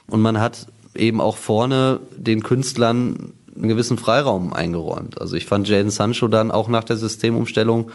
Und 0.07 0.21
man 0.21 0.39
hat 0.39 0.67
eben 0.95 1.19
auch 1.19 1.37
vorne 1.37 1.99
den 2.15 2.43
Künstlern 2.43 3.33
einen 3.55 3.69
gewissen 3.69 3.97
Freiraum 3.97 4.53
eingeräumt. 4.53 5.19
Also 5.19 5.35
ich 5.35 5.45
fand 5.45 5.67
Jaden 5.67 5.89
Sancho 5.89 6.27
dann 6.27 6.51
auch 6.51 6.67
nach 6.67 6.83
der 6.83 6.97
Systemumstellung 6.97 7.91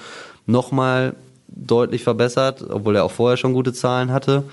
nochmal 0.47 1.15
deutlich 1.49 2.03
verbessert, 2.03 2.65
obwohl 2.69 2.97
er 2.97 3.05
auch 3.05 3.11
vorher 3.11 3.37
schon 3.37 3.53
gute 3.53 3.73
Zahlen 3.73 4.13
hatte. 4.13 4.45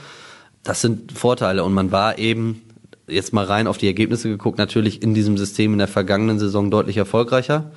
Das 0.64 0.82
sind 0.82 1.12
Vorteile 1.12 1.64
und 1.64 1.74
man 1.74 1.92
war 1.92 2.18
eben 2.18 2.62
jetzt 3.08 3.34
mal 3.34 3.46
rein 3.46 3.68
auf 3.68 3.78
die 3.78 3.88
Ergebnisse 3.88 4.30
geguckt, 4.30 4.58
natürlich 4.58 5.02
in 5.02 5.14
diesem 5.14 5.38
System 5.38 5.74
in 5.74 5.80
der 5.80 5.88
vergangenen 5.88 6.40
Saison 6.40 6.70
deutlich 6.70 6.98
erfolgreicher. 6.98 7.72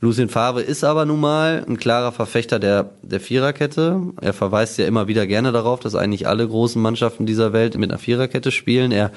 Lucien 0.00 0.28
Favre 0.28 0.62
ist 0.62 0.84
aber 0.84 1.04
nun 1.04 1.18
mal 1.18 1.64
ein 1.68 1.76
klarer 1.76 2.12
Verfechter 2.12 2.60
der, 2.60 2.90
der 3.02 3.18
Viererkette. 3.18 4.00
Er 4.20 4.32
verweist 4.32 4.78
ja 4.78 4.86
immer 4.86 5.08
wieder 5.08 5.26
gerne 5.26 5.50
darauf, 5.50 5.80
dass 5.80 5.96
eigentlich 5.96 6.28
alle 6.28 6.46
großen 6.46 6.80
Mannschaften 6.80 7.26
dieser 7.26 7.52
Welt 7.52 7.76
mit 7.76 7.90
einer 7.90 7.98
Viererkette 7.98 8.52
spielen. 8.52 8.92
Er 8.92 9.10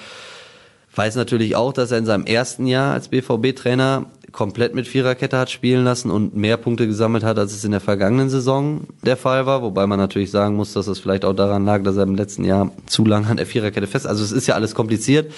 weiß 0.96 1.16
natürlich 1.16 1.56
auch, 1.56 1.72
dass 1.72 1.92
er 1.92 2.00
in 2.00 2.08
seinem 2.08 2.26
ersten 2.26 2.66
Jahr 2.66 2.94
als 2.94 3.10
BVB-Trainer 3.10 4.08
komplett 4.32 4.76
mit 4.76 4.88
Viererkette 4.88 5.38
hat 5.38 5.50
spielen 5.50 5.84
lassen 5.84 6.12
und 6.12 6.36
mehr 6.36 6.58
Punkte 6.58 6.88
gesammelt 6.88 7.24
hat, 7.24 7.38
als 7.38 7.54
es 7.54 7.64
in 7.64 7.72
der 7.72 7.82
vergangenen 7.82 8.30
Saison 8.30 8.82
der 9.04 9.18
Fall 9.18 9.46
war. 9.46 9.62
Wobei 9.62 9.88
man 9.88 10.00
natürlich 10.00 10.32
sagen 10.32 10.56
muss, 10.56 10.74
dass 10.74 10.88
es 10.88 11.00
vielleicht 11.00 11.26
auch 11.26 11.34
daran 11.34 11.66
lag, 11.66 11.84
dass 11.84 11.98
er 11.98 12.04
im 12.04 12.16
letzten 12.16 12.44
Jahr 12.44 12.72
zu 12.86 13.06
lange 13.06 13.28
an 13.28 13.38
der 13.38 13.46
Viererkette 13.46 13.88
fest. 13.88 14.08
Also 14.08 14.24
es 14.24 14.32
ist 14.32 14.48
ja 14.48 14.56
alles 14.56 14.76
kompliziert. 14.76 15.32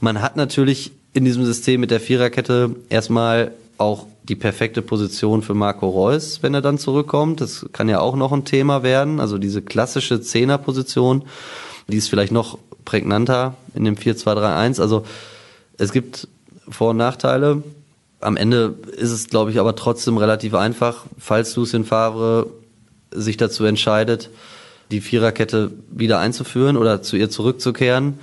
Man 0.00 0.20
hat 0.20 0.36
natürlich 0.36 0.92
in 1.12 1.24
diesem 1.24 1.44
System 1.44 1.80
mit 1.80 1.90
der 1.90 2.00
Viererkette 2.00 2.74
erstmal 2.88 3.52
auch 3.78 4.06
die 4.24 4.36
perfekte 4.36 4.82
Position 4.82 5.42
für 5.42 5.54
Marco 5.54 5.88
Reus, 5.88 6.42
wenn 6.42 6.54
er 6.54 6.62
dann 6.62 6.78
zurückkommt. 6.78 7.40
Das 7.40 7.66
kann 7.72 7.88
ja 7.88 8.00
auch 8.00 8.16
noch 8.16 8.32
ein 8.32 8.44
Thema 8.44 8.82
werden. 8.82 9.20
Also 9.20 9.38
diese 9.38 9.62
klassische 9.62 10.20
Zehnerposition, 10.20 11.24
die 11.88 11.96
ist 11.96 12.08
vielleicht 12.08 12.32
noch 12.32 12.58
prägnanter 12.84 13.54
in 13.74 13.84
dem 13.84 13.96
4-2-3-1. 13.96 14.80
Also 14.80 15.04
es 15.78 15.92
gibt 15.92 16.28
Vor- 16.68 16.90
und 16.90 16.96
Nachteile. 16.96 17.62
Am 18.24 18.36
Ende 18.36 18.74
ist 18.96 19.10
es, 19.10 19.28
glaube 19.28 19.50
ich, 19.50 19.60
aber 19.60 19.76
trotzdem 19.76 20.16
relativ 20.16 20.54
einfach, 20.54 21.04
falls 21.18 21.54
Lucien 21.56 21.84
Favre 21.84 22.46
sich 23.10 23.36
dazu 23.36 23.64
entscheidet, 23.64 24.30
die 24.90 25.00
Viererkette 25.00 25.72
wieder 25.90 26.18
einzuführen 26.18 26.76
oder 26.76 27.02
zu 27.02 27.16
ihr 27.16 27.30
zurückzukehren, 27.30 28.18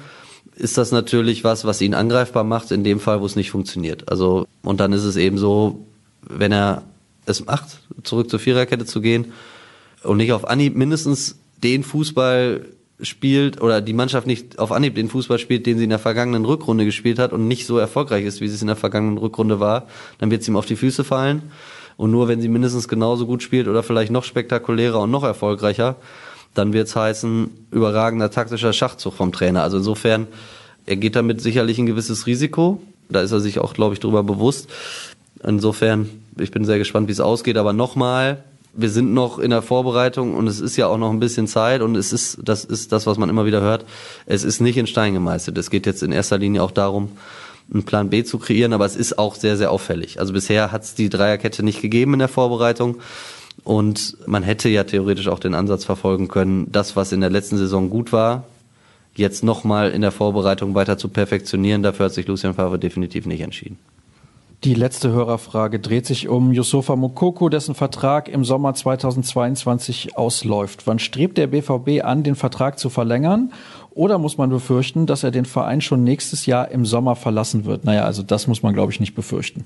ist 0.55 0.77
das 0.77 0.91
natürlich 0.91 1.43
was, 1.43 1.65
was 1.65 1.81
ihn 1.81 1.93
angreifbar 1.93 2.43
macht, 2.43 2.71
in 2.71 2.83
dem 2.83 2.99
Fall, 2.99 3.21
wo 3.21 3.25
es 3.25 3.35
nicht 3.35 3.51
funktioniert. 3.51 4.09
Also, 4.09 4.47
und 4.63 4.79
dann 4.79 4.91
ist 4.93 5.03
es 5.03 5.15
eben 5.15 5.37
so, 5.37 5.85
wenn 6.21 6.51
er 6.51 6.83
es 7.25 7.45
macht, 7.45 7.79
zurück 8.03 8.29
zur 8.29 8.39
Viererkette 8.39 8.85
zu 8.85 9.01
gehen 9.01 9.33
und 10.03 10.17
nicht 10.17 10.33
auf 10.33 10.47
Anhieb 10.47 10.75
mindestens 10.75 11.37
den 11.63 11.83
Fußball 11.83 12.65
spielt 13.01 13.61
oder 13.61 13.81
die 13.81 13.93
Mannschaft 13.93 14.27
nicht 14.27 14.59
auf 14.59 14.71
Anhieb 14.71 14.95
den 14.95 15.09
Fußball 15.09 15.39
spielt, 15.39 15.65
den 15.65 15.77
sie 15.77 15.85
in 15.85 15.89
der 15.89 15.99
vergangenen 15.99 16.45
Rückrunde 16.45 16.85
gespielt 16.85 17.19
hat 17.19 17.33
und 17.33 17.47
nicht 17.47 17.65
so 17.65 17.77
erfolgreich 17.77 18.25
ist, 18.25 18.41
wie 18.41 18.47
sie 18.47 18.55
es 18.55 18.61
in 18.61 18.67
der 18.67 18.75
vergangenen 18.75 19.17
Rückrunde 19.17 19.59
war, 19.59 19.87
dann 20.19 20.31
wird 20.31 20.41
es 20.41 20.47
ihm 20.47 20.55
auf 20.55 20.65
die 20.65 20.75
Füße 20.75 21.03
fallen. 21.03 21.43
Und 21.97 22.11
nur 22.11 22.27
wenn 22.27 22.41
sie 22.41 22.47
mindestens 22.47 22.87
genauso 22.87 23.25
gut 23.25 23.43
spielt 23.43 23.67
oder 23.67 23.83
vielleicht 23.83 24.11
noch 24.11 24.23
spektakulärer 24.23 25.01
und 25.01 25.11
noch 25.11 25.23
erfolgreicher, 25.23 25.97
dann 26.53 26.73
wird 26.73 26.87
es 26.87 26.95
heißen, 26.95 27.49
überragender 27.71 28.31
taktischer 28.31 28.73
Schachzug 28.73 29.13
vom 29.13 29.31
Trainer. 29.31 29.63
Also 29.63 29.77
insofern, 29.77 30.27
er 30.85 30.95
geht 30.95 31.15
damit 31.15 31.41
sicherlich 31.41 31.77
ein 31.77 31.85
gewisses 31.85 32.27
Risiko. 32.27 32.81
Da 33.09 33.21
ist 33.21 33.31
er 33.31 33.39
sich 33.39 33.59
auch, 33.59 33.73
glaube 33.73 33.93
ich, 33.93 33.99
darüber 33.99 34.23
bewusst. 34.23 34.69
Insofern, 35.43 36.09
ich 36.39 36.51
bin 36.51 36.65
sehr 36.65 36.77
gespannt, 36.77 37.07
wie 37.07 37.13
es 37.13 37.19
ausgeht. 37.19 37.57
Aber 37.57 37.73
nochmal, 37.73 38.43
wir 38.73 38.89
sind 38.89 39.13
noch 39.13 39.39
in 39.39 39.51
der 39.51 39.61
Vorbereitung 39.61 40.35
und 40.35 40.47
es 40.47 40.59
ist 40.59 40.77
ja 40.77 40.87
auch 40.87 40.97
noch 40.97 41.11
ein 41.11 41.19
bisschen 41.19 41.47
Zeit 41.47 41.81
und 41.81 41.95
es 41.95 42.13
ist, 42.13 42.39
das 42.43 42.63
ist 42.63 42.91
das, 42.91 43.05
was 43.05 43.17
man 43.17 43.29
immer 43.29 43.45
wieder 43.45 43.61
hört, 43.61 43.85
es 44.25 44.43
ist 44.43 44.61
nicht 44.61 44.77
in 44.77 44.87
Stein 44.87 45.13
gemeißelt. 45.13 45.57
Es 45.57 45.69
geht 45.69 45.85
jetzt 45.85 46.03
in 46.03 46.11
erster 46.11 46.37
Linie 46.37 46.63
auch 46.63 46.71
darum, 46.71 47.09
einen 47.73 47.83
Plan 47.83 48.09
B 48.09 48.23
zu 48.23 48.37
kreieren, 48.37 48.73
aber 48.73 48.85
es 48.85 48.95
ist 48.95 49.17
auch 49.17 49.35
sehr, 49.35 49.57
sehr 49.57 49.71
auffällig. 49.71 50.19
Also 50.19 50.33
bisher 50.33 50.71
hat 50.71 50.83
es 50.83 50.95
die 50.95 51.09
Dreierkette 51.09 51.63
nicht 51.63 51.81
gegeben 51.81 52.13
in 52.13 52.19
der 52.19 52.27
Vorbereitung. 52.27 52.97
Und 53.63 54.17
man 54.25 54.43
hätte 54.43 54.69
ja 54.69 54.83
theoretisch 54.83 55.27
auch 55.27 55.39
den 55.39 55.53
Ansatz 55.53 55.85
verfolgen 55.85 56.27
können, 56.27 56.71
das, 56.71 56.95
was 56.95 57.11
in 57.11 57.21
der 57.21 57.29
letzten 57.29 57.57
Saison 57.57 57.89
gut 57.89 58.11
war, 58.11 58.45
jetzt 59.15 59.43
nochmal 59.43 59.91
in 59.91 60.01
der 60.01 60.11
Vorbereitung 60.11 60.73
weiter 60.73 60.97
zu 60.97 61.09
perfektionieren. 61.09 61.83
Dafür 61.83 62.05
hat 62.05 62.13
sich 62.13 62.27
Lucian 62.27 62.55
Favre 62.55 62.79
definitiv 62.79 63.25
nicht 63.25 63.41
entschieden. 63.41 63.77
Die 64.63 64.75
letzte 64.75 65.09
Hörerfrage 65.11 65.79
dreht 65.79 66.05
sich 66.05 66.27
um 66.27 66.51
Yusufa 66.51 66.95
Mokoko, 66.95 67.49
dessen 67.49 67.73
Vertrag 67.73 68.29
im 68.29 68.45
Sommer 68.45 68.75
2022 68.75 70.15
ausläuft. 70.15 70.85
Wann 70.85 70.99
strebt 70.99 71.39
der 71.39 71.47
BVB 71.47 72.03
an, 72.03 72.21
den 72.21 72.35
Vertrag 72.35 72.77
zu 72.77 72.91
verlängern? 72.91 73.53
Oder 73.89 74.19
muss 74.19 74.37
man 74.37 74.51
befürchten, 74.51 75.07
dass 75.07 75.23
er 75.23 75.31
den 75.31 75.45
Verein 75.45 75.81
schon 75.81 76.03
nächstes 76.03 76.45
Jahr 76.45 76.69
im 76.69 76.85
Sommer 76.85 77.15
verlassen 77.15 77.65
wird? 77.65 77.85
Naja, 77.85 78.03
also 78.03 78.21
das 78.21 78.45
muss 78.45 78.61
man, 78.61 78.75
glaube 78.75 78.91
ich, 78.91 78.99
nicht 78.99 79.15
befürchten. 79.15 79.63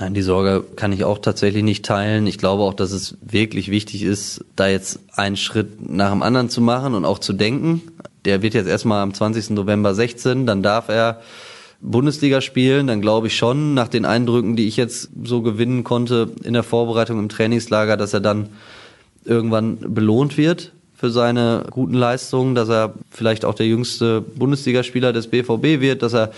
Nein, 0.00 0.14
die 0.14 0.22
Sorge 0.22 0.64
kann 0.74 0.92
ich 0.92 1.04
auch 1.04 1.18
tatsächlich 1.18 1.62
nicht 1.62 1.84
teilen. 1.84 2.26
Ich 2.26 2.38
glaube 2.38 2.64
auch, 2.64 2.74
dass 2.74 2.90
es 2.90 3.16
wirklich 3.20 3.70
wichtig 3.70 4.02
ist, 4.02 4.44
da 4.56 4.66
jetzt 4.66 4.98
einen 5.14 5.36
Schritt 5.36 5.88
nach 5.88 6.10
dem 6.10 6.24
anderen 6.24 6.50
zu 6.50 6.60
machen 6.60 6.94
und 6.94 7.04
auch 7.04 7.20
zu 7.20 7.32
denken. 7.32 7.82
Der 8.24 8.42
wird 8.42 8.54
jetzt 8.54 8.68
erstmal 8.68 9.00
am 9.00 9.14
20. 9.14 9.50
November 9.50 9.94
16, 9.94 10.44
dann 10.44 10.64
darf 10.64 10.88
er 10.88 11.20
Bundesliga 11.80 12.40
spielen, 12.40 12.88
dann 12.88 13.00
glaube 13.00 13.28
ich 13.28 13.36
schon, 13.36 13.74
nach 13.74 13.88
den 13.88 14.04
Eindrücken, 14.04 14.56
die 14.56 14.66
ich 14.66 14.76
jetzt 14.76 15.10
so 15.24 15.42
gewinnen 15.42 15.84
konnte 15.84 16.30
in 16.42 16.52
der 16.52 16.64
Vorbereitung 16.64 17.18
im 17.18 17.28
Trainingslager, 17.28 17.96
dass 17.96 18.14
er 18.14 18.20
dann 18.20 18.48
irgendwann 19.24 19.78
belohnt 19.94 20.36
wird 20.36 20.72
für 20.94 21.10
seine 21.10 21.64
guten 21.70 21.94
Leistungen, 21.94 22.56
dass 22.56 22.68
er 22.68 22.94
vielleicht 23.10 23.44
auch 23.44 23.54
der 23.54 23.66
jüngste 23.66 24.20
Bundesligaspieler 24.20 25.12
des 25.12 25.28
BVB 25.28 25.80
wird, 25.80 26.02
dass 26.02 26.14
er 26.14 26.32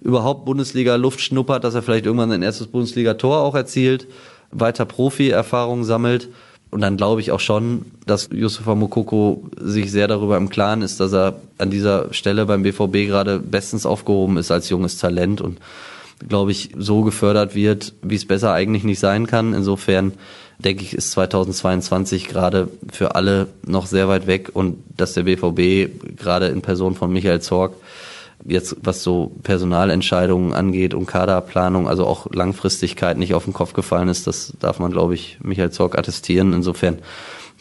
überhaupt 0.00 0.44
Bundesliga 0.44 0.94
Luft 0.94 1.20
schnuppert, 1.20 1.64
dass 1.64 1.74
er 1.74 1.82
vielleicht 1.82 2.06
irgendwann 2.06 2.30
sein 2.30 2.42
erstes 2.42 2.68
Bundesliga-Tor 2.68 3.40
auch 3.40 3.56
erzielt, 3.56 4.06
weiter 4.52 4.84
Profi-Erfahrung 4.84 5.82
sammelt. 5.82 6.28
Und 6.76 6.82
dann 6.82 6.98
glaube 6.98 7.22
ich 7.22 7.30
auch 7.32 7.40
schon, 7.40 7.86
dass 8.04 8.28
Yusufa 8.30 8.74
Mokoko 8.74 9.44
sich 9.58 9.90
sehr 9.90 10.08
darüber 10.08 10.36
im 10.36 10.50
Klaren 10.50 10.82
ist, 10.82 11.00
dass 11.00 11.14
er 11.14 11.36
an 11.56 11.70
dieser 11.70 12.12
Stelle 12.12 12.44
beim 12.44 12.64
BVB 12.64 13.08
gerade 13.08 13.38
bestens 13.38 13.86
aufgehoben 13.86 14.36
ist 14.36 14.50
als 14.50 14.68
junges 14.68 14.98
Talent 14.98 15.40
und 15.40 15.56
glaube 16.28 16.52
ich 16.52 16.72
so 16.76 17.00
gefördert 17.00 17.54
wird, 17.54 17.94
wie 18.02 18.16
es 18.16 18.26
besser 18.26 18.52
eigentlich 18.52 18.84
nicht 18.84 18.98
sein 18.98 19.26
kann. 19.26 19.54
Insofern 19.54 20.12
denke 20.58 20.82
ich, 20.82 20.92
ist 20.92 21.12
2022 21.12 22.28
gerade 22.28 22.68
für 22.92 23.14
alle 23.14 23.46
noch 23.64 23.86
sehr 23.86 24.06
weit 24.08 24.26
weg 24.26 24.50
und 24.52 24.76
dass 24.98 25.14
der 25.14 25.22
BVB 25.22 26.18
gerade 26.18 26.48
in 26.48 26.60
Person 26.60 26.94
von 26.94 27.10
Michael 27.10 27.40
Zorg 27.40 27.72
jetzt 28.44 28.76
was 28.82 29.02
so 29.02 29.32
Personalentscheidungen 29.42 30.52
angeht 30.52 30.94
und 30.94 31.06
Kaderplanung, 31.06 31.88
also 31.88 32.06
auch 32.06 32.32
Langfristigkeit 32.32 33.18
nicht 33.18 33.34
auf 33.34 33.44
den 33.44 33.52
Kopf 33.52 33.72
gefallen 33.72 34.08
ist, 34.08 34.26
das 34.26 34.52
darf 34.60 34.78
man, 34.78 34.92
glaube 34.92 35.14
ich, 35.14 35.38
Michael 35.42 35.70
Zorg 35.70 35.98
attestieren. 35.98 36.52
Insofern 36.52 36.98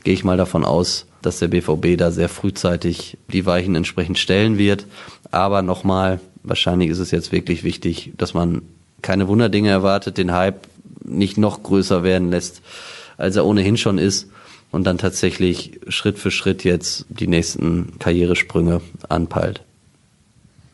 gehe 0.03 0.13
ich 0.13 0.23
mal 0.23 0.37
davon 0.37 0.63
aus, 0.63 1.07
dass 1.21 1.39
der 1.39 1.47
BVB 1.47 1.97
da 1.97 2.11
sehr 2.11 2.29
frühzeitig 2.29 3.17
die 3.31 3.45
Weichen 3.45 3.75
entsprechend 3.75 4.19
stellen 4.19 4.57
wird. 4.57 4.85
Aber 5.31 5.61
nochmal, 5.61 6.19
wahrscheinlich 6.43 6.89
ist 6.89 6.99
es 6.99 7.11
jetzt 7.11 7.31
wirklich 7.31 7.63
wichtig, 7.63 8.13
dass 8.17 8.33
man 8.33 8.61
keine 9.01 9.27
Wunderdinge 9.27 9.69
erwartet, 9.69 10.17
den 10.17 10.31
Hype 10.31 10.67
nicht 11.03 11.37
noch 11.37 11.63
größer 11.63 12.03
werden 12.03 12.29
lässt, 12.29 12.61
als 13.17 13.35
er 13.35 13.45
ohnehin 13.45 13.77
schon 13.77 13.97
ist 13.97 14.29
und 14.71 14.83
dann 14.83 14.97
tatsächlich 14.97 15.79
Schritt 15.87 16.19
für 16.19 16.31
Schritt 16.31 16.63
jetzt 16.63 17.05
die 17.09 17.27
nächsten 17.27 17.97
Karrieresprünge 17.99 18.81
anpeilt. 19.09 19.63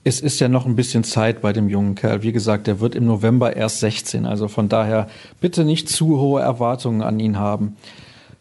Es 0.03 0.19
ist 0.19 0.39
ja 0.39 0.47
noch 0.47 0.65
ein 0.65 0.75
bisschen 0.75 1.03
Zeit 1.03 1.41
bei 1.41 1.53
dem 1.53 1.69
jungen 1.69 1.93
Kerl. 1.93 2.23
Wie 2.23 2.31
gesagt, 2.31 2.65
der 2.65 2.79
wird 2.79 2.95
im 2.95 3.05
November 3.05 3.55
erst 3.55 3.81
16. 3.81 4.25
Also 4.25 4.47
von 4.47 4.67
daher 4.67 5.07
bitte 5.39 5.63
nicht 5.63 5.89
zu 5.89 6.19
hohe 6.19 6.41
Erwartungen 6.41 7.01
an 7.01 7.19
ihn 7.19 7.37
haben. 7.37 7.75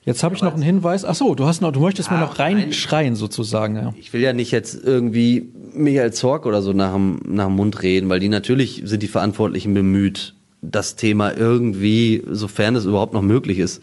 Jetzt 0.05 0.23
habe 0.23 0.35
ich 0.35 0.43
noch 0.43 0.55
einen 0.55 0.63
Hinweis. 0.63 1.05
Ach 1.05 1.15
so, 1.15 1.35
du 1.35 1.45
hast 1.45 1.61
noch, 1.61 1.73
du 1.73 1.81
möchtest 1.81 2.09
ah, 2.11 2.15
mal 2.15 2.21
noch 2.21 2.39
reinschreien 2.39 3.15
sozusagen. 3.15 3.77
Ja. 3.77 3.95
Ich 3.99 4.13
will 4.15 4.23
ja 4.23 4.33
nicht 4.33 4.51
jetzt 4.51 4.83
irgendwie 4.83 5.51
Michael 5.75 6.15
Zorg 6.15 6.47
oder 6.47 6.63
so 6.63 6.73
nach 6.73 6.95
dem, 6.95 7.21
nach 7.27 7.47
dem 7.47 7.57
Mund 7.57 7.83
reden, 7.83 8.09
weil 8.09 8.21
die 8.21 8.31
natürlich 8.31 8.83
sind 8.87 9.03
die 9.03 9.09
Verantwortlichen 9.09 9.75
bemüht, 9.75 10.35
das 10.63 10.97
Thema 10.97 11.37
irgendwie, 11.37 12.23
sofern 12.31 12.75
es 12.77 12.87
überhaupt 12.87 13.13
noch 13.13 13.23
möglich 13.23 13.59
ist, 13.59 13.83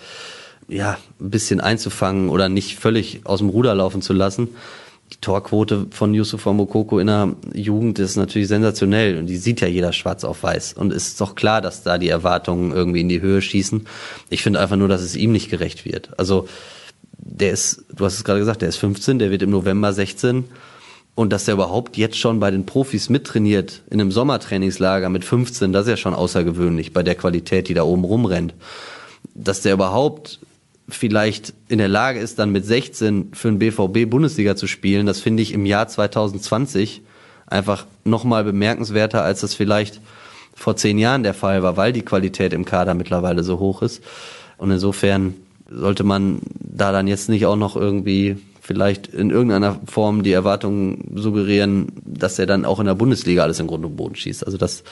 ja, 0.67 0.97
ein 1.21 1.29
bisschen 1.29 1.61
einzufangen 1.61 2.29
oder 2.29 2.49
nicht 2.49 2.77
völlig 2.77 3.21
aus 3.23 3.39
dem 3.39 3.49
Ruder 3.49 3.75
laufen 3.75 4.01
zu 4.01 4.13
lassen 4.13 4.49
die 5.13 5.17
Torquote 5.21 5.87
von 5.91 6.13
Yusufa 6.13 6.51
Mokoko 6.51 6.99
in 6.99 7.07
der 7.07 7.33
Jugend 7.53 7.97
ist 7.99 8.17
natürlich 8.17 8.49
sensationell 8.49 9.17
und 9.17 9.27
die 9.27 9.37
sieht 9.37 9.61
ja 9.61 9.67
jeder 9.67 9.93
schwarz 9.93 10.23
auf 10.23 10.43
weiß 10.43 10.73
und 10.73 10.91
ist 10.91 11.21
doch 11.21 11.35
klar, 11.35 11.61
dass 11.61 11.83
da 11.83 11.97
die 11.97 12.09
Erwartungen 12.09 12.71
irgendwie 12.73 13.01
in 13.01 13.09
die 13.09 13.21
Höhe 13.21 13.41
schießen. 13.41 13.87
Ich 14.29 14.43
finde 14.43 14.59
einfach 14.59 14.75
nur, 14.75 14.89
dass 14.89 15.01
es 15.01 15.15
ihm 15.15 15.31
nicht 15.31 15.49
gerecht 15.49 15.85
wird. 15.85 16.09
Also 16.19 16.47
der 17.17 17.51
ist, 17.51 17.85
du 17.95 18.05
hast 18.05 18.15
es 18.15 18.23
gerade 18.23 18.39
gesagt, 18.39 18.61
der 18.61 18.69
ist 18.69 18.77
15, 18.77 19.19
der 19.19 19.31
wird 19.31 19.41
im 19.43 19.49
November 19.49 19.93
16 19.93 20.45
und 21.15 21.31
dass 21.31 21.45
der 21.45 21.55
überhaupt 21.55 21.97
jetzt 21.97 22.17
schon 22.17 22.39
bei 22.39 22.51
den 22.51 22.65
Profis 22.65 23.09
mittrainiert 23.09 23.81
in 23.89 24.01
einem 24.01 24.11
Sommertrainingslager 24.11 25.09
mit 25.09 25.23
15, 25.23 25.71
das 25.71 25.85
ist 25.85 25.89
ja 25.89 25.97
schon 25.97 26.13
außergewöhnlich 26.13 26.93
bei 26.93 27.01
der 27.01 27.15
Qualität, 27.15 27.69
die 27.69 27.73
da 27.73 27.83
oben 27.83 28.03
rumrennt. 28.03 28.53
Dass 29.33 29.61
der 29.61 29.73
überhaupt 29.73 30.39
vielleicht 30.89 31.53
in 31.67 31.79
der 31.79 31.87
Lage 31.87 32.19
ist, 32.19 32.39
dann 32.39 32.51
mit 32.51 32.65
16 32.65 33.31
für 33.33 33.49
den 33.49 33.59
BVB 33.59 34.09
Bundesliga 34.09 34.55
zu 34.55 34.67
spielen, 34.67 35.05
das 35.05 35.19
finde 35.19 35.43
ich 35.43 35.53
im 35.53 35.65
Jahr 35.65 35.87
2020 35.87 37.01
einfach 37.45 37.85
nochmal 38.03 38.43
bemerkenswerter, 38.43 39.23
als 39.23 39.41
das 39.41 39.53
vielleicht 39.53 40.01
vor 40.55 40.75
zehn 40.75 40.97
Jahren 40.97 41.23
der 41.23 41.33
Fall 41.33 41.61
war, 41.61 41.77
weil 41.77 41.93
die 41.93 42.01
Qualität 42.01 42.53
im 42.53 42.65
Kader 42.65 42.93
mittlerweile 42.93 43.43
so 43.43 43.59
hoch 43.59 43.81
ist. 43.81 44.03
Und 44.57 44.71
insofern 44.71 45.35
sollte 45.69 46.03
man 46.03 46.39
da 46.59 46.91
dann 46.91 47.07
jetzt 47.07 47.29
nicht 47.29 47.45
auch 47.45 47.55
noch 47.55 47.75
irgendwie 47.75 48.37
vielleicht 48.61 49.07
in 49.07 49.29
irgendeiner 49.29 49.79
Form 49.85 50.23
die 50.23 50.31
Erwartungen 50.31 51.11
suggerieren, 51.15 51.87
dass 52.03 52.39
er 52.39 52.47
dann 52.47 52.65
auch 52.65 52.79
in 52.79 52.85
der 52.85 52.95
Bundesliga 52.95 53.43
alles 53.43 53.59
in 53.59 53.67
Grund 53.67 53.85
und 53.85 53.95
Boden 53.95 54.15
schießt. 54.15 54.45
Also 54.45 54.57
das 54.57 54.83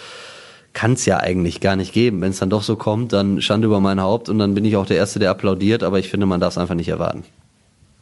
kann 0.76 0.94
es 0.94 1.06
ja 1.08 1.18
eigentlich 1.18 1.62
gar 1.62 1.76
nicht 1.76 1.94
geben. 1.94 2.22
Wenn 2.22 2.30
es 2.30 2.40
dann 2.40 2.52
doch 2.52 2.62
so 2.62 2.76
kommt, 2.76 3.14
dann 3.14 3.42
Schande 3.42 3.66
über 3.66 3.80
mein 3.80 4.00
Haupt 4.00 4.30
und 4.30 4.38
dann 4.38 4.54
bin 4.54 4.66
ich 4.66 4.78
auch 4.78 4.86
der 4.86 4.98
Erste, 4.98 5.18
der 5.18 5.32
applaudiert, 5.32 5.82
aber 5.82 5.98
ich 5.98 6.10
finde, 6.10 6.28
man 6.28 6.40
darf 6.40 6.54
es 6.54 6.58
einfach 6.60 6.76
nicht 6.76 6.90
erwarten. 6.90 7.24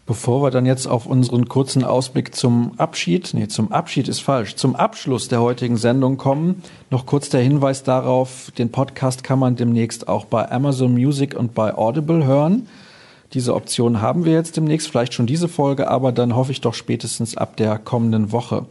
Bevor 0.05 0.43
wir 0.43 0.51
dann 0.51 0.65
jetzt 0.65 0.86
auf 0.86 1.05
unseren 1.05 1.47
kurzen 1.47 1.86
Ausblick 1.86 2.36
zum 2.36 2.74
Abschied, 2.76 3.34
nee, 3.34 3.47
zum 3.47 3.71
Abschied 3.71 4.09
ist 4.09 4.19
falsch, 4.19 4.55
zum 4.55 4.76
Abschluss 4.76 5.30
der 5.30 5.39
heutigen 5.39 5.78
Sendung 5.78 6.17
kommen, 6.17 6.61
noch 6.89 7.05
kurz 7.05 7.30
der 7.30 7.39
Hinweis 7.39 7.84
darauf, 7.84 8.51
den 8.57 8.69
Podcast 8.69 9.24
kann 9.24 9.39
man 9.39 9.55
demnächst 9.55 10.09
auch 10.09 10.26
bei 10.26 10.51
Amazon 10.51 10.93
Music 10.93 11.36
und 11.36 11.53
bei 11.53 11.74
Audible 11.74 12.26
hören. 12.26 12.67
Diese 13.34 13.55
Option 13.55 14.01
haben 14.01 14.26
wir 14.26 14.34
jetzt 14.34 14.57
demnächst, 14.57 14.89
vielleicht 14.89 15.13
schon 15.13 15.26
diese 15.26 15.47
Folge, 15.47 15.89
aber 15.89 16.11
dann 16.11 16.36
hoffe 16.36 16.51
ich 16.51 16.59
doch 16.59 16.74
spätestens 16.74 17.38
ab 17.38 17.55
der 17.55 17.78
kommenden 17.78 18.34
Woche. 18.34 18.65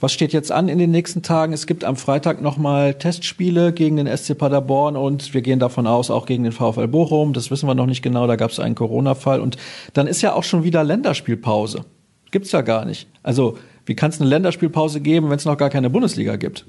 Was 0.00 0.12
steht 0.12 0.32
jetzt 0.32 0.50
an 0.50 0.68
in 0.68 0.78
den 0.78 0.90
nächsten 0.90 1.22
Tagen? 1.22 1.52
Es 1.52 1.66
gibt 1.66 1.84
am 1.84 1.96
Freitag 1.96 2.40
nochmal 2.40 2.94
Testspiele 2.94 3.72
gegen 3.74 3.96
den 3.96 4.06
SC 4.06 4.36
Paderborn 4.36 4.96
und 4.96 5.34
wir 5.34 5.42
gehen 5.42 5.58
davon 5.58 5.86
aus, 5.86 6.10
auch 6.10 6.24
gegen 6.24 6.42
den 6.42 6.52
VfL 6.52 6.88
Bochum. 6.88 7.34
Das 7.34 7.50
wissen 7.50 7.68
wir 7.68 7.74
noch 7.74 7.86
nicht 7.86 8.00
genau, 8.00 8.26
da 8.26 8.36
gab 8.36 8.50
es 8.50 8.58
einen 8.58 8.74
Corona-Fall. 8.74 9.40
Und 9.40 9.58
dann 9.92 10.06
ist 10.06 10.22
ja 10.22 10.32
auch 10.32 10.44
schon 10.44 10.64
wieder 10.64 10.82
Länderspielpause. 10.82 11.84
Gibt's 12.30 12.52
ja 12.52 12.62
gar 12.62 12.86
nicht. 12.86 13.08
Also, 13.22 13.58
wie 13.84 13.94
kann 13.94 14.10
es 14.10 14.20
eine 14.20 14.30
Länderspielpause 14.30 15.00
geben, 15.00 15.28
wenn 15.28 15.36
es 15.36 15.44
noch 15.44 15.58
gar 15.58 15.68
keine 15.68 15.90
Bundesliga 15.90 16.36
gibt? 16.36 16.64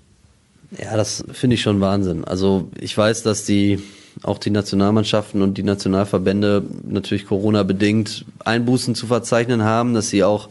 Ja, 0.78 0.98
das 0.98 1.24
finde 1.32 1.56
ich 1.56 1.62
schon 1.62 1.82
Wahnsinn. 1.82 2.24
Also 2.24 2.70
ich 2.80 2.98
weiß, 2.98 3.24
dass 3.24 3.46
die 3.46 3.80
auch 4.24 4.38
die 4.38 4.50
Nationalmannschaften 4.50 5.42
und 5.42 5.58
die 5.58 5.64
Nationalverbände 5.64 6.64
natürlich 6.84 7.26
Corona 7.26 7.64
bedingt 7.64 8.26
Einbußen 8.44 8.96
zu 8.96 9.08
verzeichnen 9.08 9.64
haben, 9.64 9.94
dass 9.94 10.10
sie 10.10 10.24
auch 10.24 10.50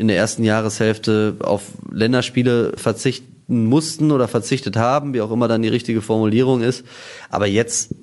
in 0.00 0.08
der 0.08 0.16
ersten 0.16 0.42
Jahreshälfte 0.42 1.36
auf 1.40 1.62
Länderspiele 1.92 2.72
verzichten 2.76 3.66
mussten 3.66 4.10
oder 4.10 4.28
verzichtet 4.28 4.76
haben, 4.76 5.12
wie 5.12 5.20
auch 5.20 5.30
immer 5.30 5.46
dann 5.46 5.62
die 5.62 5.68
richtige 5.68 6.00
Formulierung 6.00 6.62
ist. 6.62 6.84
Aber 7.28 7.46
jetzt, 7.46 7.94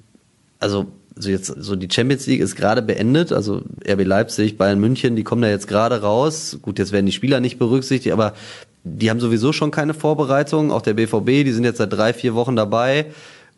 also 0.59 0.87
also 1.15 1.31
jetzt 1.31 1.47
so 1.47 1.75
die 1.75 1.89
Champions 1.91 2.27
League 2.27 2.41
ist 2.41 2.55
gerade 2.55 2.83
beendet, 2.83 3.33
also 3.33 3.63
RB 3.89 4.05
Leipzig, 4.05 4.55
Bayern 4.55 4.79
München, 4.79 5.15
die 5.15 5.23
kommen 5.23 5.41
da 5.41 5.49
jetzt 5.49 5.67
gerade 5.67 6.01
raus. 6.01 6.59
Gut, 6.61 6.77
jetzt 6.77 6.91
werden 6.91 7.07
die 7.07 7.11
Spieler 7.11 7.39
nicht 7.39 7.57
berücksichtigt, 7.57 8.13
aber 8.13 8.33
die 8.83 9.09
haben 9.09 9.19
sowieso 9.19 9.51
schon 9.51 9.71
keine 9.71 9.95
Vorbereitung. 9.95 10.71
Auch 10.71 10.83
der 10.83 10.93
BVB, 10.93 11.43
die 11.43 11.51
sind 11.51 11.63
jetzt 11.63 11.79
seit 11.79 11.91
drei, 11.91 12.13
vier 12.13 12.35
Wochen 12.35 12.55
dabei. 12.55 13.07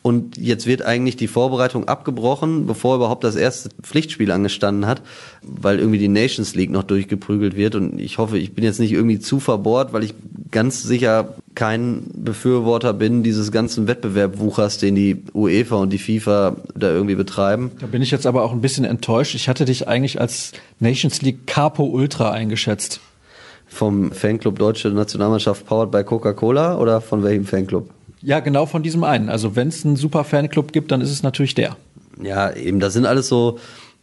Und 0.02 0.38
jetzt 0.38 0.66
wird 0.66 0.82
eigentlich 0.82 1.18
die 1.18 1.28
Vorbereitung 1.28 1.90
abgebrochen, 1.90 2.66
bevor 2.66 2.96
überhaupt 2.96 3.26
das 3.26 3.36
erste 3.36 3.70
Pflichtspiel 3.82 4.32
angestanden 4.32 4.88
hat, 4.88 5.02
weil 5.42 5.78
irgendwie 5.78 5.98
die 5.98 6.08
Nations 6.08 6.56
League 6.56 6.72
noch 6.72 6.84
durchgeprügelt 6.84 7.58
wird. 7.58 7.76
Und 7.76 8.00
ich 8.00 8.18
hoffe, 8.18 8.38
ich 8.38 8.54
bin 8.54 8.64
jetzt 8.64 8.80
nicht 8.80 8.94
irgendwie 8.94 9.20
zu 9.20 9.42
verbohrt, 9.42 9.92
weil 9.92 10.06
ich 10.06 10.14
ganz 10.52 10.84
sicher 10.84 11.36
kein 11.54 12.06
Befürworter 12.14 12.94
bin 12.94 13.24
dieses 13.24 13.52
ganzen 13.52 13.88
Wettbewerbwuchers, 13.88 14.78
den 14.78 14.96
die 14.96 15.24
UEFA 15.34 15.76
und 15.76 15.92
die 15.92 15.98
FIFA 15.98 16.56
da 16.76 16.92
irgendwie 16.92 17.16
betreiben. 17.16 17.72
Da 17.82 17.88
bin 17.88 18.02
ich 18.02 18.12
jetzt 18.12 18.26
aber 18.26 18.44
auch 18.44 18.54
ein 18.54 18.62
bisschen 18.62 18.86
enttäuscht. 18.86 19.36
Ich 19.36 19.50
hatte 19.50 19.66
dich 19.66 19.90
eigentlich 19.90 20.22
als 20.22 20.54
Nations 20.80 21.22
League 21.22 21.46
Capo 21.46 21.84
Ultra 21.84 22.32
eingeschätzt. 22.32 23.02
Vom 23.68 24.14
Fanclub 24.14 24.58
Deutsche 24.58 24.90
Nationalmannschaft 24.90 25.66
powered 25.66 25.92
by 25.92 26.06
Coca-Cola 26.06 26.78
oder 26.78 27.02
von 27.02 27.22
welchem 27.22 27.46
Fanclub? 27.46 27.90
Ja, 28.22 28.40
genau 28.40 28.66
von 28.66 28.84
diesem 28.84 29.04
einen. 29.04 29.30
Also 29.30 29.56
wenn 29.56 29.70
es 29.70 29.86
einen 29.86 29.96
super 29.96 30.24
Fanclub 30.24 30.72
gibt, 30.72 30.92
dann 30.92 31.02
ist 31.02 31.12
es 31.12 31.24
natürlich 31.24 31.56
der. 31.56 31.78
Ja, 32.22 32.54
eben, 32.54 32.80
das 32.80 32.94
sind 32.94 33.06
alles 33.06 33.28
so 33.28 33.60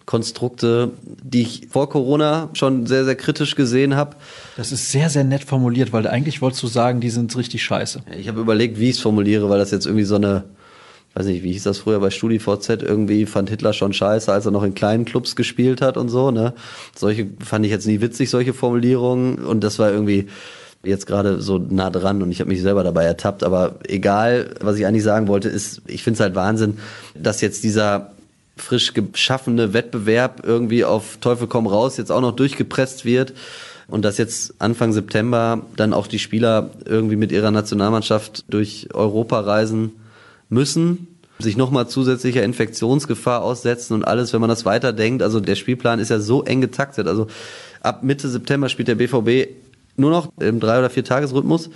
Konstrukte, 0.07 0.93
die 1.03 1.43
ich 1.43 1.69
vor 1.71 1.89
Corona 1.91 2.49
schon 2.55 2.87
sehr, 2.87 3.05
sehr 3.05 3.17
kritisch 3.17 3.57
gesehen 3.57 3.97
habe. 3.97 4.17
Das 4.57 4.73
ist 4.73 4.93
sehr, 4.93 5.11
sehr 5.11 5.25
nett 5.25 5.45
formuliert, 5.45 5.93
weil 5.93 6.07
eigentlich 6.07 6.41
wolltest 6.41 6.63
du 6.63 6.69
sagen, 6.69 7.01
die 7.01 7.11
sind 7.11 7.37
richtig 7.37 7.65
scheiße. 7.65 8.03
Ich 8.17 8.29
habe 8.29 8.41
überlegt, 8.41 8.79
wie 8.79 8.89
ich 8.89 8.97
es 8.97 9.03
formuliere, 9.03 9.51
weil 9.51 9.59
das 9.59 9.73
jetzt 9.73 9.85
irgendwie 9.85 10.05
so 10.05 10.15
eine, 10.15 10.45
weiß 11.15 11.27
nicht, 11.27 11.43
wie 11.43 11.53
hieß 11.53 11.65
das 11.65 11.79
früher 11.79 11.99
bei 11.99 12.11
StudiVZ, 12.11 12.83
irgendwie 12.83 13.27
fand 13.27 13.51
Hitler 13.51 13.73
schon 13.73 13.93
scheiße, 13.93 14.33
als 14.33 14.47
er 14.47 14.53
noch 14.53 14.63
in 14.63 14.75
kleinen 14.75 15.07
Clubs 15.07 15.35
gespielt 15.35 15.83
hat 15.83 15.97
und 15.97 16.09
so, 16.09 16.31
ne? 16.31 16.55
Solche 16.95 17.27
fand 17.45 17.67
ich 17.67 17.73
jetzt 17.73 17.87
nie 17.87 18.01
witzig, 18.01 18.31
solche 18.31 18.55
Formulierungen. 18.55 19.45
Und 19.45 19.65
das 19.65 19.81
war 19.81 19.91
irgendwie, 19.91 20.27
jetzt 20.87 21.07
gerade 21.07 21.41
so 21.41 21.59
nah 21.59 21.91
dran 21.91 22.23
und 22.23 22.31
ich 22.31 22.41
habe 22.41 22.49
mich 22.49 22.63
selber 22.63 22.85
dabei 22.85 23.05
ertappt. 23.05 23.45
Aber 23.45 23.77
egal, 23.87 24.55
was 24.61 24.77
ich 24.79 24.87
eigentlich 24.87 25.05
sagen 25.05 25.29
wollte, 25.29 25.49
ist, 25.49 25.83
ich 25.87 26.03
finde 26.03 26.17
es 26.17 26.21
halt 26.21 26.35
Wahnsinn, 26.35 26.79
dass 27.15 27.41
jetzt 27.41 27.65
dieser 27.65 28.13
frisch 28.57 28.95
geschaffene 28.95 29.75
Wettbewerb 29.75 30.43
irgendwie 30.45 30.85
auf 30.85 31.19
Teufel 31.21 31.47
komm 31.47 31.67
raus 31.67 31.99
jetzt 31.99 32.11
auch 32.11 32.23
noch 32.23 32.33
durchgepresst 32.33 33.05
wird 33.05 33.35
und 33.89 34.05
dass 34.05 34.19
jetzt 34.19 34.55
Anfang 34.59 34.93
September 34.93 35.63
dann 35.77 35.93
auch 35.93 36.07
die 36.07 36.19
Spieler 36.19 36.71
irgendwie 36.85 37.17
mit 37.17 37.33
ihrer 37.33 37.51
Nationalmannschaft 37.51 38.45
durch 38.49 38.89
Europa 38.95 39.41
reisen 39.41 39.93
müssen, 40.49 41.09
sich 41.39 41.57
nochmal 41.57 41.89
zusätzlicher 41.89 42.43
Infektionsgefahr 42.43 43.43
aussetzen 43.43 43.95
und 43.95 44.05
alles, 44.05 44.33
wenn 44.33 44.41
man 44.41 44.49
das 44.49 44.65
weiterdenkt. 44.65 45.23
Also 45.23 45.41
der 45.41 45.55
Spielplan 45.55 45.99
ist 45.99 46.09
ja 46.09 46.19
so 46.19 46.43
eng 46.43 46.63
getaktet. 46.63 47.07
Also 47.07 47.27
ab 47.83 48.03
Mitte 48.03 48.29
September 48.29 48.69
spielt 48.69 48.89
der 48.89 48.95
BVB 48.95 49.49
nur 49.97 50.11
noch 50.11 50.33
im 50.41 50.61
drei 50.61 50.79
oder 50.79 50.91
vier 50.91 51.05
Tagesrhythmus. 51.05 51.71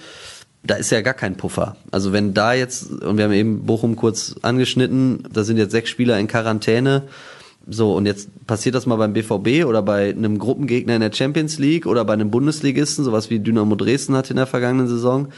Da 0.62 0.74
ist 0.74 0.90
ja 0.90 1.00
gar 1.00 1.14
kein 1.14 1.36
Puffer. 1.36 1.76
Also 1.90 2.12
wenn 2.12 2.34
da 2.34 2.52
jetzt, 2.52 2.90
und 2.90 3.16
wir 3.16 3.24
haben 3.24 3.32
eben 3.32 3.64
Bochum 3.64 3.96
kurz 3.96 4.36
angeschnitten, 4.42 5.24
da 5.32 5.42
sind 5.42 5.56
jetzt 5.56 5.72
sechs 5.72 5.88
Spieler 5.88 6.18
in 6.18 6.26
Quarantäne. 6.26 7.04
So, 7.66 7.94
und 7.94 8.06
jetzt 8.06 8.28
passiert 8.46 8.74
das 8.74 8.86
mal 8.86 8.96
beim 8.96 9.12
BVB 9.12 9.64
oder 9.64 9.82
bei 9.82 10.10
einem 10.10 10.38
Gruppengegner 10.38 10.94
in 10.94 11.00
der 11.00 11.12
Champions 11.12 11.58
League 11.58 11.86
oder 11.86 12.04
bei 12.04 12.14
einem 12.14 12.30
Bundesligisten, 12.30 13.04
sowas 13.04 13.30
wie 13.30 13.38
Dynamo 13.38 13.74
Dresden 13.74 14.16
hat 14.16 14.30
in 14.30 14.36
der 14.36 14.46
vergangenen 14.46 14.88
Saison. 14.88 15.28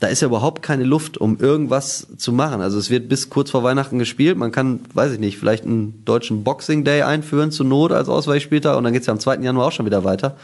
Da 0.00 0.08
ist 0.08 0.20
ja 0.20 0.28
überhaupt 0.28 0.62
keine 0.62 0.84
Luft, 0.84 1.18
um 1.18 1.38
irgendwas 1.38 2.08
zu 2.18 2.32
machen. 2.32 2.60
Also 2.60 2.78
es 2.78 2.90
wird 2.90 3.08
bis 3.08 3.30
kurz 3.30 3.50
vor 3.50 3.62
Weihnachten 3.62 3.98
gespielt. 3.98 4.36
Man 4.36 4.52
kann, 4.52 4.80
weiß 4.92 5.12
ich 5.12 5.20
nicht, 5.20 5.38
vielleicht 5.38 5.64
einen 5.64 6.04
deutschen 6.04 6.44
Boxing 6.44 6.84
Day 6.84 7.02
einführen 7.02 7.52
zur 7.52 7.66
Not 7.66 7.92
als 7.92 8.08
Ausweichspieltag 8.08 8.76
und 8.76 8.84
dann 8.84 8.92
geht's 8.92 9.06
ja 9.06 9.12
am 9.12 9.20
2. 9.20 9.36
Januar 9.36 9.68
auch 9.68 9.72
schon 9.72 9.86
wieder 9.86 10.04
weiter. 10.04 10.36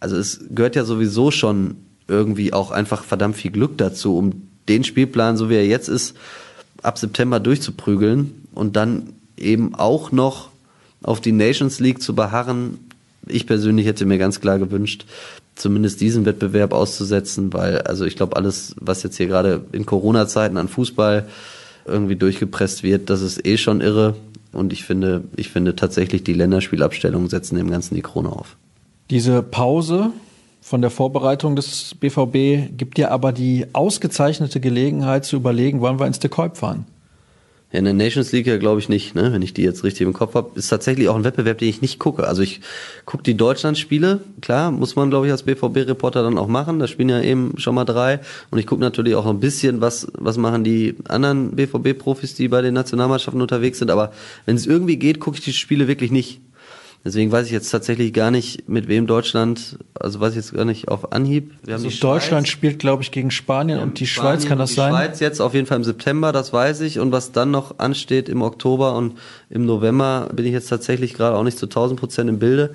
Also 0.00 0.16
es 0.16 0.40
gehört 0.50 0.76
ja 0.76 0.84
sowieso 0.84 1.30
schon 1.30 1.76
irgendwie 2.08 2.52
auch 2.52 2.70
einfach 2.70 3.04
verdammt 3.04 3.36
viel 3.36 3.50
Glück 3.50 3.78
dazu, 3.78 4.16
um 4.16 4.48
den 4.68 4.84
Spielplan, 4.84 5.36
so 5.36 5.48
wie 5.50 5.54
er 5.54 5.66
jetzt 5.66 5.88
ist, 5.88 6.16
ab 6.82 6.98
September 6.98 7.40
durchzuprügeln 7.40 8.46
und 8.54 8.76
dann 8.76 9.12
eben 9.36 9.74
auch 9.74 10.12
noch 10.12 10.50
auf 11.02 11.20
die 11.20 11.32
Nations 11.32 11.80
League 11.80 12.02
zu 12.02 12.14
beharren. 12.14 12.78
Ich 13.26 13.46
persönlich 13.46 13.86
hätte 13.86 14.06
mir 14.06 14.18
ganz 14.18 14.40
klar 14.40 14.58
gewünscht, 14.58 15.06
zumindest 15.54 16.00
diesen 16.00 16.24
Wettbewerb 16.24 16.72
auszusetzen, 16.72 17.52
weil 17.52 17.78
also 17.82 18.04
ich 18.04 18.16
glaube, 18.16 18.36
alles, 18.36 18.74
was 18.80 19.02
jetzt 19.02 19.16
hier 19.16 19.26
gerade 19.26 19.64
in 19.72 19.86
Corona-Zeiten 19.86 20.56
an 20.56 20.68
Fußball 20.68 21.28
irgendwie 21.86 22.16
durchgepresst 22.16 22.82
wird, 22.82 23.10
das 23.10 23.22
ist 23.22 23.46
eh 23.46 23.56
schon 23.56 23.80
irre. 23.80 24.16
Und 24.52 24.72
ich 24.72 24.84
finde, 24.84 25.24
ich 25.36 25.50
finde 25.50 25.76
tatsächlich, 25.76 26.24
die 26.24 26.32
Länderspielabstellungen 26.32 27.28
setzen 27.28 27.56
dem 27.56 27.70
Ganzen 27.70 27.94
die 27.94 28.02
Krone 28.02 28.30
auf. 28.30 28.56
Diese 29.10 29.42
Pause 29.42 30.12
von 30.60 30.82
der 30.82 30.90
Vorbereitung 30.90 31.56
des 31.56 31.96
BVB 31.98 32.76
gibt 32.76 32.96
dir 32.96 33.10
aber 33.10 33.32
die 33.32 33.66
ausgezeichnete 33.72 34.60
Gelegenheit 34.60 35.24
zu 35.24 35.34
überlegen, 35.34 35.80
wollen 35.80 35.98
wir 35.98 36.06
ins 36.06 36.20
De 36.20 36.30
Kuip 36.30 36.56
fahren? 36.56 36.86
Ja, 37.72 37.80
in 37.80 37.86
der 37.86 37.94
Nations 37.94 38.30
League 38.30 38.46
ja 38.46 38.56
glaube 38.56 38.78
ich 38.78 38.88
nicht, 38.88 39.16
ne? 39.16 39.32
wenn 39.32 39.42
ich 39.42 39.52
die 39.52 39.62
jetzt 39.62 39.82
richtig 39.82 40.06
im 40.06 40.12
Kopf 40.12 40.34
habe. 40.34 40.52
Ist 40.54 40.68
tatsächlich 40.68 41.08
auch 41.08 41.16
ein 41.16 41.24
Wettbewerb, 41.24 41.58
den 41.58 41.68
ich 41.68 41.82
nicht 41.82 41.98
gucke. 41.98 42.26
Also 42.28 42.42
ich 42.42 42.60
gucke 43.04 43.24
die 43.24 43.36
Deutschlandspiele, 43.36 44.20
klar, 44.42 44.70
muss 44.70 44.94
man 44.94 45.10
glaube 45.10 45.26
ich 45.26 45.32
als 45.32 45.42
BVB-Reporter 45.42 46.22
dann 46.22 46.38
auch 46.38 46.48
machen. 46.48 46.78
Da 46.78 46.86
spielen 46.86 47.08
ja 47.08 47.20
eben 47.20 47.54
schon 47.58 47.74
mal 47.74 47.84
drei. 47.84 48.20
Und 48.52 48.60
ich 48.60 48.66
gucke 48.66 48.80
natürlich 48.80 49.16
auch 49.16 49.26
ein 49.26 49.40
bisschen, 49.40 49.80
was, 49.80 50.06
was 50.14 50.36
machen 50.36 50.62
die 50.62 50.94
anderen 51.08 51.56
BVB-Profis, 51.56 52.34
die 52.34 52.46
bei 52.46 52.62
den 52.62 52.74
Nationalmannschaften 52.74 53.42
unterwegs 53.42 53.80
sind. 53.80 53.90
Aber 53.90 54.12
wenn 54.46 54.54
es 54.54 54.66
irgendwie 54.66 54.98
geht, 54.98 55.18
gucke 55.18 55.38
ich 55.38 55.44
die 55.44 55.52
Spiele 55.52 55.88
wirklich 55.88 56.12
nicht. 56.12 56.40
Deswegen 57.02 57.32
weiß 57.32 57.46
ich 57.46 57.52
jetzt 57.52 57.70
tatsächlich 57.70 58.12
gar 58.12 58.30
nicht, 58.30 58.68
mit 58.68 58.86
wem 58.86 59.06
Deutschland, 59.06 59.78
also 59.94 60.20
weiß 60.20 60.30
ich 60.30 60.36
jetzt 60.36 60.52
gar 60.52 60.66
nicht 60.66 60.88
auf 60.88 61.12
Anhieb. 61.12 61.52
Also 61.66 61.88
Deutschland 61.88 62.46
Schweiz. 62.46 62.52
spielt, 62.52 62.78
glaube 62.78 63.02
ich, 63.02 63.10
gegen 63.10 63.30
Spanien 63.30 63.78
und 63.78 64.00
die 64.00 64.06
Spanien 64.06 64.40
Schweiz, 64.40 64.48
kann 64.48 64.58
das 64.58 64.70
die 64.70 64.76
sein? 64.76 64.92
Die 64.92 64.98
Schweiz 64.98 65.20
jetzt 65.20 65.40
auf 65.40 65.54
jeden 65.54 65.66
Fall 65.66 65.78
im 65.78 65.84
September, 65.84 66.32
das 66.32 66.52
weiß 66.52 66.82
ich. 66.82 66.98
Und 66.98 67.10
was 67.10 67.32
dann 67.32 67.50
noch 67.50 67.78
ansteht 67.78 68.28
im 68.28 68.42
Oktober 68.42 68.96
und 68.96 69.14
im 69.48 69.64
November, 69.64 70.28
bin 70.34 70.44
ich 70.44 70.52
jetzt 70.52 70.68
tatsächlich 70.68 71.14
gerade 71.14 71.36
auch 71.36 71.42
nicht 71.42 71.58
zu 71.58 71.66
1000 71.66 71.98
Prozent 71.98 72.28
im 72.28 72.38
Bilde. 72.38 72.74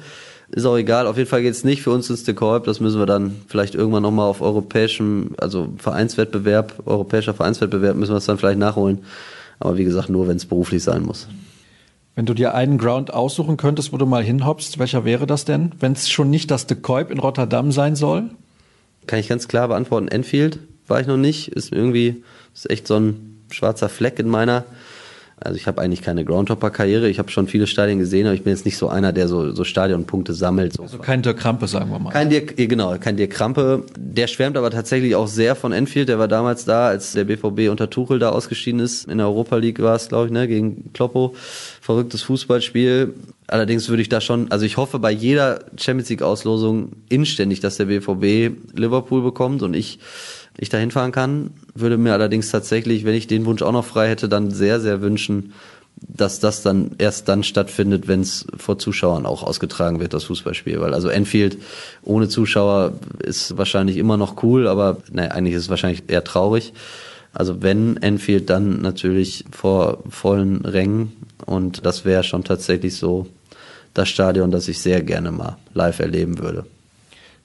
Ist 0.50 0.66
auch 0.66 0.78
egal, 0.78 1.06
auf 1.06 1.18
jeden 1.18 1.30
Fall 1.30 1.44
geht's 1.44 1.64
nicht 1.64 1.84
für 1.84 1.92
uns 1.92 2.10
ins 2.10 2.24
Dekorb. 2.24 2.66
Das 2.66 2.80
müssen 2.80 3.00
wir 3.00 3.06
dann 3.06 3.36
vielleicht 3.48 3.76
irgendwann 3.76 4.04
nochmal 4.04 4.28
auf 4.28 4.42
europäischem, 4.42 5.36
also 5.38 5.70
Vereinswettbewerb, 5.78 6.82
europäischer 6.86 7.36
Vereinswettbewerb 7.36 7.96
müssen 7.96 8.14
wir 8.14 8.18
es 8.18 8.26
dann 8.26 8.40
vielleicht 8.40 8.60
nachholen. 8.60 9.00
Aber 9.60 9.78
wie 9.78 9.84
gesagt, 9.84 10.10
nur 10.10 10.28
wenn 10.28 10.38
es 10.38 10.46
beruflich 10.46 10.84
sein 10.84 11.04
muss. 11.04 11.28
Wenn 12.16 12.26
du 12.26 12.34
dir 12.34 12.56
einen 12.56 12.78
Ground 12.78 13.14
aussuchen 13.14 13.58
könntest, 13.58 13.92
wo 13.92 13.98
du 13.98 14.06
mal 14.06 14.24
hinhoppst, 14.24 14.80
welcher 14.80 15.04
wäre 15.04 15.28
das 15.28 15.44
denn? 15.44 15.74
Wenn 15.80 15.92
es 15.92 16.10
schon 16.10 16.30
nicht 16.30 16.50
das 16.50 16.66
De 16.66 16.78
Kuip 16.78 17.12
in 17.12 17.20
Rotterdam 17.20 17.74
sein 17.74 17.98
soll? 17.98 18.30
Kann 19.06 19.20
ich 19.20 19.28
ganz 19.28 19.50
klar 19.50 19.68
beantworten. 19.68 20.08
Enfield 20.08 20.60
war 20.88 21.02
ich 21.02 21.08
noch 21.08 21.18
nicht. 21.18 21.50
Ist 21.50 21.74
irgendwie, 21.74 22.24
ist 22.54 22.70
echt 22.70 22.88
so 22.88 22.96
ein 22.96 23.44
schwarzer 23.52 23.90
Fleck 23.90 24.18
in 24.18 24.30
meiner 24.30 24.64
Also 25.38 25.58
ich 25.58 25.68
habe 25.68 25.82
eigentlich 25.82 26.02
keine 26.02 26.24
Groundhopper-Karriere. 26.24 27.10
Ich 27.10 27.20
habe 27.20 27.30
schon 27.30 27.48
viele 27.48 27.68
Stadien 27.68 28.00
gesehen, 28.00 28.26
aber 28.26 28.36
ich 28.36 28.44
bin 28.44 28.54
jetzt 28.54 28.64
nicht 28.64 28.78
so 28.78 28.88
einer, 28.88 29.12
der 29.12 29.28
so, 29.28 29.52
so 29.52 29.66
Stadionpunkte 29.66 30.34
sammelt. 30.34 30.74
So. 30.74 30.84
Also 30.84 30.98
kein 31.00 31.22
Dirk 31.22 31.38
Krampe, 31.38 31.68
sagen 31.68 31.92
wir 31.92 32.00
mal. 32.00 32.12
Kein 32.12 32.30
Dirk, 32.30 32.56
genau, 32.56 32.98
kein 32.98 33.18
Dirk 33.18 33.32
Krampe. 33.32 33.84
Der 33.98 34.28
schwärmt 34.28 34.56
aber 34.56 34.72
tatsächlich 34.72 35.16
auch 35.16 35.28
sehr 35.28 35.56
von 35.56 35.74
Enfield. 35.74 36.08
Der 36.08 36.20
war 36.20 36.30
damals 36.30 36.64
da, 36.64 36.88
als 36.88 37.12
der 37.12 37.26
BVB 37.26 37.70
unter 37.70 37.90
Tuchel 37.90 38.18
da 38.18 38.30
ausgeschieden 38.30 38.80
ist. 38.80 39.10
In 39.10 39.18
der 39.18 39.28
Europa 39.28 39.58
League 39.58 39.82
war 39.82 39.96
es, 39.96 40.08
glaube 40.08 40.28
ich, 40.28 40.32
ne, 40.32 40.48
gegen 40.48 40.94
Kloppo. 40.94 41.36
Verrücktes 41.86 42.24
Fußballspiel. 42.24 43.14
Allerdings 43.46 43.90
würde 43.90 44.02
ich 44.02 44.10
da 44.10 44.20
schon, 44.20 44.50
also 44.52 44.66
ich 44.66 44.76
hoffe 44.76 44.98
bei 44.98 45.12
jeder 45.12 45.60
Champions 45.78 46.10
League 46.10 46.24
Auslosung 46.24 46.94
inständig, 47.10 47.60
dass 47.60 47.78
der 47.78 47.86
BVB 47.86 48.76
Liverpool 48.76 49.22
bekommt 49.22 49.62
und 49.62 49.76
ich 49.76 50.00
ich 50.58 50.70
dahin 50.70 50.90
fahren 50.90 51.12
kann. 51.12 51.52
Würde 51.76 52.00
mir 52.00 52.14
allerdings 52.14 52.50
tatsächlich, 52.50 53.06
wenn 53.06 53.14
ich 53.14 53.28
den 53.28 53.46
Wunsch 53.46 53.62
auch 53.62 53.72
noch 53.72 53.86
frei 53.86 54.10
hätte, 54.10 54.28
dann 54.28 54.50
sehr, 54.50 54.80
sehr 54.80 55.02
wünschen, 55.02 55.54
dass 55.96 56.40
das 56.40 56.64
dann 56.64 56.96
erst 56.98 57.30
dann 57.30 57.44
stattfindet, 57.44 58.08
wenn 58.08 58.22
es 58.22 58.48
vor 58.58 58.80
Zuschauern 58.80 59.28
auch 59.28 59.44
ausgetragen 59.44 60.00
wird, 60.00 60.16
das 60.16 60.24
Fußballspiel. 60.24 60.80
Weil 60.82 60.96
also 60.96 61.10
Enfield 61.10 61.60
ohne 62.02 62.30
Zuschauer 62.30 62.94
ist 63.20 63.60
wahrscheinlich 63.60 63.98
immer 63.98 64.18
noch 64.18 64.42
cool, 64.42 64.68
aber 64.68 64.98
ne, 65.12 65.32
eigentlich 65.32 65.54
ist 65.54 65.66
es 65.66 65.70
wahrscheinlich 65.70 66.06
eher 66.08 66.24
traurig. 66.24 66.74
Also 67.36 67.62
wenn 67.62 67.98
Enfield, 67.98 68.50
dann 68.50 68.82
natürlich 68.82 69.46
vor 69.52 70.00
vollen 70.10 70.66
Rängen 70.66 71.12
und 71.46 71.86
das 71.86 72.06
wäre 72.06 72.24
schon 72.24 72.44
tatsächlich 72.44 72.96
so 72.96 73.28
das 73.94 74.10
Stadion, 74.10 74.52
das 74.52 74.68
ich 74.68 74.80
sehr 74.80 75.04
gerne 75.04 75.32
mal 75.32 75.58
live 75.74 76.00
erleben 76.00 76.40
würde. 76.40 76.66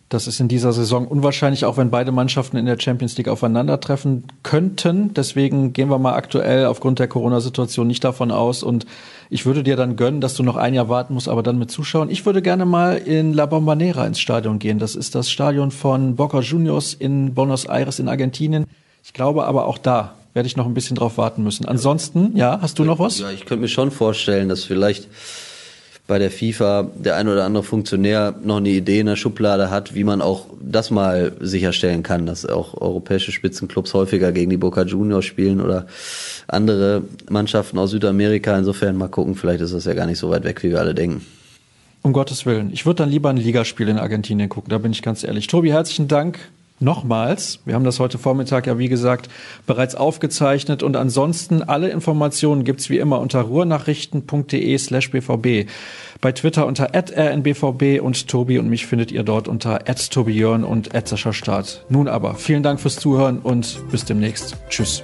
Das 0.08 0.26
ist 0.26 0.40
in 0.40 0.48
dieser 0.48 0.72
Saison 0.72 1.06
unwahrscheinlich, 1.06 1.64
auch 1.64 1.76
wenn 1.76 1.90
beide 1.90 2.10
Mannschaften 2.10 2.56
in 2.56 2.66
der 2.66 2.80
Champions 2.80 3.16
League 3.16 3.28
aufeinandertreffen 3.28 4.24
könnten. 4.42 5.14
Deswegen 5.14 5.72
gehen 5.72 5.88
wir 5.88 5.98
mal 5.98 6.14
aktuell 6.14 6.66
aufgrund 6.66 6.98
der 6.98 7.06
Corona-Situation 7.06 7.86
nicht 7.86 8.02
davon 8.02 8.32
aus. 8.32 8.64
Und 8.64 8.86
ich 9.28 9.46
würde 9.46 9.62
dir 9.62 9.76
dann 9.76 9.94
gönnen, 9.94 10.20
dass 10.20 10.34
du 10.34 10.42
noch 10.42 10.56
ein 10.56 10.74
Jahr 10.74 10.88
warten 10.88 11.14
musst, 11.14 11.28
aber 11.28 11.44
dann 11.44 11.60
mit 11.60 11.70
Zuschauen. 11.70 12.10
Ich 12.10 12.26
würde 12.26 12.42
gerne 12.42 12.66
mal 12.66 12.96
in 12.96 13.34
La 13.34 13.46
Bombonera 13.46 14.04
ins 14.04 14.18
Stadion 14.18 14.58
gehen. 14.58 14.80
Das 14.80 14.96
ist 14.96 15.14
das 15.14 15.30
Stadion 15.30 15.70
von 15.70 16.16
Boca 16.16 16.40
Juniors 16.40 16.92
in 16.92 17.34
Buenos 17.34 17.66
Aires 17.66 18.00
in 18.00 18.08
Argentinien. 18.08 18.66
Ich 19.02 19.12
glaube 19.12 19.46
aber 19.46 19.66
auch 19.66 19.78
da 19.78 20.14
werde 20.34 20.46
ich 20.46 20.56
noch 20.56 20.66
ein 20.66 20.74
bisschen 20.74 20.96
drauf 20.96 21.18
warten 21.18 21.42
müssen. 21.42 21.66
Ansonsten, 21.66 22.36
ja, 22.36 22.60
hast 22.60 22.78
du 22.78 22.84
noch 22.84 22.98
was? 22.98 23.18
Ja, 23.18 23.30
ich 23.30 23.46
könnte 23.46 23.62
mir 23.62 23.68
schon 23.68 23.90
vorstellen, 23.90 24.48
dass 24.48 24.64
vielleicht 24.64 25.08
bei 26.06 26.18
der 26.18 26.30
FIFA 26.30 26.88
der 26.96 27.16
ein 27.16 27.28
oder 27.28 27.44
andere 27.44 27.62
Funktionär 27.62 28.34
noch 28.42 28.56
eine 28.56 28.70
Idee 28.70 28.98
in 28.98 29.06
der 29.06 29.14
Schublade 29.16 29.70
hat, 29.70 29.94
wie 29.94 30.02
man 30.02 30.20
auch 30.20 30.46
das 30.60 30.90
mal 30.90 31.32
sicherstellen 31.38 32.02
kann, 32.02 32.26
dass 32.26 32.44
auch 32.46 32.80
europäische 32.80 33.30
Spitzenclubs 33.30 33.94
häufiger 33.94 34.32
gegen 34.32 34.50
die 34.50 34.56
Boca 34.56 34.82
Juniors 34.82 35.24
spielen 35.24 35.60
oder 35.60 35.86
andere 36.48 37.02
Mannschaften 37.28 37.78
aus 37.78 37.90
Südamerika. 37.92 38.58
Insofern 38.58 38.96
mal 38.96 39.08
gucken, 39.08 39.36
vielleicht 39.36 39.60
ist 39.60 39.72
das 39.72 39.84
ja 39.84 39.94
gar 39.94 40.06
nicht 40.06 40.18
so 40.18 40.30
weit 40.30 40.42
weg, 40.42 40.62
wie 40.64 40.70
wir 40.70 40.80
alle 40.80 40.94
denken. 40.94 41.24
Um 42.02 42.12
Gottes 42.12 42.44
Willen. 42.44 42.72
Ich 42.72 42.86
würde 42.86 43.04
dann 43.04 43.10
lieber 43.10 43.30
ein 43.30 43.36
Ligaspiel 43.36 43.88
in 43.88 43.98
Argentinien 43.98 44.48
gucken, 44.48 44.70
da 44.70 44.78
bin 44.78 44.90
ich 44.90 45.02
ganz 45.02 45.22
ehrlich. 45.22 45.46
Tobi, 45.46 45.70
herzlichen 45.70 46.08
Dank 46.08 46.40
nochmals. 46.80 47.60
Wir 47.64 47.74
haben 47.74 47.84
das 47.84 48.00
heute 48.00 48.18
Vormittag 48.18 48.66
ja, 48.66 48.78
wie 48.78 48.88
gesagt, 48.88 49.28
bereits 49.66 49.94
aufgezeichnet. 49.94 50.82
Und 50.82 50.96
ansonsten 50.96 51.62
alle 51.62 51.90
Informationen 51.90 52.64
gibt's 52.64 52.90
wie 52.90 52.98
immer 52.98 53.20
unter 53.20 53.42
ruhrnachrichten.de 53.42 54.78
slash 54.78 55.10
bvb. 55.10 55.66
Bei 56.20 56.32
Twitter 56.32 56.66
unter 56.66 56.90
rnbvb 56.94 58.00
und 58.00 58.28
Tobi 58.28 58.58
und 58.58 58.68
mich 58.68 58.86
findet 58.86 59.12
ihr 59.12 59.22
dort 59.22 59.48
unter 59.48 59.84
@tobijörn 59.84 60.64
und 60.64 60.90
Start. 61.32 61.84
Nun 61.88 62.08
aber, 62.08 62.34
vielen 62.34 62.62
Dank 62.62 62.80
fürs 62.80 62.96
Zuhören 62.96 63.38
und 63.38 63.78
bis 63.90 64.04
demnächst. 64.04 64.56
Tschüss. 64.68 65.02